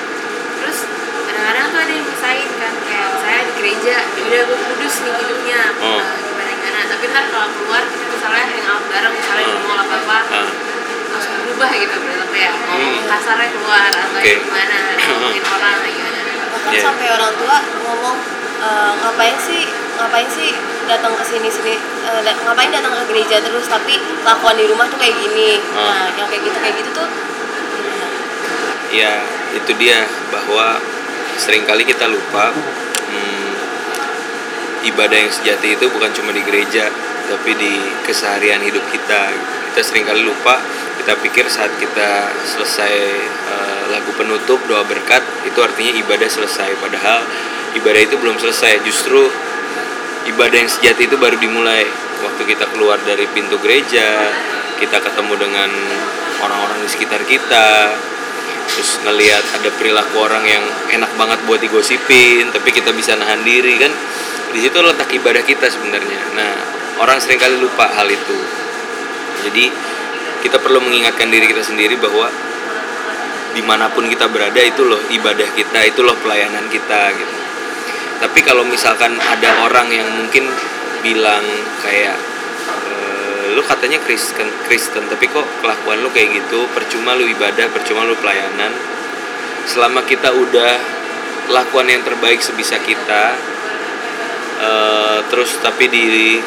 Terus 0.60 0.78
kadang-kadang 1.24 1.66
tuh 1.70 1.80
ada 1.80 1.92
yang 1.92 2.06
misahin 2.08 2.48
kan 2.56 2.74
kayak 2.82 3.06
misalnya 3.12 3.42
di 3.44 3.52
gereja 3.54 3.96
udah 4.18 4.40
gue 4.44 4.58
kudus 4.72 4.94
nih 5.04 5.14
hidupnya. 5.20 5.60
Oh. 5.78 6.00
eh, 6.00 6.04
gimana 6.84 6.92
tapi 6.92 7.04
ntar 7.08 7.24
kalau 7.26 7.48
keluar 7.50 7.82
kita 7.82 8.04
misalnya 8.06 8.44
hangout 8.46 8.84
bareng 8.86 9.14
misalnya 9.14 9.44
Oh. 9.44 9.52
ngomong 9.56 9.78
apa 9.80 9.94
apa 9.96 10.18
Ah, 10.34 10.48
langsung 11.10 11.34
berubah 11.40 11.70
gitu 11.72 11.96
berarti 11.96 12.38
ya 12.38 12.52
ngomong 12.52 12.92
Hmm. 12.94 13.08
kasarnya 13.08 13.48
keluar 13.48 13.88
atau 13.88 14.08
Oke. 14.14 14.32
gimana 14.36 14.76
ngomongin 15.00 15.44
orang 15.46 15.76
gimana 15.82 16.18
bahkan 16.50 16.70
Iya. 16.70 16.82
sampai 16.82 17.06
orang 17.08 17.32
tua 17.34 17.56
ngomong 17.80 18.16
"E, 18.54 18.68
ngapain 18.98 19.36
sih 19.38 19.62
ngapain 19.94 20.28
sih 20.28 20.50
datang 20.84 21.12
ke 21.14 21.24
sini 21.24 21.48
sini 21.48 21.74
e, 21.78 22.10
da- 22.20 22.40
ngapain 22.42 22.68
datang 22.68 22.92
ke 22.94 23.02
gereja 23.08 23.36
terus 23.40 23.64
tapi 23.66 23.94
lakuan 24.20 24.54
di 24.54 24.66
rumah 24.66 24.84
tuh 24.84 24.98
kayak 24.98 25.16
gini 25.16 25.60
Oh. 25.72 25.84
nah 25.84 26.12
yang 26.12 26.28
kayak 26.28 26.42
gitu 26.42 26.58
kayak 26.58 26.76
gitu 26.76 26.90
tuh 26.92 27.08
ya 28.90 29.24
itu 29.52 29.70
dia 29.74 30.04
bahwa 30.30 30.78
sering 31.34 31.64
kali 31.64 31.82
kita 31.82 32.06
lupa 32.06 32.50
hmm, 32.50 32.83
ibadah 34.84 35.16
yang 35.16 35.32
sejati 35.32 35.76
itu 35.76 35.86
bukan 35.88 36.12
cuma 36.12 36.30
di 36.30 36.44
gereja 36.44 36.88
tapi 37.24 37.56
di 37.56 37.72
keseharian 38.04 38.60
hidup 38.60 38.84
kita. 38.92 39.32
Kita 39.72 39.80
sering 39.80 40.04
kali 40.06 40.22
lupa 40.22 40.60
kita 41.00 41.18
pikir 41.20 41.44
saat 41.50 41.72
kita 41.76 42.30
selesai 42.46 42.94
eh, 43.26 43.82
lagu 43.92 44.12
penutup 44.16 44.60
doa 44.70 44.84
berkat 44.86 45.20
itu 45.44 45.58
artinya 45.60 45.92
ibadah 45.98 46.28
selesai. 46.28 46.76
Padahal 46.78 47.24
ibadah 47.76 48.00
itu 48.00 48.16
belum 48.20 48.36
selesai 48.38 48.84
justru 48.84 49.24
ibadah 50.30 50.56
yang 50.60 50.70
sejati 50.70 51.08
itu 51.08 51.16
baru 51.16 51.36
dimulai. 51.40 51.84
Waktu 52.24 52.42
kita 52.48 52.72
keluar 52.72 52.96
dari 53.04 53.28
pintu 53.32 53.60
gereja 53.60 54.32
kita 54.80 55.00
ketemu 55.00 55.34
dengan 55.38 55.70
orang-orang 56.42 56.82
di 56.82 56.88
sekitar 56.90 57.22
kita 57.24 57.94
terus 58.64 58.98
ngelihat 59.06 59.44
ada 59.60 59.70
perilaku 59.76 60.18
orang 60.18 60.44
yang 60.44 60.64
enak 60.90 61.12
banget 61.14 61.38
buat 61.46 61.60
digosipin 61.60 62.50
tapi 62.50 62.74
kita 62.74 62.90
bisa 62.96 63.14
nahan 63.14 63.44
diri 63.44 63.76
kan 63.78 63.92
di 64.54 64.62
situ 64.62 64.78
letak 64.78 65.10
ibadah 65.10 65.42
kita 65.42 65.66
sebenarnya. 65.66 66.38
Nah 66.38 66.52
orang 67.02 67.18
sering 67.18 67.42
kali 67.42 67.58
lupa 67.58 67.90
hal 67.90 68.06
itu. 68.06 68.38
Jadi 69.42 69.66
kita 70.46 70.62
perlu 70.62 70.78
mengingatkan 70.78 71.26
diri 71.26 71.50
kita 71.50 71.66
sendiri 71.66 71.98
bahwa 71.98 72.30
di 73.50 73.62
mana 73.66 73.90
pun 73.90 74.06
kita 74.06 74.30
berada 74.30 74.62
itu 74.62 74.86
loh 74.86 74.98
ibadah 75.10 75.50
kita 75.58 75.90
itu 75.90 76.06
loh 76.06 76.14
pelayanan 76.22 76.70
kita 76.70 77.10
gitu. 77.18 77.36
Tapi 78.22 78.40
kalau 78.46 78.62
misalkan 78.62 79.18
ada 79.18 79.66
orang 79.66 79.90
yang 79.90 80.06
mungkin 80.06 80.46
bilang 81.02 81.42
kayak 81.82 82.14
"Eh, 82.70 83.58
lu 83.58 83.62
katanya 83.66 83.98
Kristen 84.06 84.46
Kristen 84.70 85.10
tapi 85.10 85.26
kok 85.34 85.44
kelakuan 85.66 85.98
lu 85.98 86.14
kayak 86.14 86.30
gitu? 86.30 86.70
Percuma 86.70 87.18
lu 87.18 87.26
ibadah 87.26 87.66
percuma 87.74 88.06
lu 88.06 88.14
pelayanan. 88.22 88.70
Selama 89.66 90.06
kita 90.06 90.30
udah 90.30 90.72
lakukan 91.50 91.90
yang 91.90 92.06
terbaik 92.06 92.40
sebisa 92.40 92.78
kita 92.80 93.53
eh, 94.60 95.18
terus 95.32 95.58
tapi 95.58 95.90
di 95.90 96.38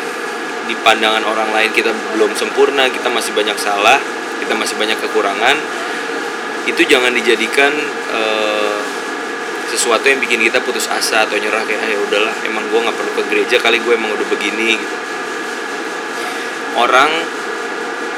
di 0.68 0.76
pandangan 0.84 1.24
orang 1.24 1.56
lain 1.56 1.72
kita 1.72 1.96
belum 2.16 2.36
sempurna 2.36 2.92
kita 2.92 3.08
masih 3.08 3.32
banyak 3.32 3.56
salah 3.56 3.98
kita 4.42 4.54
masih 4.54 4.76
banyak 4.80 4.96
kekurangan. 5.02 5.58
Itu 6.68 6.84
jangan 6.84 7.12
dijadikan 7.16 7.72
eh, 8.14 8.80
sesuatu 9.68 10.08
yang 10.08 10.24
bikin 10.24 10.40
kita 10.40 10.64
putus 10.64 10.88
asa 10.88 11.28
atau 11.28 11.36
nyerah 11.36 11.64
kayak 11.68 11.84
ah, 11.84 11.90
ya 11.92 12.00
udahlah 12.00 12.36
emang 12.48 12.64
gue 12.72 12.80
nggak 12.80 12.96
perlu 12.96 13.12
ke 13.20 13.24
gereja 13.28 13.58
kali 13.60 13.84
gue 13.84 13.94
emang 13.96 14.16
udah 14.16 14.28
begini 14.32 14.80
gitu. 14.80 14.96
Orang 16.78 17.12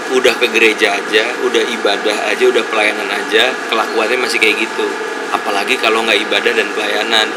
udah 0.10 0.34
ke 0.42 0.50
gereja 0.50 0.98
aja 0.98 1.26
udah 1.46 1.64
ibadah 1.70 2.34
aja 2.34 2.44
udah 2.50 2.66
pelayanan 2.66 3.10
aja 3.14 3.54
kelakuannya 3.70 4.18
masih 4.22 4.38
kayak 4.42 4.62
gitu. 4.62 4.86
Apalagi 5.34 5.78
kalau 5.78 6.06
nggak 6.06 6.22
ibadah 6.30 6.54
dan 6.54 6.70
pelayanan 6.74 7.30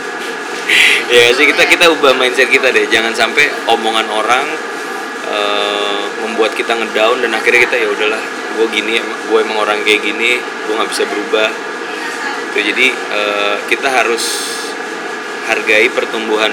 ya 1.14 1.32
sih 1.34 1.44
kita 1.48 1.66
kita 1.66 1.90
ubah 1.92 2.14
mindset 2.16 2.48
kita 2.48 2.70
deh. 2.70 2.86
Jangan 2.88 3.12
sampai 3.12 3.48
omongan 3.68 4.06
orang 4.08 4.46
eh, 5.26 6.02
membuat 6.24 6.54
kita 6.54 6.74
ngedown 6.76 7.22
dan 7.24 7.30
akhirnya 7.34 7.66
kita 7.66 7.76
ya 7.82 7.88
udahlah 7.90 8.22
gue 8.52 8.66
gini 8.68 9.00
gue 9.00 9.38
emang 9.40 9.64
orang 9.64 9.80
kayak 9.80 10.04
gini 10.04 10.38
gue 10.38 10.74
nggak 10.74 10.90
bisa 10.90 11.04
berubah. 11.08 11.48
Tuh, 12.52 12.62
jadi 12.62 12.86
eh, 12.92 13.56
kita 13.66 13.88
harus 13.88 14.24
hargai 15.50 15.90
pertumbuhan 15.90 16.52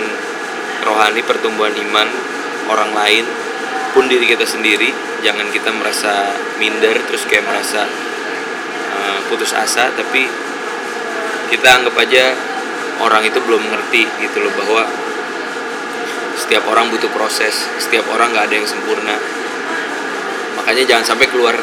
rohani 0.80 1.22
pertumbuhan 1.22 1.76
iman 1.76 2.08
orang 2.72 2.92
lain 2.96 3.26
pun 3.94 4.08
diri 4.10 4.26
kita 4.26 4.46
sendiri. 4.48 4.92
Jangan 5.20 5.52
kita 5.52 5.76
merasa 5.76 6.32
minder 6.58 6.96
terus 7.04 7.28
kayak 7.28 7.44
merasa 7.44 7.84
eh, 8.96 9.20
putus 9.28 9.52
asa 9.52 9.92
tapi 9.94 10.26
kita 11.50 11.82
anggap 11.82 11.98
aja 11.98 12.49
orang 13.00 13.24
itu 13.24 13.40
belum 13.40 13.64
ngerti 13.64 14.04
gitu 14.24 14.38
loh 14.44 14.54
bahwa 14.60 14.84
setiap 16.40 16.64
orang 16.72 16.88
butuh 16.88 17.12
proses 17.12 17.68
setiap 17.80 18.08
orang 18.16 18.32
nggak 18.32 18.48
ada 18.48 18.56
yang 18.56 18.68
sempurna. 18.68 19.16
Makanya 20.60 20.84
jangan 20.88 21.16
sampai 21.16 21.28
keluar 21.32 21.56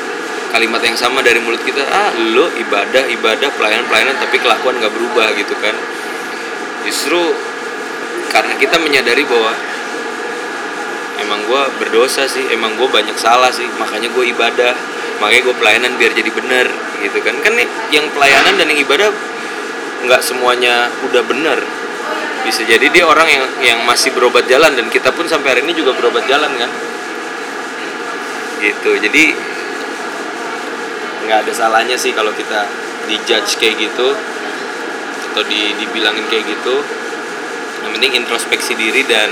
kalimat 0.53 0.81
yang 0.85 0.97
sama 0.97 1.21
dari 1.21 1.43
mulut 1.43 1.61
kita 1.65 1.85
ah 1.85 2.13
lo 2.33 2.49
ibadah 2.55 3.05
ibadah 3.13 3.49
pelayanan 3.57 3.85
pelayanan 3.89 4.17
tapi 4.17 4.41
kelakuan 4.41 4.77
nggak 4.81 4.93
berubah 4.93 5.33
gitu 5.37 5.55
kan. 5.61 5.77
Justru 6.85 7.21
karena 8.33 8.55
kita 8.61 8.77
menyadari 8.81 9.25
bahwa 9.25 9.53
emang 11.25 11.41
gue 11.49 11.63
berdosa 11.81 12.29
sih 12.29 12.45
emang 12.53 12.77
gue 12.77 12.89
banyak 12.89 13.17
salah 13.17 13.49
sih 13.49 13.65
makanya 13.81 14.13
gue 14.13 14.25
ibadah 14.37 14.77
makanya 15.17 15.43
gue 15.49 15.57
pelayanan 15.57 15.93
biar 15.97 16.13
jadi 16.13 16.31
benar 16.33 16.67
gitu 17.01 17.19
kan. 17.25 17.35
Kan 17.41 17.53
nih, 17.57 17.69
yang 17.93 18.07
pelayanan 18.13 18.57
dan 18.61 18.67
yang 18.73 18.81
ibadah 18.81 19.09
nggak 20.07 20.23
semuanya 20.23 20.89
udah 21.11 21.23
benar 21.27 21.59
bisa 22.47 22.63
jadi 22.63 22.87
dia 22.95 23.03
orang 23.03 23.27
yang 23.27 23.45
yang 23.59 23.79
masih 23.83 24.15
berobat 24.15 24.47
jalan 24.47 24.71
dan 24.79 24.87
kita 24.87 25.11
pun 25.11 25.27
sampai 25.27 25.59
hari 25.59 25.61
ini 25.67 25.75
juga 25.75 25.91
berobat 25.99 26.31
jalan 26.31 26.47
kan? 26.55 26.71
Gitu. 28.63 28.91
Jadi 29.03 29.35
nggak 31.27 31.39
ada 31.43 31.53
salahnya 31.53 31.99
sih 31.99 32.15
kalau 32.15 32.31
kita 32.31 32.71
dijudge 33.11 33.59
kayak 33.59 33.91
gitu 33.91 34.15
atau 35.35 35.43
di 35.43 35.75
dibilangin 35.75 36.23
kayak 36.31 36.47
gitu. 36.47 36.79
Yang 37.83 37.91
penting 37.99 38.13
introspeksi 38.23 38.79
diri 38.79 39.03
dan 39.11 39.27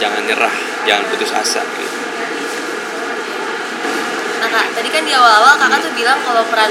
jangan 0.00 0.24
nyerah 0.24 0.56
jangan 0.88 1.04
putus 1.12 1.36
asa 1.36 1.60
gitu. 1.60 1.93
Nah 4.44 4.52
kak, 4.52 4.76
tadi 4.76 4.92
kan 4.92 5.00
di 5.08 5.12
awal-awal 5.16 5.56
kakak 5.56 5.80
tuh 5.88 5.92
bilang 5.96 6.20
kalau 6.20 6.44
peran 6.52 6.68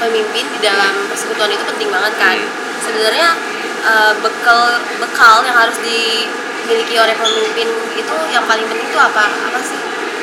pemimpin 0.00 0.48
di 0.48 0.58
dalam 0.64 0.96
persekutuan 1.12 1.52
itu 1.52 1.60
penting 1.68 1.92
banget 1.92 2.16
kan. 2.16 2.40
Hmm. 2.40 2.80
Sebenarnya 2.80 3.36
eh, 3.84 4.12
bekal 4.24 4.80
bekal 4.96 5.44
yang 5.44 5.52
harus 5.52 5.76
dimiliki 5.84 6.96
oleh 6.96 7.12
pemimpin 7.12 7.68
itu 8.00 8.16
yang 8.32 8.48
paling 8.48 8.64
penting 8.64 8.88
itu 8.88 8.96
apa 8.96 9.28
apa 9.28 9.60
sih? 9.60 9.76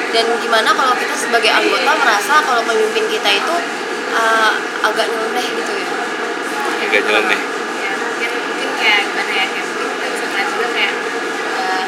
Dan 0.10 0.34
gimana 0.42 0.74
kalau 0.74 0.98
kita 0.98 1.14
sebagai 1.14 1.54
anggota 1.54 1.94
merasa 1.94 2.42
kalau 2.42 2.66
pemimpin 2.66 3.06
kita 3.06 3.38
itu 3.38 3.56
eh, 4.18 4.52
agak 4.82 5.06
nyeleneh 5.14 5.46
gitu 5.46 5.72
ya? 5.78 5.88
agak 6.90 7.06
nyeleneh 7.06 7.42
ya 7.86 7.92
mungkin 8.02 8.32
mungkin 8.50 8.70
kayak 8.82 9.02
gimana 9.14 9.30
ya 9.30 9.46
kayak 9.46 9.66
mungkin 9.78 9.90
kita 9.94 10.08
bisa 10.10 10.26
ngeliat 10.26 10.48
juga 10.58 10.68
kayak 10.74 10.94
eh, 11.54 11.84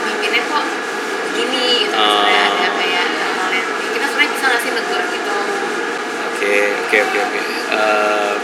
pemimpinnya 0.00 0.42
kok 0.48 0.64
gini 1.36 1.68
gitu 1.84 1.92
Oh. 1.92 2.24
misalnya 2.24 2.40
ada 2.48 2.68
kayak 2.80 3.06
hal 3.36 3.50
yang 3.52 3.68
kita 3.92 4.06
sebenarnya 4.08 4.30
gitu 4.98 5.30
Oke, 6.40 6.56
oke, 6.88 6.96
oke, 7.04 7.18
oke. 7.20 7.40
Eh, 7.68 8.34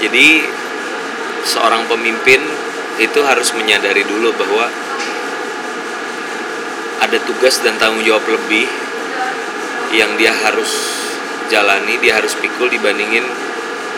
jadi 0.00 0.26
seorang 1.44 1.84
pemimpin 1.84 2.40
itu 2.96 3.20
harus 3.20 3.52
menyadari 3.52 4.00
dulu 4.08 4.32
bahwa 4.32 4.64
ada 7.04 7.18
tugas 7.28 7.60
dan 7.60 7.76
tanggung 7.76 8.00
jawab 8.00 8.24
lebih 8.26 8.64
yang 9.92 10.16
dia 10.16 10.32
harus 10.32 10.72
jalani, 11.52 12.00
dia 12.00 12.16
harus 12.16 12.32
pikul 12.36 12.72
dibandingin 12.72 13.24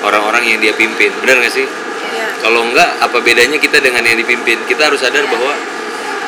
orang-orang 0.03 0.51
yang 0.51 0.59
dia 0.59 0.75
pimpin. 0.75 1.15
Benar 1.23 1.39
nggak 1.39 1.55
sih? 1.55 1.67
ya 2.11 2.27
Kalau 2.43 2.67
enggak, 2.67 2.99
apa 2.99 3.19
bedanya 3.23 3.63
kita 3.63 3.79
dengan 3.79 4.03
yang 4.03 4.19
dipimpin? 4.19 4.59
Kita 4.67 4.91
harus 4.91 5.01
sadar 5.03 5.23
bahwa 5.31 5.55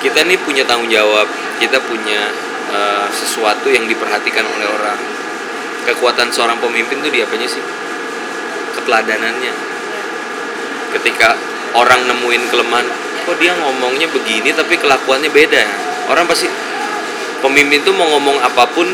kita 0.03 0.23
nih 0.27 0.39
punya 0.43 0.67
tanggung 0.67 0.91
jawab, 0.91 1.27
kita 1.59 1.79
punya 1.83 2.31
eh, 2.73 3.07
sesuatu 3.11 3.71
yang 3.71 3.91
diperhatikan 3.91 4.47
oleh 4.47 4.67
orang. 4.71 5.12
Kekuatan 5.83 6.31
seorang 6.31 6.59
pemimpin 6.63 7.03
tuh 7.03 7.11
di 7.11 7.23
apanya 7.23 7.49
sih? 7.49 7.63
Keteladanannya. 8.79 9.53
Ketika 10.95 11.35
orang 11.75 12.07
nemuin 12.07 12.43
kelemahan, 12.53 12.87
kok 13.27 13.37
dia 13.41 13.57
ngomongnya 13.59 14.07
begini 14.11 14.55
tapi 14.55 14.79
kelakuannya 14.79 15.33
beda. 15.33 15.65
Orang 16.13 16.29
pasti 16.31 16.47
pemimpin 17.43 17.83
tuh 17.83 17.93
mau 17.93 18.07
ngomong 18.15 18.39
apa 18.39 18.65
pun 18.71 18.87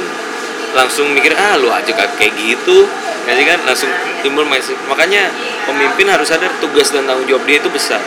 langsung 0.73 1.13
mikir 1.13 1.33
ah 1.37 1.57
lu 1.57 1.69
aja 1.73 1.93
kayak 1.93 2.33
gitu 2.37 2.85
ya 3.29 3.37
sih 3.37 3.45
kan 3.45 3.61
langsung 3.65 3.93
timbul 4.25 4.45
mindset 4.49 4.77
makanya 4.89 5.29
pemimpin 5.69 6.09
harus 6.09 6.33
sadar 6.33 6.49
tugas 6.61 6.93
dan 6.93 7.05
tanggung 7.05 7.29
jawab 7.29 7.45
dia 7.45 7.61
itu 7.61 7.69
besar 7.69 8.01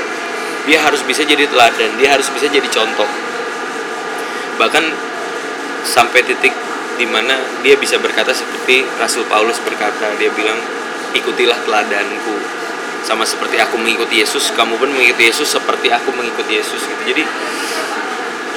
dia 0.66 0.82
harus 0.82 1.02
bisa 1.06 1.26
jadi 1.26 1.46
teladan 1.46 1.98
dia 1.98 2.14
harus 2.14 2.30
bisa 2.34 2.50
jadi 2.50 2.66
contoh 2.70 3.06
bahkan 4.58 4.82
sampai 5.86 6.26
titik 6.26 6.54
di 7.00 7.06
mana 7.08 7.38
dia 7.64 7.76
bisa 7.80 7.98
berkata 7.98 8.36
seperti 8.36 8.84
Rasul 9.00 9.28
Paulus 9.28 9.60
berkata 9.64 10.12
dia 10.20 10.32
bilang 10.34 10.58
ikutilah 11.16 11.58
teladanku. 11.68 12.62
Sama 13.02 13.26
seperti 13.26 13.58
aku 13.58 13.82
mengikuti 13.82 14.22
Yesus 14.22 14.54
kamu 14.54 14.78
pun 14.78 14.94
mengikuti 14.94 15.26
Yesus 15.26 15.50
seperti 15.50 15.90
aku 15.90 16.14
mengikuti 16.14 16.62
Yesus 16.62 16.86
gitu. 16.86 17.02
Jadi 17.10 17.24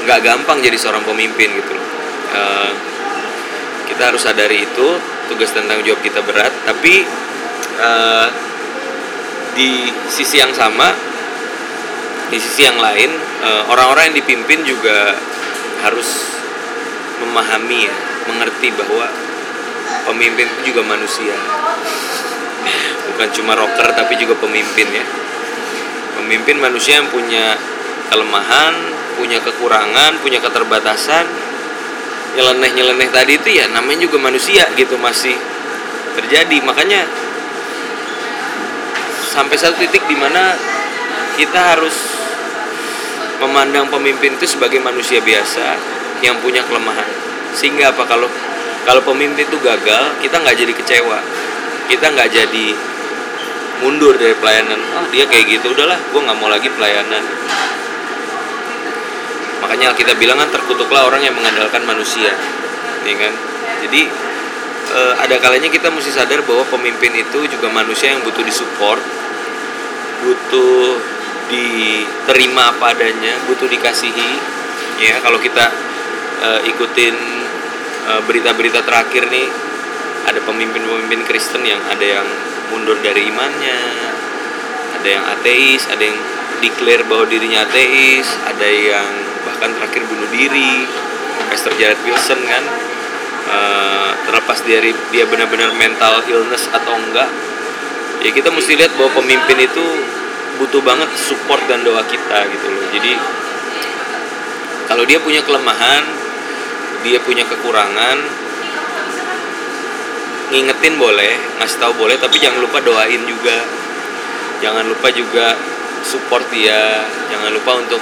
nggak 0.05 0.21
gampang 0.21 0.61
jadi 0.61 0.77
seorang 0.77 1.01
pemimpin 1.01 1.49
gitu 1.49 1.75
Eh, 2.35 2.73
kita 3.87 4.11
harus 4.11 4.27
sadari 4.27 4.67
itu 4.67 4.89
tugas 5.31 5.55
dan 5.55 5.71
tanggung 5.71 5.87
jawab 5.87 6.03
kita 6.03 6.19
berat. 6.27 6.51
Tapi 6.67 7.07
eh, 7.79 8.29
di 9.55 9.87
sisi 10.11 10.43
yang 10.43 10.51
sama 10.51 10.91
di 12.29 12.39
sisi 12.43 12.67
yang 12.67 12.83
lain 12.83 13.11
eh, 13.47 13.63
orang-orang 13.71 14.11
yang 14.11 14.17
dipimpin 14.19 14.67
juga 14.67 15.15
harus 15.87 16.35
memahami 17.23 17.87
ya 17.87 17.97
mengerti 18.29 18.73
bahwa 18.75 19.07
pemimpin 20.09 20.47
itu 20.49 20.73
juga 20.73 20.83
manusia. 20.85 21.37
Bukan 23.13 23.29
cuma 23.37 23.53
rocker 23.57 23.89
tapi 23.93 24.17
juga 24.17 24.37
pemimpin 24.41 24.89
ya. 24.89 25.05
Pemimpin 26.21 26.57
manusia 26.61 27.01
yang 27.03 27.09
punya 27.11 27.57
kelemahan 28.09 28.75
punya 29.15 29.39
kekurangan 29.41 30.19
punya 30.21 30.41
keterbatasan. 30.43 31.27
Nyeleneh 32.35 32.71
nyeleneh 32.75 33.09
tadi 33.15 33.39
itu 33.39 33.49
ya 33.63 33.71
namanya 33.71 34.11
juga 34.11 34.19
manusia 34.19 34.67
gitu 34.75 34.99
masih 34.99 35.37
terjadi. 36.19 36.59
Makanya 36.65 37.07
sampai 39.35 39.57
satu 39.59 39.79
titik 39.79 40.03
di 40.07 40.17
mana 40.19 40.55
kita 41.35 41.75
harus 41.75 41.95
memandang 43.43 43.91
pemimpin 43.91 44.39
itu 44.39 44.47
sebagai 44.47 44.79
manusia 44.79 45.19
biasa 45.19 45.75
yang 46.23 46.39
punya 46.39 46.63
kelemahan 46.63 47.34
sehingga 47.55 47.95
apa 47.95 48.03
kalau 48.05 48.29
kalau 48.85 49.01
pemimpin 49.01 49.49
itu 49.49 49.57
gagal 49.63 50.21
kita 50.21 50.37
nggak 50.43 50.57
jadi 50.61 50.73
kecewa. 50.75 51.19
Kita 51.89 52.13
nggak 52.13 52.29
jadi 52.29 52.67
mundur 53.81 54.19
dari 54.21 54.37
pelayanan. 54.37 54.81
Oh 55.01 55.07
dia 55.09 55.25
kayak 55.25 55.49
gitu 55.49 55.73
udahlah 55.73 55.97
gue 55.97 56.21
nggak 56.21 56.39
mau 56.39 56.53
lagi 56.53 56.69
pelayanan. 56.69 57.25
Makanya 59.65 59.97
kita 59.97 60.13
bilang 60.21 60.37
kan 60.37 60.53
terkutuklah 60.53 61.09
orang 61.09 61.25
yang 61.25 61.33
mengandalkan 61.33 61.81
manusia. 61.89 62.37
Ya 63.05 63.15
kan? 63.17 63.33
Jadi 63.89 64.01
eh, 64.93 65.15
ada 65.17 65.37
kalanya 65.41 65.73
kita 65.73 65.89
mesti 65.89 66.13
sadar 66.13 66.45
bahwa 66.45 66.69
pemimpin 66.69 67.17
itu 67.17 67.49
juga 67.49 67.73
manusia 67.73 68.13
yang 68.13 68.21
butuh 68.21 68.45
disupport 68.45 69.01
butuh 70.25 70.97
diterima 71.53 72.73
apa 72.73 72.97
adanya 72.97 73.37
butuh 73.49 73.69
dikasihi. 73.69 74.31
Ya 75.01 75.21
kalau 75.21 75.37
kita 75.37 75.69
eh, 76.43 76.61
ikutin 76.75 77.17
eh, 78.11 78.21
berita-berita 78.27 78.83
terakhir 78.83 79.31
nih. 79.31 79.49
Ada 80.25 80.41
pemimpin-pemimpin 80.41 81.21
Kristen 81.29 81.63
yang 81.69 81.79
ada 81.93 82.01
yang 82.01 82.27
mundur 82.73 82.97
dari 83.05 83.29
imannya 83.29 83.77
ada 84.97 85.05
yang 85.05 85.25
ateis 85.37 85.85
ada 85.93 86.01
yang 86.01 86.17
declare 86.65 87.05
bahwa 87.05 87.29
dirinya 87.29 87.61
ateis 87.61 88.25
ada 88.49 88.65
yang 88.65 89.05
bahkan 89.45 89.69
terakhir 89.77 90.09
bunuh 90.09 90.29
diri. 90.33 90.89
Pastor 91.53 91.77
Jared 91.77 92.01
Wilson 92.09 92.41
kan 92.49 92.65
Eh, 93.45 94.11
terlepas 94.25 94.57
dari 94.65 94.97
dia 95.13 95.29
benar-benar 95.29 95.77
mental 95.77 96.25
illness 96.33 96.65
atau 96.73 96.97
enggak 96.97 97.29
ya 98.25 98.33
kita 98.33 98.49
mesti 98.49 98.73
lihat 98.73 98.97
bahwa 98.97 99.21
pemimpin 99.21 99.69
itu 99.69 99.85
butuh 100.57 100.81
banget 100.81 101.13
support 101.13 101.61
dan 101.69 101.85
doa 101.85 102.01
kita 102.09 102.49
gitu 102.49 102.67
loh. 102.73 102.89
Jadi 102.89 103.13
kalau 104.89 105.05
dia 105.05 105.21
punya 105.21 105.45
kelemahan 105.45 106.09
dia 107.05 107.21
punya 107.21 107.45
kekurangan 107.45 108.45
ngingetin 110.55 110.95
boleh 111.01 111.35
ngasih 111.61 111.79
tahu 111.81 111.93
boleh 112.05 112.17
tapi 112.21 112.39
jangan 112.39 112.61
lupa 112.61 112.79
doain 112.85 113.23
juga. 113.25 113.59
Jangan 114.63 114.87
lupa 114.87 115.09
juga 115.13 115.53
support 116.05 116.47
dia. 116.53 117.05
Jangan 117.29 117.51
lupa 117.53 117.81
untuk 117.81 118.01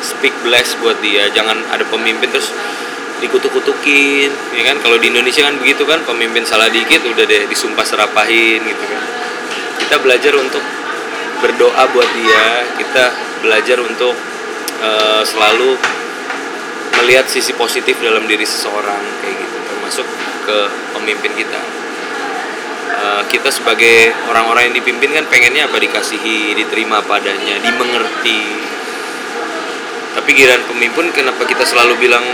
speak 0.00 0.32
bless 0.46 0.76
buat 0.78 0.96
dia. 1.00 1.28
Jangan 1.32 1.68
ada 1.72 1.84
pemimpin 1.88 2.28
terus 2.30 2.54
dikutuk-kutukin 3.18 4.30
ya 4.54 4.62
kan? 4.62 4.76
Kalau 4.78 4.96
di 5.00 5.10
Indonesia 5.10 5.42
kan 5.42 5.58
begitu 5.58 5.82
kan 5.84 6.06
pemimpin 6.06 6.46
salah 6.46 6.70
dikit 6.70 7.02
udah 7.02 7.24
deh 7.26 7.50
disumpah 7.50 7.82
serapahin 7.82 8.62
gitu 8.62 8.84
kan. 8.88 9.04
Kita 9.82 9.98
belajar 9.98 10.32
untuk 10.38 10.62
berdoa 11.42 11.82
buat 11.90 12.08
dia. 12.14 12.68
Kita 12.78 13.04
belajar 13.42 13.82
untuk 13.82 14.14
eh, 14.80 15.22
selalu 15.26 15.97
melihat 16.98 17.26
sisi 17.30 17.54
positif 17.54 17.96
dalam 18.02 18.26
diri 18.26 18.44
seseorang 18.44 19.02
kayak 19.22 19.36
gitu 19.38 19.56
termasuk 19.70 20.06
ke 20.44 20.58
pemimpin 20.96 21.32
kita. 21.38 21.60
Eh, 22.88 23.22
kita 23.30 23.48
sebagai 23.52 24.10
orang-orang 24.26 24.72
yang 24.72 24.74
dipimpin 24.82 25.14
kan 25.14 25.24
pengennya 25.30 25.70
apa? 25.70 25.78
Dikasihi 25.78 26.58
diterima 26.58 26.98
padanya 27.04 27.62
dimengerti. 27.62 28.42
Tapi 30.18 30.28
giliran 30.34 30.66
pemimpin 30.66 31.14
kenapa 31.14 31.46
kita 31.46 31.62
selalu 31.62 31.94
bilang 32.02 32.24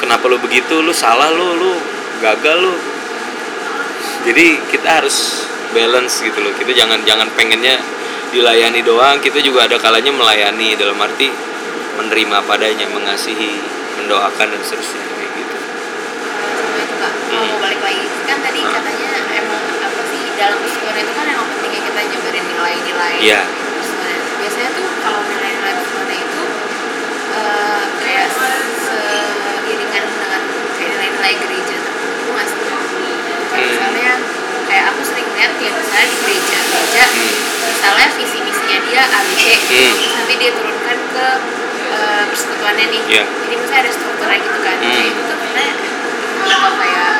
kenapa 0.00 0.24
lu 0.32 0.40
begitu? 0.40 0.80
Lu 0.80 0.96
salah 0.96 1.28
lu 1.34 1.58
lu 1.60 1.72
gagal 2.24 2.58
lu. 2.64 2.74
Jadi 4.24 4.58
kita 4.72 5.04
harus 5.04 5.46
balance 5.76 6.24
gitu 6.24 6.40
loh. 6.40 6.56
Kita 6.56 6.72
jangan 6.72 7.04
jangan 7.04 7.28
pengennya 7.36 7.76
dilayani 8.36 8.82
doang 8.82 9.16
kita 9.22 9.38
juga 9.40 9.64
ada 9.64 9.78
kalanya 9.78 10.10
melayani 10.10 10.74
dalam 10.74 10.98
arti 10.98 11.30
menerima 11.96 12.36
padanya 12.44 12.86
mengasihi 12.92 13.60
mendoakan 13.96 14.46
dan 14.52 14.60
seterusnya 14.60 15.00
kayak 15.00 15.30
gitu 15.34 15.56
nah, 15.56 16.80
itu 16.80 16.94
kak 17.00 17.12
mau 17.32 17.42
hmm. 17.42 17.58
balik 17.64 17.80
lagi 17.80 18.04
kan 18.28 18.38
tadi 18.44 18.60
nah. 18.60 18.72
katanya 18.76 19.10
emang 19.40 19.64
apa 19.80 20.02
sih 20.12 20.20
dalam 20.36 20.58
psikologi 20.62 21.00
itu 21.02 21.12
kan 21.16 21.26
yang 21.26 21.40
pentingnya 21.40 21.80
kita 21.82 22.00
nyebarin 22.12 22.44
nilai-nilai 22.44 23.14
yeah. 23.24 23.46
Biasanya 24.36 24.70
tuh 24.78 24.86
kalau 25.02 25.20
nilai-nilai 25.26 25.74
psikologi 25.74 26.22
itu 26.22 26.42
uh, 27.34 27.82
kayak 27.98 28.28
seiringan 28.30 30.04
dengan 30.06 30.42
nilai-nilai 30.78 31.34
gereja 31.34 31.74
itu 31.74 32.30
nggak 32.30 32.46
sih 32.46 32.60
hmm. 32.62 33.66
misalnya 33.74 34.12
kayak 34.66 34.84
aku 34.94 35.00
sering 35.02 35.28
lihat 35.34 35.52
ya 35.58 35.70
misalnya 35.72 36.06
di 36.06 36.16
gereja 36.22 36.58
gereja 36.70 37.04
hmm. 37.10 37.34
misalnya 37.74 38.06
visi 38.14 38.38
misinya 38.44 38.78
dia 38.86 39.02
ABC 39.02 39.42
hmm. 39.72 39.94
nanti 40.14 40.34
dia 40.38 40.50
turunkan 40.54 40.98
ke 41.10 41.26
uh, 41.92 42.24
persekutuannya 42.30 42.86
nih 42.90 43.02
Iya. 43.06 43.24
jadi 43.26 43.54
misalnya 43.60 43.80
ada 43.86 43.92
strukturnya 43.92 44.38
gitu 44.42 44.58
kan 44.60 44.76
Hmm. 44.82 45.10
itu 45.10 45.22
tuh 45.26 45.36
kayak 46.76 47.12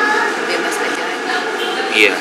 bebas 0.47 0.75
aja 0.83 1.05
Iya. 1.97 2.13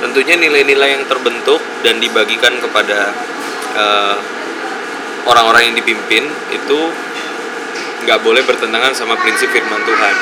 Tentunya 0.00 0.34
nilai-nilai 0.40 0.96
yang 0.98 1.04
terbentuk 1.06 1.60
dan 1.86 2.00
dibagikan 2.00 2.56
kepada 2.58 3.12
eh, 3.70 4.16
orang-orang 5.30 5.70
yang 5.70 5.76
dipimpin 5.78 6.26
itu 6.50 6.80
nggak 8.02 8.18
boleh 8.24 8.42
bertentangan 8.42 8.96
sama 8.96 9.14
prinsip 9.20 9.46
firman 9.54 9.78
Tuhan. 9.86 10.16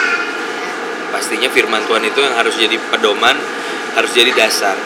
Pastinya 1.14 1.48
firman 1.48 1.80
Tuhan 1.88 2.04
itu 2.04 2.20
yang 2.20 2.36
harus 2.36 2.58
jadi 2.60 2.76
pedoman, 2.92 3.38
harus 3.96 4.12
jadi 4.12 4.34
dasar. 4.36 4.76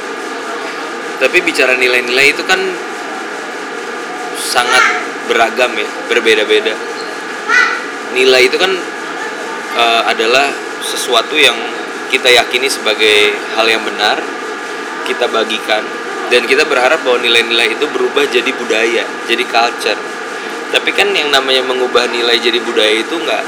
Tapi 1.18 1.42
bicara 1.42 1.74
nilai-nilai 1.74 2.30
itu 2.30 2.46
kan 2.46 2.61
sangat 4.38 4.84
beragam 5.32 5.72
ya, 5.72 5.88
berbeda-beda. 6.12 6.76
Nilai 8.12 8.52
itu 8.52 8.60
kan 8.60 8.72
eh, 9.80 10.02
adalah 10.12 10.52
sesuatu 10.84 11.32
yang 11.40 11.56
kita 12.12 12.28
yakini 12.28 12.68
sebagai 12.68 13.32
hal 13.56 13.64
yang 13.64 13.80
benar, 13.88 14.20
kita 15.08 15.32
bagikan 15.32 15.80
dan 16.28 16.44
kita 16.44 16.68
berharap 16.68 17.00
bahwa 17.04 17.24
nilai-nilai 17.24 17.76
itu 17.76 17.88
berubah 17.88 18.28
jadi 18.28 18.52
budaya, 18.56 19.04
jadi 19.24 19.44
culture. 19.48 20.00
Tapi 20.72 20.90
kan 20.96 21.12
yang 21.12 21.28
namanya 21.28 21.64
mengubah 21.68 22.08
nilai 22.08 22.40
jadi 22.40 22.56
budaya 22.60 22.92
itu 23.00 23.12
nggak 23.12 23.44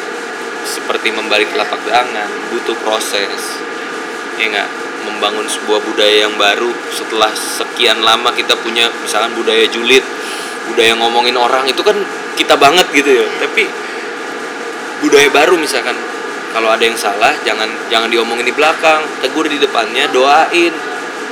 seperti 0.64 1.12
membalik 1.12 1.49
telapak 1.53 1.80
tangan, 1.89 2.28
butuh 2.53 2.76
proses. 2.85 3.61
Ya 4.37 4.53
nggak 4.53 4.68
membangun 5.09 5.49
sebuah 5.49 5.80
budaya 5.85 6.28
yang 6.28 6.37
baru 6.41 6.72
setelah 6.93 7.32
sekian 7.32 8.01
lama 8.05 8.32
kita 8.32 8.57
punya 8.61 8.89
misalkan 9.01 9.32
budaya 9.37 9.64
julid, 9.72 10.05
budaya 10.71 10.97
ngomongin 10.97 11.37
orang 11.37 11.69
itu 11.69 11.81
kan 11.85 11.97
kita 12.39 12.55
banget 12.57 12.87
gitu 12.95 13.25
ya. 13.25 13.27
Tapi 13.43 13.65
budaya 15.05 15.29
baru 15.31 15.61
misalkan 15.61 15.97
kalau 16.55 16.71
ada 16.71 16.87
yang 16.87 16.95
salah 16.95 17.35
jangan 17.43 17.67
jangan 17.91 18.09
diomongin 18.09 18.47
di 18.47 18.55
belakang 18.55 19.03
tegur 19.21 19.47
di 19.51 19.59
depannya 19.61 20.09
doain. 20.11 20.73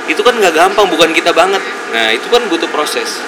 Itu 0.05 0.19
kan 0.19 0.35
nggak 0.35 0.53
gampang 0.53 0.87
bukan 0.91 1.15
kita 1.15 1.31
banget. 1.31 1.63
Nah 1.95 2.11
itu 2.11 2.27
kan 2.27 2.43
butuh 2.51 2.67
proses. 2.69 3.23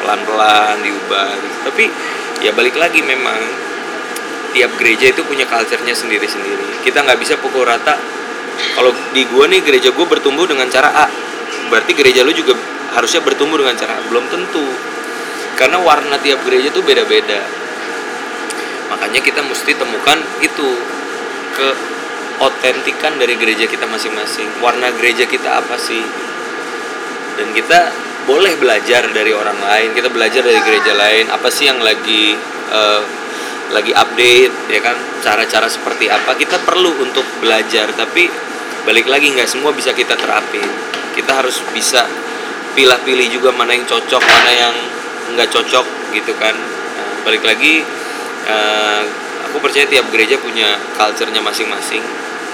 Pelan 0.00 0.20
pelan 0.24 0.80
diubah. 0.80 1.28
Gitu. 1.36 1.56
tapi 1.60 1.84
ya 2.40 2.56
balik 2.56 2.76
lagi 2.80 3.04
memang 3.04 3.36
tiap 4.56 4.72
gereja 4.80 5.12
itu 5.12 5.22
punya 5.28 5.44
culture-nya 5.46 5.92
sendiri 5.94 6.26
sendiri 6.26 6.70
kita 6.80 7.04
nggak 7.04 7.20
bisa 7.20 7.36
pukul 7.38 7.64
rata. 7.68 7.96
Kalau 8.76 8.92
di 9.16 9.24
gua 9.28 9.48
nih 9.48 9.64
gereja 9.64 9.92
gua 9.92 10.08
bertumbuh 10.08 10.44
dengan 10.48 10.68
cara 10.68 10.90
A. 10.92 11.06
Berarti 11.70 11.92
gereja 11.94 12.26
lu 12.26 12.32
juga 12.34 12.56
harusnya 12.96 13.22
bertumbuh 13.22 13.60
dengan 13.60 13.76
cara 13.76 13.96
A. 13.96 14.00
Belum 14.08 14.24
tentu 14.28 14.64
karena 15.60 15.76
warna 15.84 16.16
tiap 16.24 16.40
gereja 16.48 16.72
tuh 16.72 16.80
beda 16.80 17.04
beda 17.04 17.40
makanya 18.90 19.20
kita 19.20 19.44
mesti 19.44 19.76
temukan 19.76 20.18
itu 20.40 20.68
ke 21.54 21.68
otentikan 22.40 23.20
dari 23.20 23.36
gereja 23.36 23.68
kita 23.68 23.84
masing-masing. 23.84 24.48
Warna 24.64 24.90
gereja 24.96 25.28
kita 25.28 25.60
apa 25.60 25.76
sih? 25.76 26.00
Dan 27.36 27.52
kita 27.52 27.92
boleh 28.24 28.56
belajar 28.60 29.08
dari 29.12 29.32
orang 29.32 29.56
lain 29.64 29.96
kita 29.96 30.08
belajar 30.08 30.40
dari 30.40 30.58
gereja 30.64 30.96
lain. 30.96 31.28
Apa 31.28 31.52
sih 31.52 31.68
yang 31.68 31.78
lagi 31.84 32.34
eh, 32.72 33.02
lagi 33.70 33.92
update 33.92 34.72
ya 34.72 34.80
kan? 34.80 34.96
Cara-cara 35.20 35.68
seperti 35.68 36.08
apa? 36.08 36.34
Kita 36.34 36.56
perlu 36.64 37.04
untuk 37.04 37.24
belajar 37.44 37.92
tapi 37.92 38.26
balik 38.88 39.06
lagi 39.12 39.36
nggak 39.36 39.46
semua 39.46 39.76
bisa 39.76 39.92
kita 39.92 40.16
terapin. 40.16 40.64
Kita 41.12 41.44
harus 41.44 41.60
bisa 41.76 42.08
pilih-pilih 42.72 43.28
juga 43.36 43.52
mana 43.52 43.76
yang 43.76 43.84
cocok 43.84 44.22
mana 44.24 44.52
yang 44.56 44.74
nggak 45.34 45.48
cocok 45.50 45.86
gitu 46.14 46.32
kan. 46.38 46.54
Nah, 46.56 47.10
balik 47.26 47.44
lagi 47.46 47.82
eh, 48.46 49.02
aku 49.50 49.58
percaya 49.62 49.86
tiap 49.90 50.06
gereja 50.14 50.38
punya 50.38 50.78
culture-nya 50.94 51.42
masing-masing. 51.42 52.02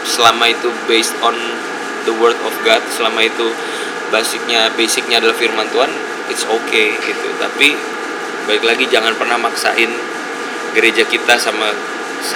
Selama 0.07 0.49
itu 0.49 0.71
based 0.87 1.17
on 1.21 1.35
the 2.07 2.15
word 2.17 2.39
of 2.47 2.55
God 2.63 2.81
selama 2.95 3.27
itu 3.27 3.51
basicnya 4.15 4.71
basicnya 4.79 5.19
adalah 5.19 5.35
firman 5.35 5.67
Tuhan 5.69 5.91
it's 6.31 6.47
okay 6.47 6.95
gitu. 7.03 7.29
Tapi 7.37 7.75
balik 8.47 8.65
lagi 8.65 8.85
jangan 8.87 9.13
pernah 9.19 9.37
maksain 9.37 9.91
gereja 10.73 11.03
kita 11.05 11.35
sama 11.37 11.75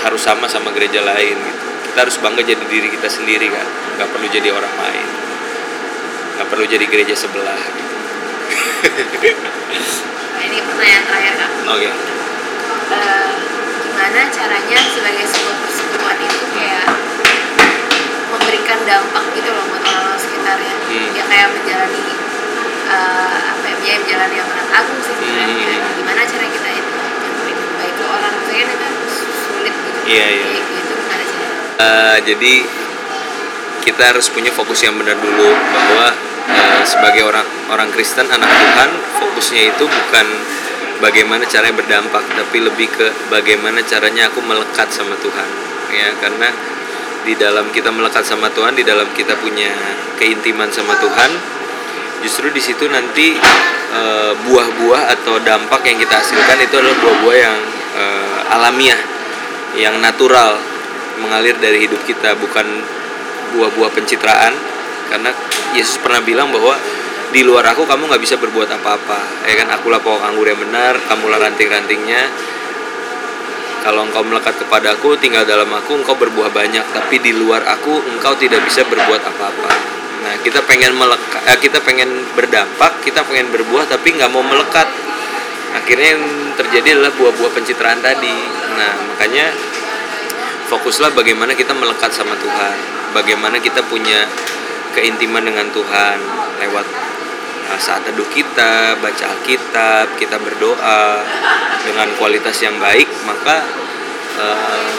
harus 0.03 0.23
sama 0.23 0.51
sama 0.51 0.75
gereja 0.75 1.01
lain 1.01 1.37
gitu. 1.39 1.65
Kita 1.91 2.07
harus 2.07 2.17
bangga 2.23 2.43
jadi 2.43 2.65
diri 2.69 2.91
kita 2.91 3.09
sendiri 3.11 3.49
kan. 3.51 3.67
Nggak 3.99 4.09
perlu 4.13 4.27
jadi 4.31 4.49
orang 4.51 4.75
lain. 4.77 5.09
Nggak 6.39 6.49
perlu 6.51 6.65
jadi 6.67 6.85
gereja 6.87 7.15
sebelah 7.15 7.59
gitu. 7.59 7.95
ini 10.43 10.59
pertanyaan 10.63 11.05
terakhir 11.05 11.33
kak 11.37 11.51
oke 11.69 11.91
Eh, 12.91 13.33
gimana 13.87 14.21
caranya 14.27 14.79
sebagai 14.83 15.23
sebuah 15.25 15.57
persekutuan 15.63 16.19
itu 16.19 16.43
kayak 16.51 16.91
memberikan 18.29 18.79
dampak 18.83 19.25
gitu 19.31 19.47
loh 19.47 19.65
buat 19.71 19.83
orang-orang 19.85 20.19
sekitarnya 20.19 20.75
Hmm. 20.91 21.09
ya 21.15 21.23
kayak 21.23 21.49
menjalani 21.55 22.03
eh, 22.91 23.39
apa 23.47 23.65
ya 23.79 23.95
menjalani 23.97 24.37
amanat 24.37 24.69
agung 24.75 24.99
sih 25.01 25.15
sebenarnya 25.15 25.71
Hmm. 25.79 25.95
gimana 25.95 26.21
cara 26.25 26.47
kita 26.47 26.69
itu 26.73 26.91
baik 27.79 27.95
ke 27.95 28.05
orang 28.05 28.33
maksudnya 28.35 28.65
kan 28.75 28.93
sulit 29.39 29.75
gitu 29.77 29.99
Iya, 30.05 30.27
iya. 30.27 30.45
Kayak 30.45 30.65
gitu 30.67 30.93
gimana 30.99 31.23
caranya 31.23 31.59
Eh, 31.81 32.17
jadi 32.27 32.55
kita 33.81 34.03
harus 34.05 34.27
punya 34.29 34.51
fokus 34.51 34.83
yang 34.83 34.99
benar 34.99 35.15
dulu 35.17 35.47
bahwa 35.71 36.11
sebagai 36.85 37.23
orang 37.27 37.47
orang 37.71 37.89
Kristen 37.93 38.27
anak 38.27 38.49
Tuhan 38.49 38.91
fokusnya 39.21 39.63
itu 39.75 39.85
bukan 39.85 40.27
bagaimana 41.01 41.45
caranya 41.49 41.77
berdampak 41.77 42.25
tapi 42.35 42.59
lebih 42.61 42.89
ke 42.91 43.07
bagaimana 43.33 43.81
caranya 43.85 44.29
aku 44.29 44.41
melekat 44.45 44.89
sama 44.93 45.17
Tuhan. 45.21 45.49
Ya 45.91 46.09
karena 46.23 46.49
di 47.25 47.37
dalam 47.37 47.69
kita 47.69 47.93
melekat 47.93 48.25
sama 48.25 48.49
Tuhan 48.53 48.73
di 48.73 48.85
dalam 48.87 49.09
kita 49.13 49.37
punya 49.37 49.69
keintiman 50.17 50.73
sama 50.73 50.97
Tuhan 50.97 51.31
justru 52.25 52.49
di 52.53 52.61
situ 52.61 52.89
nanti 52.89 53.37
eh, 53.93 54.33
buah-buah 54.49 55.03
atau 55.21 55.41
dampak 55.41 55.85
yang 55.85 55.99
kita 56.01 56.21
hasilkan 56.21 56.59
itu 56.65 56.75
adalah 56.81 56.97
buah-buah 56.97 57.37
yang 57.37 57.59
eh, 57.97 58.55
alamiah 58.57 59.01
yang 59.77 60.01
natural 60.01 60.57
mengalir 61.21 61.57
dari 61.61 61.85
hidup 61.85 62.01
kita 62.09 62.33
bukan 62.41 62.65
buah-buah 63.57 63.91
pencitraan 63.93 64.55
karena 65.11 65.35
Yesus 65.75 65.99
pernah 65.99 66.23
bilang 66.23 66.55
bahwa 66.55 66.79
di 67.31 67.47
luar 67.47 67.63
aku 67.71 67.87
kamu 67.87 68.11
nggak 68.11 68.23
bisa 68.23 68.39
berbuat 68.39 68.71
apa-apa. 68.71 69.47
Ya 69.47 69.55
kan? 69.63 69.71
Akulah 69.75 70.03
pokok 70.03 70.23
anggur 70.23 70.47
yang 70.47 70.59
benar 70.59 70.99
kamulah 71.07 71.39
ranting-rantingnya. 71.39 72.27
Kalau 73.81 74.05
engkau 74.05 74.21
melekat 74.21 74.61
kepadaku 74.61 75.17
tinggal 75.17 75.47
dalam 75.47 75.71
aku 75.73 75.99
engkau 75.99 76.19
berbuah 76.19 76.51
banyak. 76.51 76.83
Tapi 76.91 77.23
di 77.23 77.33
luar 77.35 77.63
aku 77.71 78.03
engkau 78.11 78.35
tidak 78.35 78.67
bisa 78.67 78.83
berbuat 78.83 79.23
apa-apa. 79.23 79.71
Nah 80.21 80.35
kita 80.45 80.61
pengen 80.69 80.93
melekat 80.99 81.43
eh, 81.49 81.59
kita 81.59 81.81
pengen 81.81 82.11
berdampak 82.37 83.01
kita 83.01 83.25
pengen 83.25 83.49
berbuah 83.49 83.89
tapi 83.89 84.13
nggak 84.19 84.31
mau 84.35 84.45
melekat. 84.45 84.91
Akhirnya 85.71 86.19
yang 86.19 86.25
terjadi 86.59 86.99
adalah 86.99 87.15
buah-buah 87.15 87.51
pencitraan 87.55 88.03
tadi. 88.03 88.37
Nah 88.75 88.93
makanya 89.15 89.55
fokuslah 90.67 91.15
bagaimana 91.15 91.55
kita 91.55 91.73
melekat 91.73 92.11
sama 92.11 92.35
Tuhan. 92.37 92.77
Bagaimana 93.17 93.63
kita 93.63 93.87
punya 93.87 94.27
keintiman 94.97 95.45
dengan 95.45 95.67
Tuhan 95.71 96.17
lewat 96.67 96.87
uh, 97.71 97.81
saat 97.81 98.05
teduh 98.07 98.27
kita 98.29 98.99
baca 98.99 99.25
Alkitab 99.37 100.19
kita 100.19 100.37
berdoa 100.43 101.23
dengan 101.87 102.09
kualitas 102.21 102.57
yang 102.61 102.77
baik 102.77 103.09
maka 103.25 103.65
uh, 104.39 104.93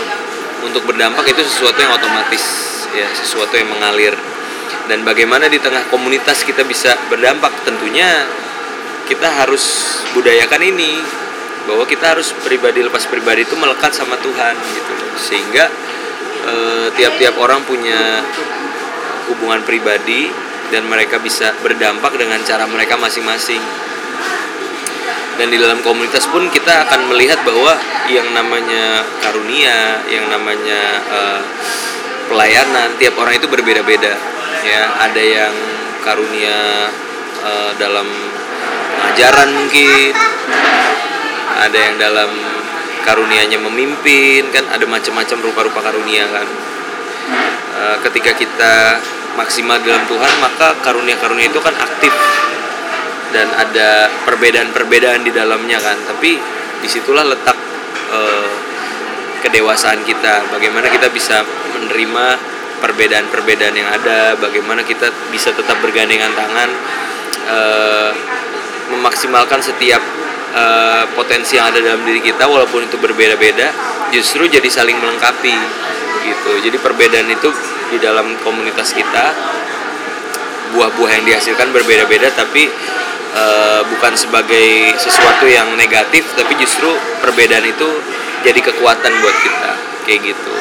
untuk 0.62 0.86
berdampak 0.86 1.26
itu 1.30 1.42
sesuatu 1.42 1.78
yang 1.82 1.94
otomatis 1.94 2.72
ya 2.94 3.08
sesuatu 3.12 3.56
yang 3.56 3.70
mengalir. 3.72 4.14
Dan 4.90 5.06
bagaimana 5.08 5.48
di 5.48 5.62
tengah 5.62 5.88
komunitas 5.88 6.44
kita 6.44 6.66
bisa 6.66 6.98
berdampak? 7.08 7.54
Tentunya 7.64 8.28
kita 9.08 9.30
harus 9.30 9.98
budayakan 10.12 10.62
ini 10.74 11.00
bahwa 11.70 11.86
kita 11.86 12.18
harus 12.18 12.34
pribadi 12.42 12.82
lepas 12.82 13.06
pribadi 13.06 13.46
itu 13.46 13.54
melekat 13.54 13.94
sama 13.94 14.18
Tuhan 14.18 14.56
gitu 14.58 14.94
sehingga 15.22 15.70
eh, 16.50 16.88
tiap-tiap 16.98 17.38
orang 17.38 17.62
punya 17.70 18.26
hubungan 19.32 19.64
pribadi 19.64 20.28
dan 20.72 20.88
mereka 20.88 21.20
bisa 21.20 21.52
berdampak 21.60 22.16
dengan 22.16 22.40
cara 22.44 22.64
mereka 22.68 22.96
masing-masing. 23.00 23.60
Dan 25.40 25.48
di 25.50 25.58
dalam 25.58 25.80
komunitas 25.82 26.28
pun 26.30 26.48
kita 26.52 26.86
akan 26.88 27.12
melihat 27.12 27.40
bahwa 27.42 27.74
yang 28.12 28.28
namanya 28.36 29.02
karunia 29.24 30.04
yang 30.12 30.28
namanya 30.28 30.82
eh, 31.02 31.42
pelayanan 32.28 32.94
tiap 33.00 33.16
orang 33.18 33.40
itu 33.40 33.48
berbeda-beda 33.48 34.14
ya. 34.64 34.84
Ada 35.08 35.24
yang 35.24 35.56
karunia 36.04 36.92
eh, 37.42 37.72
dalam 37.80 38.08
pengajaran 39.02 39.50
mungkin 39.56 40.14
ada 41.52 41.78
yang 41.78 41.96
dalam 41.98 42.32
karunianya 43.02 43.58
memimpin 43.58 44.46
kan 44.54 44.66
ada 44.72 44.86
macam-macam 44.86 45.38
rupa-rupa 45.42 45.80
karunia 45.82 46.28
kan. 46.30 46.48
Eh, 47.82 47.98
ketika 48.06 48.32
kita 48.38 48.74
maksimal 49.40 49.80
dalam 49.84 50.04
Tuhan 50.08 50.34
maka 50.44 50.76
karunia-karunia 50.84 51.48
itu 51.52 51.60
kan 51.64 51.76
aktif. 51.76 52.14
Dan 53.32 53.48
ada 53.56 54.12
perbedaan-perbedaan 54.28 55.24
di 55.24 55.32
dalamnya 55.32 55.80
kan. 55.80 55.96
Tapi 56.04 56.36
di 56.84 56.88
situlah 56.88 57.24
letak 57.24 57.56
uh, 58.12 58.50
kedewasaan 59.40 60.04
kita. 60.04 60.52
Bagaimana 60.52 60.92
kita 60.92 61.08
bisa 61.08 61.40
menerima 61.80 62.26
perbedaan-perbedaan 62.84 63.76
yang 63.78 63.88
ada. 63.88 64.36
Bagaimana 64.36 64.84
kita 64.84 65.08
bisa 65.32 65.56
tetap 65.56 65.80
bergandengan 65.80 66.36
tangan 66.36 66.70
uh, 67.48 68.12
memaksimalkan 68.92 69.64
setiap 69.64 70.04
uh, 70.52 71.08
potensi 71.16 71.56
yang 71.56 71.72
ada 71.72 71.80
dalam 71.80 72.04
diri 72.04 72.20
kita 72.20 72.44
walaupun 72.46 72.84
itu 72.84 73.00
berbeda-beda 73.00 73.72
justru 74.12 74.46
jadi 74.52 74.68
saling 74.68 75.00
melengkapi 75.00 75.56
gitu. 76.28 76.52
Jadi 76.68 76.78
perbedaan 76.78 77.32
itu 77.32 77.50
di 77.92 78.00
dalam 78.00 78.40
komunitas 78.40 78.96
kita. 78.96 79.36
Buah-buah 80.72 81.20
yang 81.20 81.26
dihasilkan 81.28 81.76
berbeda-beda 81.76 82.32
tapi 82.32 82.72
uh, 83.36 83.84
bukan 83.92 84.16
sebagai 84.16 84.96
sesuatu 84.96 85.44
yang 85.52 85.76
negatif 85.76 86.24
tapi 86.32 86.56
justru 86.56 86.88
perbedaan 87.20 87.68
itu 87.68 87.90
jadi 88.48 88.60
kekuatan 88.64 89.12
buat 89.20 89.38
kita. 89.44 89.72
Kayak 90.08 90.32
gitu. 90.32 90.54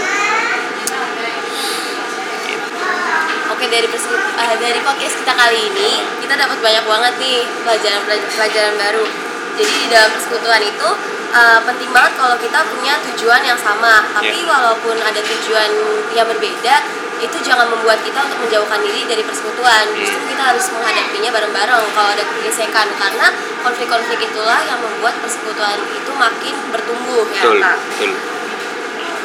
Oke 3.54 3.64
dari 3.70 3.86
uh, 3.86 4.54
dari 4.58 4.80
podcast 4.82 5.14
kita 5.22 5.32
kali 5.36 5.60
ini 5.70 5.90
kita 6.26 6.34
dapat 6.34 6.58
banyak 6.58 6.84
banget 6.84 7.14
nih 7.22 7.40
pelajaran 7.62 8.02
pelajaran 8.34 8.74
baru. 8.74 9.29
Jadi 9.60 9.76
di 9.76 9.88
dalam 9.92 10.08
persekutuan 10.16 10.62
itu 10.64 10.88
uh, 11.36 11.60
penting 11.68 11.92
banget 11.92 12.12
kalau 12.16 12.36
kita 12.40 12.64
punya 12.72 12.96
tujuan 13.12 13.44
yang 13.44 13.60
sama. 13.60 14.08
Tapi 14.16 14.40
yeah. 14.40 14.48
walaupun 14.48 14.96
ada 14.96 15.20
tujuan 15.20 15.68
yang 16.16 16.24
berbeda, 16.24 16.80
itu 17.20 17.36
jangan 17.44 17.68
membuat 17.68 18.00
kita 18.00 18.24
untuk 18.24 18.40
menjauhkan 18.40 18.80
diri 18.80 19.04
dari 19.04 19.20
persekutuan. 19.20 19.84
Hmm. 19.92 20.00
Justru 20.00 20.32
kita 20.32 20.42
harus 20.48 20.64
menghadapinya 20.72 21.30
bareng-bareng 21.36 21.84
kalau 21.92 22.08
ada 22.16 22.24
gesekan 22.40 22.88
karena 22.96 23.28
konflik-konflik 23.60 24.24
itulah 24.24 24.64
yang 24.64 24.80
membuat 24.80 25.12
persekutuan 25.20 25.76
itu 25.92 26.10
makin 26.16 26.54
bertumbuh 26.72 27.28
ya 27.36 27.44
Kak. 27.44 27.76
Betul. 27.92 28.16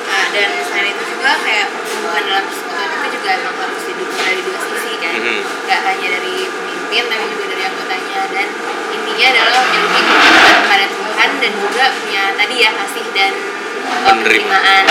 Nah, 0.06 0.26
dan 0.36 0.50
selain 0.68 0.92
itu 0.92 1.04
juga 1.16 1.32
kayak 1.40 1.72
pertumbuhan 1.72 2.22
dalam 2.28 2.44
persekutuan 2.44 2.88
itu 2.92 3.08
juga 3.16 3.30
emang 3.40 3.56
harus 3.56 3.84
didukung 3.88 4.20
dari 4.20 4.42
dua 4.44 4.60
sisi 4.60 4.94
kan. 5.00 5.14
Mm 5.16 5.24
-hmm. 5.24 5.82
hanya 5.88 6.08
dari 6.20 6.36
pemimpin 6.96 7.12
tapi 7.12 7.28
juga 7.28 7.46
dari 7.52 7.64
anggotanya 7.68 8.22
dan 8.32 8.48
intinya 8.96 9.26
adalah 9.36 9.64
memiliki 9.68 10.02
kepada 10.64 10.86
Tuhan 10.88 11.30
dan 11.44 11.52
juga 11.60 11.84
punya 11.92 12.24
tadi 12.40 12.56
ya 12.56 12.72
kasih 12.72 13.06
dan 13.12 13.34
penerimaan. 14.08 14.84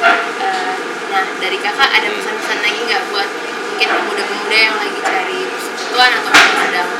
Uh, 0.00 0.72
nah 1.10 1.24
dari 1.42 1.58
kakak 1.58 1.90
ada 1.90 2.08
pesan-pesan 2.14 2.58
lagi 2.62 2.80
nggak 2.86 3.02
buat 3.10 3.26
mungkin 3.26 3.88
pemuda-pemuda 3.90 4.56
yang 4.56 4.76
lagi 4.78 4.98
cari 5.02 5.38
persekutuan 5.50 6.10
atau 6.14 6.30
sedang 6.30 6.90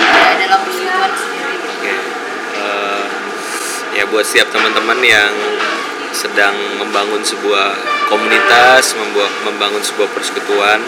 ada 0.00 0.34
dalam 0.40 0.60
persekutuan 0.64 1.12
sendiri? 1.12 1.54
Oke. 1.60 1.68
Okay. 1.84 1.98
Uh, 2.56 3.04
ya 3.92 4.04
buat 4.08 4.24
setiap 4.24 4.48
teman-teman 4.56 5.04
yang 5.04 5.32
sedang 6.10 6.54
membangun 6.78 7.22
sebuah 7.22 7.74
komunitas, 8.10 8.98
membuat 8.98 9.30
membangun 9.46 9.82
sebuah 9.82 10.10
persekutuan. 10.10 10.82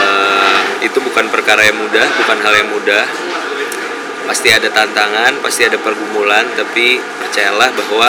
Uh, 0.00 0.80
itu 0.80 0.96
bukan 1.00 1.28
perkara 1.28 1.60
yang 1.64 1.76
mudah, 1.76 2.06
bukan 2.24 2.38
hal 2.40 2.54
yang 2.56 2.70
mudah. 2.72 3.04
Pasti 4.24 4.48
ada 4.52 4.68
tantangan, 4.70 5.42
pasti 5.44 5.66
ada 5.66 5.76
pergumulan, 5.76 6.46
tapi 6.56 6.96
percayalah 7.00 7.68
bahwa 7.74 8.08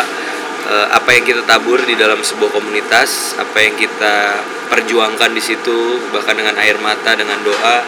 uh, 0.69 0.87
apa 0.95 1.09
yang 1.17 1.23
kita 1.27 1.43
tabur 1.43 1.81
di 1.83 1.99
dalam 1.99 2.23
sebuah 2.23 2.53
komunitas, 2.53 3.35
apa 3.35 3.57
yang 3.59 3.75
kita 3.75 4.39
perjuangkan 4.71 5.35
di 5.35 5.43
situ, 5.43 5.99
bahkan 6.15 6.37
dengan 6.37 6.55
air 6.61 6.79
mata, 6.79 7.11
dengan 7.17 7.41
doa, 7.43 7.83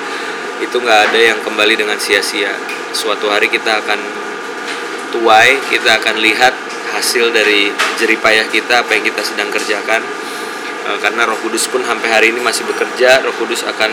itu 0.60 0.76
nggak 0.80 1.00
ada 1.12 1.20
yang 1.20 1.40
kembali 1.44 1.80
dengan 1.80 1.96
sia-sia. 2.00 2.52
Suatu 2.92 3.32
hari 3.32 3.48
kita 3.48 3.84
akan 3.84 4.23
tuai, 5.14 5.62
kita 5.70 6.02
akan 6.02 6.18
lihat 6.18 6.54
hasil 6.98 7.30
dari 7.30 7.70
jeripayah 8.02 8.50
kita 8.50 8.82
apa 8.82 8.98
yang 8.98 9.06
kita 9.06 9.22
sedang 9.22 9.54
kerjakan. 9.54 10.02
E, 10.84 10.90
karena 11.02 11.30
Roh 11.30 11.38
Kudus 11.42 11.70
pun 11.70 11.86
sampai 11.86 12.10
hari 12.10 12.28
ini 12.34 12.42
masih 12.42 12.66
bekerja 12.66 13.22
Roh 13.22 13.36
Kudus 13.38 13.62
akan 13.66 13.92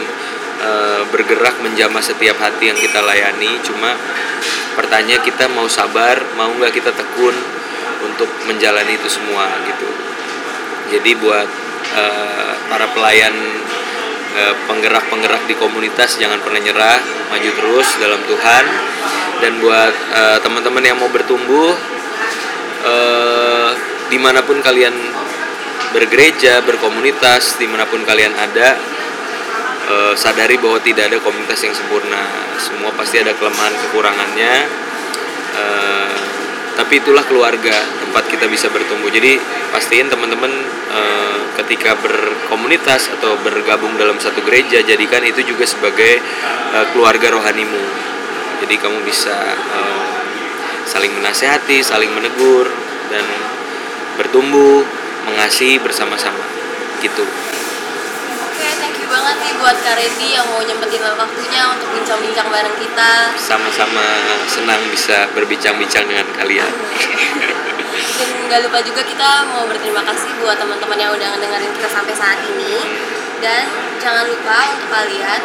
e, 0.60 0.70
bergerak 1.12 1.60
menjamah 1.60 2.00
setiap 2.00 2.40
hati 2.40 2.72
yang 2.72 2.78
kita 2.80 3.04
layani. 3.04 3.60
Cuma 3.60 3.92
pertanyaan 4.80 5.20
kita 5.20 5.48
mau 5.52 5.68
sabar 5.68 6.16
mau 6.40 6.48
nggak 6.56 6.72
kita 6.72 6.92
tekun 6.96 7.36
untuk 8.00 8.28
menjalani 8.48 8.96
itu 8.96 9.08
semua 9.12 9.48
gitu. 9.68 9.88
Jadi 10.96 11.10
buat 11.20 11.48
e, 11.96 12.04
para 12.72 12.88
pelayan 12.96 13.36
penggerak-penggerak 14.70 15.42
di 15.50 15.58
komunitas 15.58 16.14
jangan 16.14 16.38
pernah 16.38 16.62
nyerah 16.62 17.02
maju 17.34 17.50
terus 17.50 17.98
dalam 17.98 18.22
Tuhan 18.30 18.64
dan 19.40 19.56
buat 19.58 19.94
teman-teman 20.44 20.84
yang 20.84 20.96
mau 21.00 21.08
bertumbuh 21.08 21.72
uh, 22.84 23.70
di 24.08 24.18
mana 24.18 24.42
pun 24.44 24.58
kalian 24.60 24.92
bergereja 25.90 26.62
berkomunitas 26.62 27.58
di 27.58 27.66
mana 27.66 27.86
pun 27.86 28.02
kalian 28.06 28.34
ada 28.34 28.78
uh, 29.90 30.14
sadari 30.14 30.58
bahwa 30.58 30.78
tidak 30.82 31.10
ada 31.10 31.18
komunitas 31.22 31.60
yang 31.66 31.74
sempurna. 31.74 32.54
Semua 32.58 32.94
pasti 32.94 33.18
ada 33.18 33.34
kelemahan 33.34 33.74
kekurangannya. 33.88 34.54
Uh, 35.50 36.18
tapi 36.78 37.02
itulah 37.02 37.26
keluarga 37.26 37.74
tempat 38.00 38.30
kita 38.30 38.46
bisa 38.46 38.70
bertumbuh. 38.70 39.10
Jadi 39.10 39.36
pastiin 39.74 40.06
teman-teman 40.06 40.50
uh, 40.94 41.38
ketika 41.60 41.98
berkomunitas 41.98 43.10
atau 43.18 43.36
bergabung 43.42 43.98
dalam 43.98 44.16
satu 44.16 44.40
gereja 44.46 44.80
jadikan 44.80 45.20
itu 45.26 45.42
juga 45.44 45.66
sebagai 45.66 46.22
uh, 46.72 46.86
keluarga 46.94 47.34
rohanimu 47.34 48.10
jadi 48.60 48.74
kamu 48.76 49.00
bisa 49.08 49.56
uh, 49.56 50.20
saling 50.84 51.12
menasehati, 51.16 51.80
saling 51.80 52.12
menegur 52.12 52.68
dan 53.08 53.24
bertumbuh, 54.20 54.84
mengasihi 55.24 55.80
bersama-sama. 55.80 56.44
Gitu. 57.00 57.24
Oke, 57.24 58.68
thank 58.76 58.96
you 59.00 59.08
banget 59.08 59.36
nih 59.40 59.52
buat 59.56 59.76
Kak 59.80 59.96
Randy 59.96 60.28
yang 60.36 60.46
mau 60.52 60.60
nyempetin 60.60 61.00
waktunya 61.00 61.62
untuk 61.72 61.88
bincang-bincang 61.96 62.48
bareng 62.52 62.76
kita. 62.76 63.12
Sama-sama 63.40 64.04
senang 64.44 64.80
bisa 64.92 65.24
berbincang-bincang 65.32 66.04
dengan 66.04 66.28
kalian. 66.36 66.72
Dan 68.20 68.28
nggak 68.48 68.60
lupa 68.68 68.78
juga 68.84 69.00
kita 69.00 69.48
mau 69.48 69.64
berterima 69.64 70.04
kasih 70.04 70.30
buat 70.44 70.60
teman-teman 70.60 70.98
yang 71.00 71.12
udah 71.16 71.28
ngedengerin 71.32 71.72
kita 71.80 71.88
sampai 71.88 72.12
saat 72.12 72.36
ini. 72.44 72.76
Dan 73.40 73.64
jangan 73.96 74.28
lupa 74.28 74.68
untuk 74.76 74.92
kalian 74.92 75.40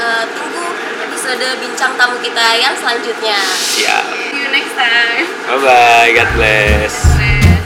uh, 0.00 0.24
tunggu 0.32 0.79
episode 1.20 1.60
bincang 1.60 1.92
tamu 2.00 2.16
kita 2.24 2.56
yang 2.56 2.72
selanjutnya. 2.80 3.36
Siap. 3.76 4.04
See 4.32 4.40
you 4.40 4.48
next 4.48 4.72
time. 4.72 5.28
Bye 5.52 5.60
bye. 5.60 6.08
God 6.16 6.30
bless. 6.32 7.59